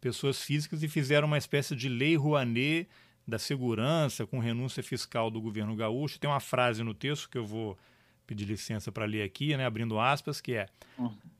pessoas 0.00 0.42
físicas 0.42 0.82
e 0.82 0.88
fizeram 0.88 1.28
uma 1.28 1.38
espécie 1.38 1.76
de 1.76 1.88
lei 1.88 2.16
Rouanet 2.16 2.88
da 3.30 3.38
segurança 3.38 4.26
com 4.26 4.38
renúncia 4.38 4.82
fiscal 4.82 5.30
do 5.30 5.40
governo 5.40 5.74
gaúcho. 5.74 6.18
Tem 6.18 6.28
uma 6.28 6.40
frase 6.40 6.82
no 6.82 6.92
texto 6.92 7.30
que 7.30 7.38
eu 7.38 7.46
vou 7.46 7.78
pedir 8.26 8.44
licença 8.44 8.92
para 8.92 9.06
ler 9.06 9.22
aqui, 9.22 9.56
né, 9.56 9.64
abrindo 9.64 9.98
aspas, 9.98 10.40
que 10.40 10.52
é: 10.54 10.66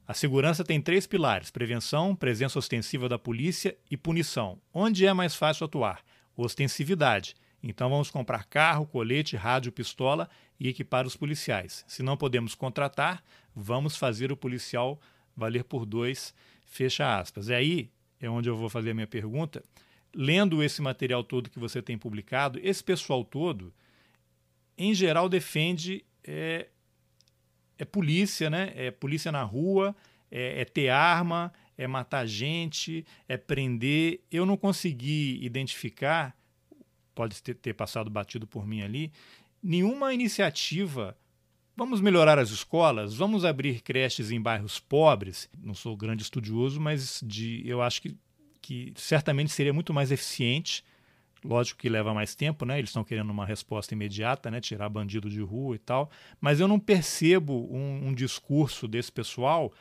A 0.07 0.15
segurança 0.15 0.65
tem 0.65 0.81
três 0.81 1.07
pilares: 1.07 1.51
prevenção, 1.51 2.17
presença 2.17 2.59
ostensiva 2.59 3.09
da 3.09 3.19
polícia 3.19 3.77
e 3.91 3.97
punição. 3.97 4.59
Onde 4.73 5.05
é 5.05 5.13
mais 5.13 5.35
fácil 5.35 5.67
atuar? 5.67 6.03
Ostensividade. 6.37 7.35
Então 7.63 7.91
vamos 7.91 8.11
comprar 8.11 8.45
carro, 8.45 8.87
colete, 8.87 9.37
rádio, 9.37 9.71
pistola 9.71 10.29
e 10.59 10.69
equipar 10.69 11.07
os 11.07 11.17
policiais. 11.17 11.85
Se 11.87 12.03
não 12.03 12.17
podemos 12.17 12.55
contratar, 12.55 13.23
vamos 13.55 13.97
fazer 13.97 14.33
o 14.33 14.37
policial 14.37 14.99
valer 15.37 15.65
por 15.65 15.85
dois. 15.85 16.35
Fecha 16.65 17.19
aspas. 17.19 17.49
E 17.49 17.55
aí 17.55 17.91
é 18.21 18.31
onde 18.31 18.49
eu 18.49 18.57
vou 18.57 18.69
fazer 18.69 18.93
a 18.93 18.95
minha 18.95 19.07
pergunta. 19.07 19.63
Lendo 20.15 20.63
esse 20.63 20.83
material 20.83 21.23
todo 21.23 21.51
que 21.51 21.59
você 21.59 21.81
tem 21.81 21.97
publicado, 21.97 22.59
esse 22.63 22.83
pessoal 22.83 23.25
todo, 23.25 23.73
em 24.77 24.93
geral, 24.95 25.29
defende 25.29 26.05
é, 26.25 26.69
é 27.79 27.85
polícia, 27.85 28.51
né? 28.51 28.73
É 28.75 28.91
polícia 28.91 29.31
na 29.31 29.43
rua, 29.43 29.95
é, 30.31 30.63
é 30.63 30.65
ter 30.65 30.89
arma, 30.89 31.53
é 31.79 31.87
matar 31.87 32.27
gente, 32.27 33.05
é 33.29 33.37
prender. 33.37 34.21
Eu 34.31 34.45
não 34.45 34.57
consegui 34.57 35.39
identificar 35.43 36.37
pode 37.15 37.43
ter, 37.43 37.55
ter 37.55 37.75
passado 37.75 38.09
batido 38.09 38.47
por 38.47 38.67
mim 38.67 38.81
ali, 38.81 39.13
nenhuma 39.63 40.15
iniciativa 40.15 41.17
Vamos 41.77 42.03
melhorar 42.03 42.39
as 42.39 42.51
escolas, 42.51 43.15
vamos 43.15 43.43
abrir 43.43 43.81
creches 43.81 44.31
em 44.31 44.39
bairros 44.39 44.79
pobres. 44.79 45.49
Não 45.63 45.73
sou 45.73 45.97
grande 45.97 46.23
estudioso, 46.23 46.79
mas 46.79 47.23
de, 47.25 47.63
eu 47.67 47.81
acho 47.81 48.03
que, 48.03 48.15
que 48.71 48.93
certamente 48.95 49.51
seria 49.51 49.73
muito 49.73 49.93
mais 49.93 50.13
eficiente. 50.13 50.85
Lógico 51.45 51.81
que 51.81 51.89
leva 51.89 52.15
mais 52.15 52.37
tempo, 52.37 52.65
né? 52.65 52.79
Eles 52.79 52.91
estão 52.91 53.03
querendo 53.03 53.31
uma 53.31 53.45
resposta 53.45 53.95
imediata, 53.95 54.49
né? 54.49 54.61
Tirar 54.61 54.89
bandido 54.89 55.29
de 55.29 55.41
rua 55.41 55.75
e 55.75 55.79
tal. 55.81 56.09
Mas 56.41 56.61
eu 56.61 56.69
não 56.69 56.79
percebo 56.79 57.69
um, 57.69 58.07
um 58.09 58.15
discurso 58.15 58.87
desse 58.87 59.11
pessoal 59.11 59.73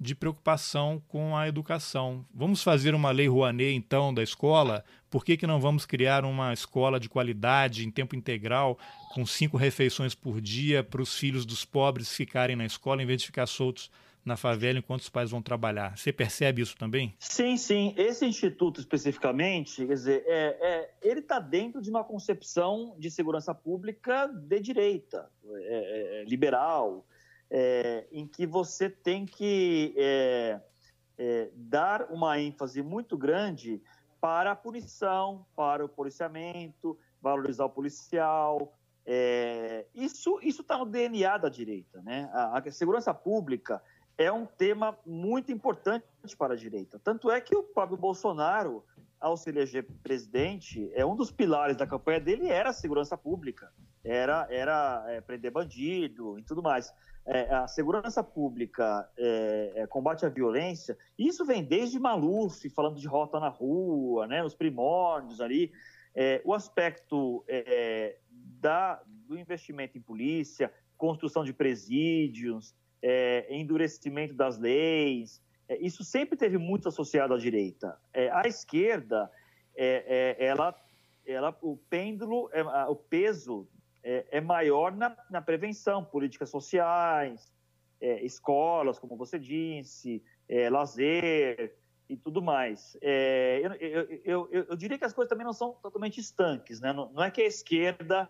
de 0.00 0.12
preocupação 0.12 1.00
com 1.06 1.36
a 1.36 1.46
educação. 1.46 2.26
Vamos 2.34 2.64
fazer 2.64 2.96
uma 2.96 3.12
lei 3.12 3.28
Rouanet, 3.28 3.76
então, 3.76 4.12
da 4.12 4.24
escola? 4.24 4.84
Por 5.08 5.24
que, 5.24 5.36
que 5.36 5.46
não 5.46 5.60
vamos 5.60 5.86
criar 5.86 6.24
uma 6.24 6.52
escola 6.52 6.98
de 6.98 7.08
qualidade, 7.08 7.86
em 7.86 7.92
tempo 7.92 8.16
integral, 8.16 8.76
com 9.14 9.24
cinco 9.24 9.56
refeições 9.56 10.16
por 10.16 10.40
dia, 10.40 10.82
para 10.82 11.00
os 11.00 11.16
filhos 11.16 11.46
dos 11.46 11.64
pobres 11.64 12.12
ficarem 12.12 12.56
na 12.56 12.66
escola, 12.66 13.04
em 13.04 13.06
vez 13.06 13.20
de 13.20 13.26
ficar 13.26 13.46
soltos 13.46 13.88
na 14.24 14.36
favela 14.36 14.78
enquanto 14.78 15.00
os 15.00 15.08
pais 15.08 15.30
vão 15.30 15.42
trabalhar. 15.42 15.96
Você 15.96 16.12
percebe 16.12 16.62
isso 16.62 16.76
também? 16.76 17.14
Sim, 17.18 17.56
sim. 17.56 17.94
Esse 17.96 18.24
instituto 18.24 18.80
especificamente, 18.80 19.86
quer 19.86 19.94
dizer, 19.94 20.24
é, 20.26 20.56
é 20.60 20.94
ele 21.02 21.20
está 21.20 21.38
dentro 21.38 21.82
de 21.82 21.90
uma 21.90 22.04
concepção 22.04 22.94
de 22.98 23.10
segurança 23.10 23.54
pública 23.54 24.26
de 24.26 24.60
direita, 24.60 25.28
é, 25.44 26.18
é, 26.18 26.20
é 26.20 26.24
liberal, 26.24 27.06
é, 27.50 28.06
em 28.12 28.26
que 28.26 28.46
você 28.46 28.88
tem 28.88 29.26
que 29.26 29.94
é, 29.96 30.60
dar 31.54 32.10
uma 32.10 32.40
ênfase 32.40 32.82
muito 32.82 33.18
grande 33.18 33.82
para 34.20 34.52
a 34.52 34.56
punição, 34.56 35.44
para 35.56 35.84
o 35.84 35.88
policiamento, 35.88 36.96
valorizar 37.20 37.64
o 37.64 37.70
policial. 37.70 38.78
É, 39.04 39.84
isso 39.94 40.38
está 40.40 40.78
no 40.78 40.86
DNA 40.86 41.36
da 41.38 41.48
direita. 41.48 42.00
Né? 42.02 42.30
A, 42.32 42.58
a 42.58 42.70
segurança 42.70 43.12
pública 43.12 43.82
é 44.16 44.30
um 44.30 44.46
tema 44.46 44.96
muito 45.04 45.50
importante 45.50 46.04
para 46.36 46.54
a 46.54 46.56
direita. 46.56 46.98
Tanto 46.98 47.30
é 47.30 47.40
que 47.40 47.56
o 47.56 47.62
próprio 47.62 47.96
Bolsonaro, 47.96 48.84
ao 49.20 49.36
se 49.36 49.50
eleger 49.50 49.86
presidente, 50.02 50.90
é 50.94 51.04
um 51.04 51.16
dos 51.16 51.30
pilares 51.30 51.76
da 51.76 51.86
campanha 51.86 52.20
dele 52.20 52.48
era 52.48 52.70
a 52.70 52.72
segurança 52.72 53.16
pública, 53.16 53.72
era, 54.04 54.46
era 54.50 55.04
é, 55.08 55.20
prender 55.20 55.50
bandido 55.50 56.38
e 56.38 56.42
tudo 56.42 56.62
mais. 56.62 56.92
É, 57.24 57.54
a 57.54 57.68
segurança 57.68 58.22
pública, 58.22 59.08
é, 59.16 59.72
é, 59.76 59.86
combate 59.86 60.26
à 60.26 60.28
violência, 60.28 60.98
isso 61.16 61.44
vem 61.44 61.62
desde 61.62 61.98
Maluf, 61.98 62.68
falando 62.70 62.98
de 62.98 63.06
rota 63.06 63.38
na 63.38 63.48
rua, 63.48 64.26
né, 64.26 64.42
os 64.44 64.56
primórdios 64.56 65.40
ali, 65.40 65.72
é, 66.14 66.42
o 66.44 66.52
aspecto 66.52 67.44
é, 67.46 68.18
da, 68.60 69.00
do 69.06 69.38
investimento 69.38 69.96
em 69.96 70.00
polícia, 70.00 70.72
construção 70.98 71.44
de 71.44 71.52
presídios, 71.52 72.74
é, 73.02 73.46
endurecimento 73.50 74.34
das 74.34 74.58
leis, 74.58 75.42
isso 75.80 76.04
sempre 76.04 76.36
teve 76.36 76.58
muito 76.58 76.88
associado 76.88 77.34
à 77.34 77.38
direita. 77.38 77.98
a 78.32 78.46
esquerda, 78.46 79.30
ela, 80.38 80.74
ela, 81.24 81.56
o 81.62 81.76
pêndulo, 81.76 82.50
o 82.88 82.96
peso 82.96 83.66
é, 84.02 84.26
é 84.30 84.40
maior 84.40 84.94
na, 84.94 85.16
na, 85.30 85.40
prevenção, 85.40 86.04
políticas 86.04 86.50
sociais, 86.50 87.52
é, 88.00 88.24
escolas, 88.24 88.98
como 88.98 89.16
você 89.16 89.38
disse, 89.38 90.22
é, 90.48 90.68
lazer 90.68 91.76
e 92.08 92.16
tudo 92.16 92.42
mais. 92.42 92.96
É, 93.00 93.60
eu, 93.62 93.72
eu, 93.74 94.48
eu, 94.50 94.66
eu, 94.68 94.76
diria 94.76 94.98
que 94.98 95.04
as 95.04 95.12
coisas 95.12 95.28
também 95.28 95.46
não 95.46 95.52
são 95.52 95.72
totalmente 95.74 96.20
estanques, 96.20 96.80
né? 96.80 96.92
não, 96.92 97.12
não 97.12 97.22
é 97.22 97.30
que 97.30 97.40
a 97.40 97.46
esquerda 97.46 98.28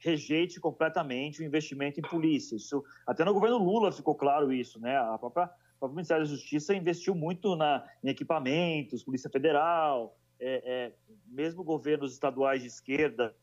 rejeite 0.00 0.58
completamente 0.58 1.40
o 1.40 1.44
investimento 1.44 2.00
em 2.00 2.02
polícia. 2.02 2.56
Isso, 2.56 2.82
até 3.06 3.24
no 3.24 3.34
governo 3.34 3.58
Lula 3.58 3.92
ficou 3.92 4.14
claro 4.14 4.52
isso, 4.52 4.80
né? 4.80 4.96
A 4.96 5.18
própria, 5.18 5.50
Ministério 5.90 6.24
da 6.24 6.30
Justiça 6.30 6.74
investiu 6.74 7.14
muito 7.14 7.54
na, 7.56 7.86
em 8.02 8.08
equipamentos, 8.08 9.04
Polícia 9.04 9.30
Federal, 9.30 10.16
é, 10.38 10.62
é, 10.64 10.92
mesmo 11.26 11.62
governos 11.62 12.12
estaduais 12.12 12.62
de 12.62 12.68
esquerda 12.68 13.34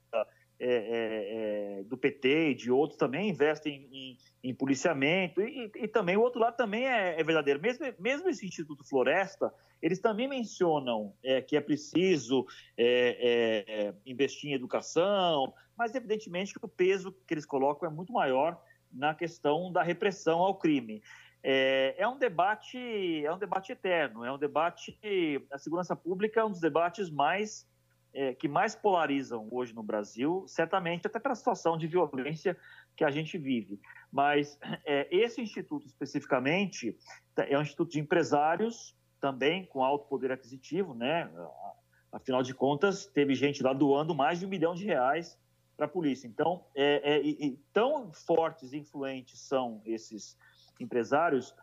é, 0.59 0.67
é, 0.69 1.79
é, 1.79 1.83
do 1.83 1.95
PT 1.95 2.49
e 2.49 2.55
de 2.55 2.71
outros 2.71 2.97
também 2.97 3.29
investem 3.29 3.87
em, 3.91 4.17
em 4.49 4.53
policiamento 4.53 5.41
e, 5.41 5.69
e, 5.75 5.87
também 5.87 6.15
o 6.15 6.21
outro 6.21 6.39
lado 6.39 6.55
também 6.55 6.87
é, 6.87 7.19
é, 7.19 7.23
verdadeiro. 7.23 7.59
Mesmo, 7.61 7.85
mesmo 7.99 8.29
esse 8.29 8.45
Instituto 8.45 8.87
Floresta, 8.87 9.53
eles 9.81 9.99
também 9.99 10.27
mencionam 10.27 11.13
é, 11.21 11.41
que 11.41 11.57
é 11.57 11.61
preciso 11.61 12.45
é, 12.77 13.93
investir 14.05 14.51
em 14.51 14.53
educação, 14.53 15.53
mas 15.77 15.93
evidentemente 15.93 16.53
que 16.53 16.65
o 16.65 16.69
peso 16.69 17.11
que 17.27 17.33
eles 17.33 17.45
colocam 17.45 17.89
é 17.89 17.91
muito 17.91 18.13
maior 18.13 18.61
na 18.91 19.13
questão 19.13 19.69
da 19.69 19.83
repressão 19.83 20.39
ao 20.39 20.55
crime. 20.55 21.03
É, 21.43 22.07
um 22.07 22.17
debate 22.17 22.77
é 23.25 23.31
um 23.31 23.37
debate 23.37 23.73
eterno, 23.73 24.23
é 24.23 24.31
um 24.31 24.37
debate 24.37 24.97
a 25.51 25.57
segurança 25.57 25.95
pública 25.95 26.39
é 26.39 26.45
um 26.45 26.49
dos 26.49 26.61
debates 26.61 27.09
mais 27.09 27.67
é, 28.17 28.33
que 28.33 28.47
mais 28.47 28.75
polarizam 28.75 29.47
hoje 29.51 29.75
no 29.75 29.83
Brasil, 29.83 30.43
certamente 30.47 31.05
até 31.05 31.19
pela 31.19 31.35
situação 31.35 31.77
de 31.77 31.85
violência 31.85 32.57
que 32.95 33.03
a 33.03 33.11
gente 33.11 33.37
vive. 33.37 33.79
Mas 34.11 34.57
é, 34.83 35.07
esse 35.15 35.39
instituto 35.39 35.85
especificamente 35.85 36.97
é 37.37 37.55
um 37.55 37.61
instituto 37.61 37.91
de 37.91 37.99
empresários 37.99 38.97
também 39.21 39.67
com 39.67 39.83
alto 39.83 40.07
poder 40.07 40.31
aquisitivo, 40.31 40.95
né? 40.95 41.31
Afinal 42.11 42.41
de 42.41 42.55
contas, 42.55 43.05
teve 43.05 43.35
gente 43.35 43.61
lá 43.61 43.71
doando 43.71 44.15
mais 44.15 44.39
de 44.39 44.47
um 44.47 44.49
milhão 44.49 44.73
de 44.73 44.83
reais 44.83 45.37
para 45.75 45.85
a 45.85 45.89
polícia. 45.89 46.27
Então, 46.27 46.65
é, 46.75 47.19
é, 47.19 47.53
tão 47.71 48.11
fortes 48.11 48.73
e 48.73 48.77
influentes 48.77 49.41
são 49.41 49.79
esses 49.85 50.35
empresários 50.79 51.53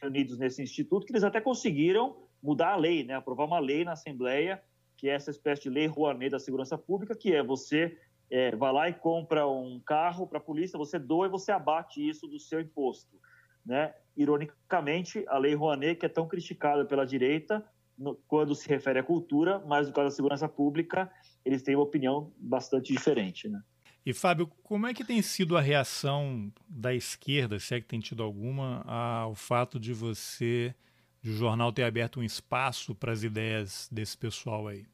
reunidos 0.00 0.38
nesse 0.38 0.62
instituto 0.62 1.04
que 1.04 1.12
eles 1.12 1.24
até 1.24 1.42
conseguiram 1.42 2.16
mudar 2.42 2.72
a 2.72 2.76
lei, 2.76 3.04
né? 3.04 3.14
Aprovar 3.14 3.44
uma 3.44 3.58
lei 3.58 3.84
na 3.84 3.92
Assembleia 3.92 4.62
que 5.00 5.08
é 5.08 5.14
essa 5.14 5.30
espécie 5.30 5.62
de 5.62 5.70
lei 5.70 5.86
Rouanet 5.86 6.30
da 6.30 6.38
segurança 6.38 6.76
pública, 6.76 7.16
que 7.16 7.34
é 7.34 7.42
você 7.42 7.96
é, 8.30 8.54
vai 8.54 8.70
lá 8.70 8.88
e 8.90 8.92
compra 8.92 9.48
um 9.48 9.80
carro 9.80 10.26
para 10.26 10.36
a 10.36 10.42
polícia, 10.42 10.78
você 10.78 10.98
doa 10.98 11.26
e 11.26 11.30
você 11.30 11.50
abate 11.50 12.06
isso 12.06 12.28
do 12.28 12.38
seu 12.38 12.60
imposto. 12.60 13.18
Né? 13.64 13.94
Ironicamente, 14.14 15.24
a 15.26 15.38
lei 15.38 15.54
Rouanet, 15.54 15.98
que 15.98 16.04
é 16.04 16.08
tão 16.08 16.28
criticada 16.28 16.84
pela 16.84 17.06
direita, 17.06 17.64
no, 17.96 18.14
quando 18.28 18.54
se 18.54 18.68
refere 18.68 18.98
à 18.98 19.02
cultura, 19.02 19.58
mas 19.66 19.88
no 19.88 19.94
caso 19.94 20.08
da 20.08 20.14
segurança 20.14 20.46
pública, 20.46 21.10
eles 21.46 21.62
têm 21.62 21.74
uma 21.74 21.84
opinião 21.84 22.30
bastante 22.36 22.92
diferente. 22.92 23.48
Né? 23.48 23.58
E 24.04 24.12
Fábio, 24.12 24.48
como 24.62 24.86
é 24.86 24.92
que 24.92 25.02
tem 25.02 25.22
sido 25.22 25.56
a 25.56 25.62
reação 25.62 26.52
da 26.68 26.94
esquerda, 26.94 27.58
se 27.58 27.74
é 27.74 27.80
que 27.80 27.86
tem 27.86 28.00
tido 28.00 28.22
alguma, 28.22 28.82
ao 28.82 29.34
fato 29.34 29.80
de 29.80 29.94
você, 29.94 30.74
de 31.22 31.30
o 31.30 31.34
jornal 31.34 31.72
ter 31.72 31.84
aberto 31.84 32.20
um 32.20 32.22
espaço 32.22 32.94
para 32.94 33.12
as 33.12 33.22
ideias 33.22 33.88
desse 33.90 34.16
pessoal 34.16 34.68
aí? 34.68 34.86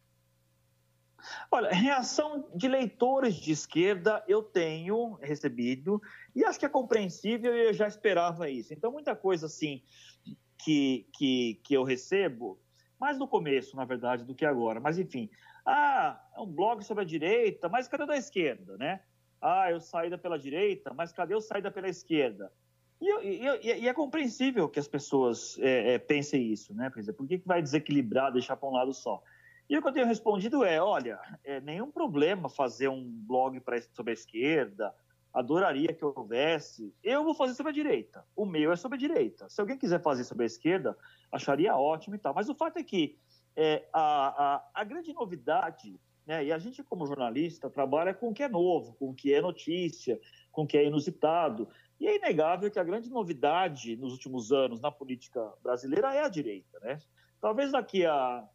Olha, 1.51 1.71
reação 1.71 2.49
de 2.55 2.69
leitores 2.69 3.35
de 3.35 3.53
esquerda 3.53 4.23
eu 4.29 4.43
tenho 4.43 5.15
recebido 5.15 6.01
e 6.35 6.45
acho 6.45 6.59
que 6.59 6.67
é 6.67 6.69
compreensível 6.69 7.55
e 7.55 7.69
eu 7.69 7.75
já 7.75 7.89
esperava 7.89 8.49
isso. 8.49 8.73
Então, 8.73 8.93
muita 8.93 9.17
coisa 9.17 9.47
assim 9.47 9.83
que, 10.63 11.09
que, 11.13 11.61
que 11.65 11.75
eu 11.75 11.83
recebo, 11.83 12.61
mais 12.99 13.19
no 13.19 13.29
começo, 13.29 13.77
na 13.77 13.85
verdade, 13.85 14.25
do 14.25 14.35
que 14.35 14.45
agora, 14.45 14.81
mas 14.81 14.99
enfim. 14.99 15.31
Ah, 15.65 16.21
é 16.37 16.41
um 16.41 16.47
blog 16.47 16.83
sobre 16.85 17.03
a 17.03 17.07
direita, 17.07 17.69
mas 17.69 17.89
cadê 17.89 18.07
da 18.07 18.17
esquerda, 18.17 18.77
né? 18.77 19.01
Ah, 19.41 19.71
eu 19.71 19.81
saída 19.81 20.17
pela 20.17 20.39
direita, 20.39 20.95
mas 20.95 21.13
cadê 21.13 21.35
eu 21.35 21.41
saída 21.41 21.71
pela 21.71 21.89
esquerda? 21.89 22.53
E, 23.01 23.11
e, 23.27 23.83
e, 23.83 23.89
é 23.89 23.93
compreensível 23.93 24.69
que 24.69 24.79
as 24.79 24.89
pessoas 24.89 25.59
é, 25.61 25.95
é, 25.95 25.99
pensem 25.99 26.51
isso, 26.51 26.75
né? 26.75 26.91
Quer 26.93 27.01
dizer, 27.01 27.13
por 27.13 27.27
que, 27.27 27.39
que 27.39 27.47
vai 27.47 27.61
desequilibrar, 27.61 28.33
deixar 28.33 28.57
para 28.57 28.69
um 28.69 28.73
lado 28.73 28.95
só? 28.95 29.23
E 29.69 29.77
o 29.77 29.83
que 29.83 29.89
eu 29.89 29.93
tenho 29.93 30.07
respondido 30.07 30.65
é: 30.65 30.81
olha, 30.81 31.19
é 31.45 31.61
nenhum 31.61 31.91
problema 31.91 32.49
fazer 32.49 32.89
um 32.89 33.05
blog 33.05 33.61
pra, 33.61 33.81
sobre 33.93 34.13
a 34.13 34.15
esquerda, 34.15 34.95
adoraria 35.37 35.93
que 35.93 36.05
houvesse. 36.05 36.95
Eu 37.03 37.23
vou 37.23 37.35
fazer 37.35 37.55
sobre 37.55 37.71
a 37.71 37.75
direita. 37.75 38.25
O 38.35 38.47
meu 38.47 38.73
é 38.73 38.77
sobre 38.77 38.97
a 38.97 38.99
direita. 38.99 39.49
Se 39.51 39.61
alguém 39.61 39.77
quiser 39.77 40.01
fazer 40.01 40.25
sobre 40.25 40.45
a 40.45 40.47
esquerda, 40.47 40.97
acharia 41.31 41.77
ótimo 41.77 42.15
e 42.15 42.19
tal. 42.19 42.33
Mas 42.33 42.49
o 42.49 42.55
fato 42.55 42.79
é 42.79 42.83
que 42.83 43.19
é, 43.55 43.87
a, 43.93 44.55
a, 44.55 44.71
a, 44.75 44.85
grande 44.85 45.13
novidade, 45.13 46.01
né, 46.27 46.45
e 46.45 46.53
a 46.53 46.59
gente, 46.59 46.83
como 46.83 47.07
jornalista, 47.07 47.69
trabalha 47.69 48.15
com 48.15 48.29
o 48.29 48.35
que 48.35 48.43
é 48.43 48.49
novo, 48.49 48.95
com 48.95 49.11
o 49.11 49.15
que 49.15 49.33
é 49.35 49.41
notícia, 49.41 50.19
com 50.51 50.63
o 50.63 50.67
que 50.67 50.79
é 50.79 50.87
inusitado. 50.87 51.69
E 51.99 52.07
é 52.07 52.17
inegável 52.17 52.71
que 52.71 52.79
a 52.79 52.85
grande 52.85 53.09
novidade 53.09 53.97
nos 53.97 54.13
últimos 54.13 54.53
anos 54.53 54.81
na 54.81 54.91
política 54.91 55.53
brasileira 55.63 56.15
é 56.15 56.23
a 56.23 56.29
direita. 56.29 56.79
Né? 56.81 56.99
Talvez 57.41 57.73
daqui 57.73 58.05
a 58.05 58.47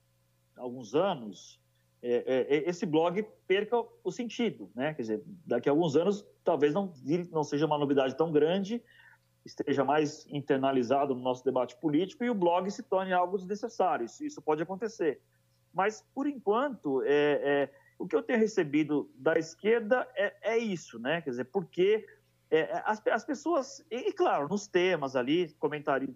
alguns 0.55 0.93
anos, 0.93 1.59
é, 2.03 2.11
é, 2.11 2.57
é, 2.57 2.69
esse 2.69 2.85
blog 2.85 3.25
perca 3.47 3.83
o 4.03 4.11
sentido, 4.11 4.71
né? 4.75 4.93
Quer 4.93 5.01
dizer, 5.01 5.23
daqui 5.45 5.69
a 5.69 5.71
alguns 5.71 5.95
anos 5.95 6.25
talvez 6.43 6.73
não, 6.73 6.93
não 7.31 7.43
seja 7.43 7.65
uma 7.65 7.77
novidade 7.77 8.15
tão 8.15 8.31
grande, 8.31 8.83
esteja 9.45 9.83
mais 9.83 10.25
internalizado 10.27 11.15
no 11.15 11.21
nosso 11.21 11.43
debate 11.43 11.75
político 11.77 12.23
e 12.23 12.29
o 12.29 12.35
blog 12.35 12.69
se 12.69 12.83
torne 12.83 13.13
algo 13.13 13.37
desnecessário. 13.37 14.05
Isso, 14.05 14.23
isso 14.23 14.41
pode 14.41 14.61
acontecer. 14.61 15.21
Mas, 15.73 16.05
por 16.13 16.27
enquanto, 16.27 17.01
é, 17.03 17.09
é, 17.43 17.69
o 17.97 18.07
que 18.07 18.15
eu 18.15 18.23
tenho 18.23 18.39
recebido 18.39 19.09
da 19.15 19.37
esquerda 19.37 20.07
é, 20.15 20.53
é 20.53 20.57
isso, 20.57 20.99
né? 20.99 21.21
Quer 21.21 21.31
dizer, 21.31 21.45
porque 21.45 22.05
é, 22.51 22.83
as, 22.85 23.01
as, 23.07 23.23
pessoas, 23.23 23.83
e 23.89 24.11
claro, 24.11 24.47
nos 24.49 24.67
temas 24.67 25.15
ali, 25.15 25.53
comentário 25.57 26.13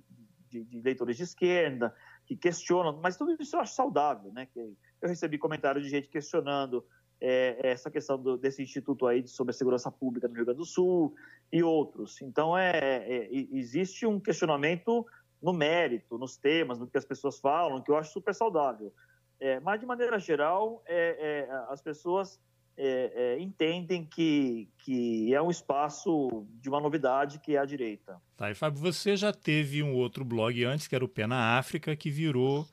de, 0.49 0.63
de 0.63 0.81
leitores 0.81 1.15
de 1.15 1.23
esquerda, 1.23 1.95
que 2.25 2.35
questionam, 2.35 2.99
mas 3.01 3.17
tudo 3.17 3.35
isso 3.39 3.55
eu 3.55 3.61
acho 3.61 3.73
saudável, 3.73 4.31
né? 4.33 4.47
Eu 4.55 5.07
recebi 5.07 5.37
comentários 5.37 5.83
de 5.83 5.89
gente 5.89 6.09
questionando 6.09 6.85
é, 7.21 7.57
essa 7.63 7.89
questão 7.89 8.21
do, 8.21 8.37
desse 8.37 8.61
instituto 8.61 9.07
aí 9.07 9.25
sobre 9.27 9.51
a 9.51 9.53
segurança 9.53 9.91
pública 9.91 10.27
no 10.27 10.33
Rio 10.33 10.45
Grande 10.45 10.59
do 10.59 10.65
Sul 10.65 11.15
e 11.51 11.63
outros. 11.63 12.21
Então, 12.21 12.57
é, 12.57 12.77
é, 12.77 13.29
existe 13.31 14.05
um 14.05 14.19
questionamento 14.19 15.05
no 15.41 15.53
mérito, 15.53 16.17
nos 16.17 16.37
temas, 16.37 16.79
no 16.79 16.87
que 16.87 16.97
as 16.97 17.05
pessoas 17.05 17.39
falam, 17.39 17.81
que 17.81 17.91
eu 17.91 17.97
acho 17.97 18.11
super 18.11 18.33
saudável. 18.33 18.93
É, 19.39 19.59
mas, 19.59 19.79
de 19.79 19.85
maneira 19.85 20.17
geral, 20.19 20.83
é, 20.87 21.47
é, 21.47 21.51
as 21.69 21.81
pessoas 21.81 22.41
é, 22.77 23.35
é, 23.37 23.39
entendem 23.39 24.05
que, 24.05 24.67
que 24.79 25.33
é 25.33 25.41
um 25.41 25.49
espaço 25.49 26.45
de 26.61 26.69
uma 26.69 26.79
novidade 26.79 27.39
que 27.39 27.55
é 27.55 27.59
a 27.59 27.65
direita. 27.65 28.21
Tá, 28.35 28.51
e 28.51 28.55
Fábio, 28.55 28.81
você 28.81 29.15
já 29.15 29.31
teve 29.31 29.81
um 29.81 29.95
outro 29.95 30.25
blog 30.25 30.63
antes, 30.63 30.87
que 30.87 30.95
era 30.95 31.05
o 31.05 31.09
Pé 31.09 31.25
na 31.25 31.57
África, 31.57 31.95
que 31.95 32.09
virou 32.09 32.67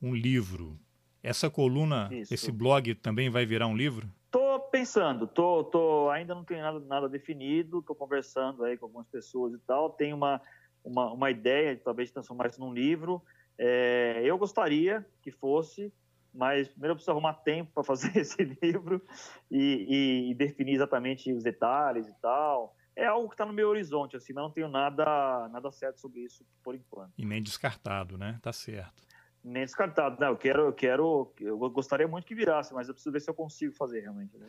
um 0.00 0.14
livro. 0.14 0.78
Essa 1.22 1.50
coluna, 1.50 2.08
Isso. 2.12 2.32
esse 2.32 2.52
blog 2.52 2.94
também 2.96 3.30
vai 3.30 3.44
virar 3.44 3.66
um 3.66 3.76
livro? 3.76 4.08
Tô 4.30 4.60
pensando, 4.60 5.26
tô, 5.26 5.64
tô, 5.64 6.10
ainda 6.10 6.34
não 6.34 6.44
tenho 6.44 6.60
nada, 6.60 6.80
nada 6.80 7.08
definido, 7.08 7.82
tô 7.82 7.94
conversando 7.94 8.62
aí 8.62 8.76
com 8.76 8.86
algumas 8.86 9.08
pessoas 9.08 9.54
e 9.54 9.58
tal, 9.58 9.90
tenho 9.90 10.14
uma, 10.14 10.40
uma, 10.84 11.12
uma 11.12 11.30
ideia 11.30 11.74
de 11.74 11.82
talvez 11.82 12.10
transformar 12.10 12.48
isso 12.48 12.60
num 12.60 12.72
livro. 12.72 13.22
É, 13.58 14.20
eu 14.22 14.36
gostaria 14.36 15.04
que 15.22 15.30
fosse, 15.30 15.92
mas 16.36 16.68
primeiro 16.68 16.92
eu 16.92 16.96
preciso 16.96 17.12
arrumar 17.12 17.34
tempo 17.34 17.72
para 17.72 17.82
fazer 17.82 18.12
esse 18.16 18.42
livro 18.62 19.02
e, 19.50 20.30
e, 20.30 20.34
definir 20.34 20.74
exatamente 20.74 21.32
os 21.32 21.42
detalhes 21.42 22.06
e 22.06 22.14
tal. 22.20 22.76
É 22.94 23.06
algo 23.06 23.28
que 23.28 23.34
está 23.34 23.44
no 23.44 23.52
meu 23.52 23.68
horizonte, 23.68 24.16
assim, 24.16 24.32
mas 24.32 24.44
não 24.44 24.50
tenho 24.50 24.68
nada, 24.68 25.48
nada 25.48 25.70
certo 25.70 26.00
sobre 26.00 26.20
isso 26.20 26.46
por 26.62 26.74
enquanto. 26.74 27.12
E 27.18 27.24
nem 27.24 27.42
descartado, 27.42 28.16
né? 28.16 28.38
Tá 28.40 28.52
certo. 28.52 29.02
Nem 29.44 29.64
descartado. 29.64 30.18
Não, 30.18 30.28
eu 30.28 30.36
quero, 30.36 30.62
eu 30.62 30.72
quero, 30.72 31.34
eu 31.40 31.58
gostaria 31.70 32.08
muito 32.08 32.26
que 32.26 32.34
virasse, 32.34 32.72
mas 32.72 32.88
eu 32.88 32.94
preciso 32.94 33.12
ver 33.12 33.20
se 33.20 33.30
eu 33.30 33.34
consigo 33.34 33.74
fazer 33.74 34.00
realmente. 34.00 34.36
Né? 34.36 34.48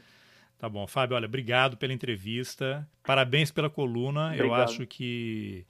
Tá 0.57 0.67
bom, 0.67 0.87
Fábio, 0.87 1.15
olha, 1.15 1.27
obrigado 1.27 1.77
pela 1.77 1.93
entrevista. 1.93 2.87
Parabéns 3.03 3.51
pela 3.51 3.69
coluna. 3.69 4.27
Obrigado. 4.27 4.47
Eu 4.47 4.53
acho 4.53 4.87
que 4.87 5.65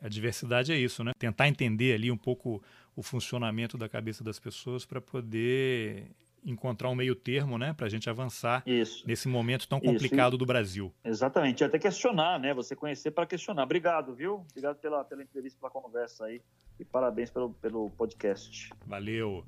a 0.00 0.08
diversidade 0.08 0.72
é 0.72 0.76
isso, 0.76 1.04
né? 1.04 1.12
Tentar 1.18 1.46
entender 1.46 1.94
ali 1.94 2.10
um 2.10 2.16
pouco 2.16 2.62
o 2.96 3.02
funcionamento 3.02 3.76
da 3.76 3.88
cabeça 3.88 4.22
das 4.22 4.38
pessoas 4.38 4.84
para 4.84 5.00
poder 5.00 6.10
encontrar 6.44 6.90
um 6.90 6.94
meio 6.94 7.14
termo, 7.14 7.56
né, 7.56 7.72
para 7.72 7.86
a 7.86 7.88
gente 7.88 8.08
avançar 8.10 8.62
Isso. 8.66 9.02
nesse 9.06 9.26
momento 9.28 9.66
tão 9.66 9.80
complicado 9.80 10.32
Isso. 10.32 10.38
do 10.38 10.46
Brasil. 10.46 10.92
Exatamente, 11.02 11.64
até 11.64 11.78
questionar, 11.78 12.38
né, 12.38 12.52
você 12.52 12.76
conhecer 12.76 13.10
para 13.10 13.26
questionar. 13.26 13.62
Obrigado, 13.62 14.14
viu? 14.14 14.44
Obrigado 14.50 14.76
pela, 14.76 15.02
pela 15.04 15.22
entrevista, 15.22 15.58
pela 15.58 15.70
conversa 15.70 16.26
aí 16.26 16.42
e 16.78 16.84
parabéns 16.84 17.30
pelo, 17.30 17.50
pelo 17.54 17.90
podcast. 17.90 18.70
Valeu. 18.86 19.44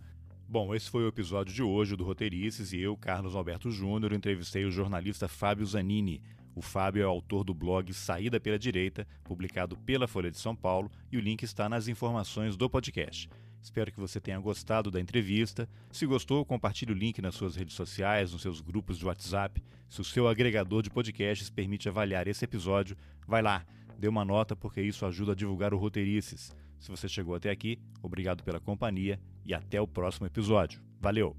Bom, 0.48 0.74
esse 0.74 0.88
foi 0.88 1.04
o 1.04 1.08
episódio 1.08 1.52
de 1.52 1.62
hoje 1.62 1.96
do 1.96 2.04
Roteirices 2.04 2.72
e 2.72 2.80
eu, 2.80 2.96
Carlos 2.96 3.34
Alberto 3.34 3.68
Júnior, 3.70 4.12
entrevistei 4.12 4.64
o 4.64 4.70
jornalista 4.70 5.26
Fábio 5.28 5.66
Zanini. 5.66 6.22
O 6.56 6.62
Fábio 6.62 7.02
é 7.02 7.04
autor 7.04 7.44
do 7.44 7.52
blog 7.52 7.92
Saída 7.92 8.40
pela 8.40 8.58
Direita, 8.58 9.06
publicado 9.22 9.76
pela 9.76 10.08
Folha 10.08 10.30
de 10.30 10.38
São 10.38 10.56
Paulo, 10.56 10.90
e 11.12 11.18
o 11.18 11.20
link 11.20 11.42
está 11.42 11.68
nas 11.68 11.86
informações 11.86 12.56
do 12.56 12.70
podcast. 12.70 13.28
Espero 13.60 13.92
que 13.92 14.00
você 14.00 14.18
tenha 14.18 14.38
gostado 14.40 14.90
da 14.90 14.98
entrevista. 14.98 15.68
Se 15.92 16.06
gostou, 16.06 16.46
compartilhe 16.46 16.92
o 16.92 16.96
link 16.96 17.20
nas 17.20 17.34
suas 17.34 17.56
redes 17.56 17.74
sociais, 17.74 18.32
nos 18.32 18.40
seus 18.40 18.62
grupos 18.62 18.96
de 18.98 19.04
WhatsApp. 19.04 19.62
Se 19.86 20.00
o 20.00 20.04
seu 20.04 20.26
agregador 20.26 20.82
de 20.82 20.88
podcasts 20.88 21.50
permite 21.50 21.90
avaliar 21.90 22.26
esse 22.26 22.44
episódio, 22.46 22.96
vai 23.28 23.42
lá, 23.42 23.66
dê 23.98 24.08
uma 24.08 24.24
nota 24.24 24.56
porque 24.56 24.80
isso 24.80 25.04
ajuda 25.04 25.32
a 25.32 25.36
divulgar 25.36 25.74
o 25.74 25.76
Roteirices. 25.76 26.56
Se 26.78 26.90
você 26.90 27.06
chegou 27.06 27.34
até 27.34 27.50
aqui, 27.50 27.78
obrigado 28.02 28.42
pela 28.42 28.60
companhia 28.60 29.20
e 29.44 29.52
até 29.52 29.78
o 29.78 29.86
próximo 29.86 30.26
episódio. 30.26 30.80
Valeu! 31.02 31.36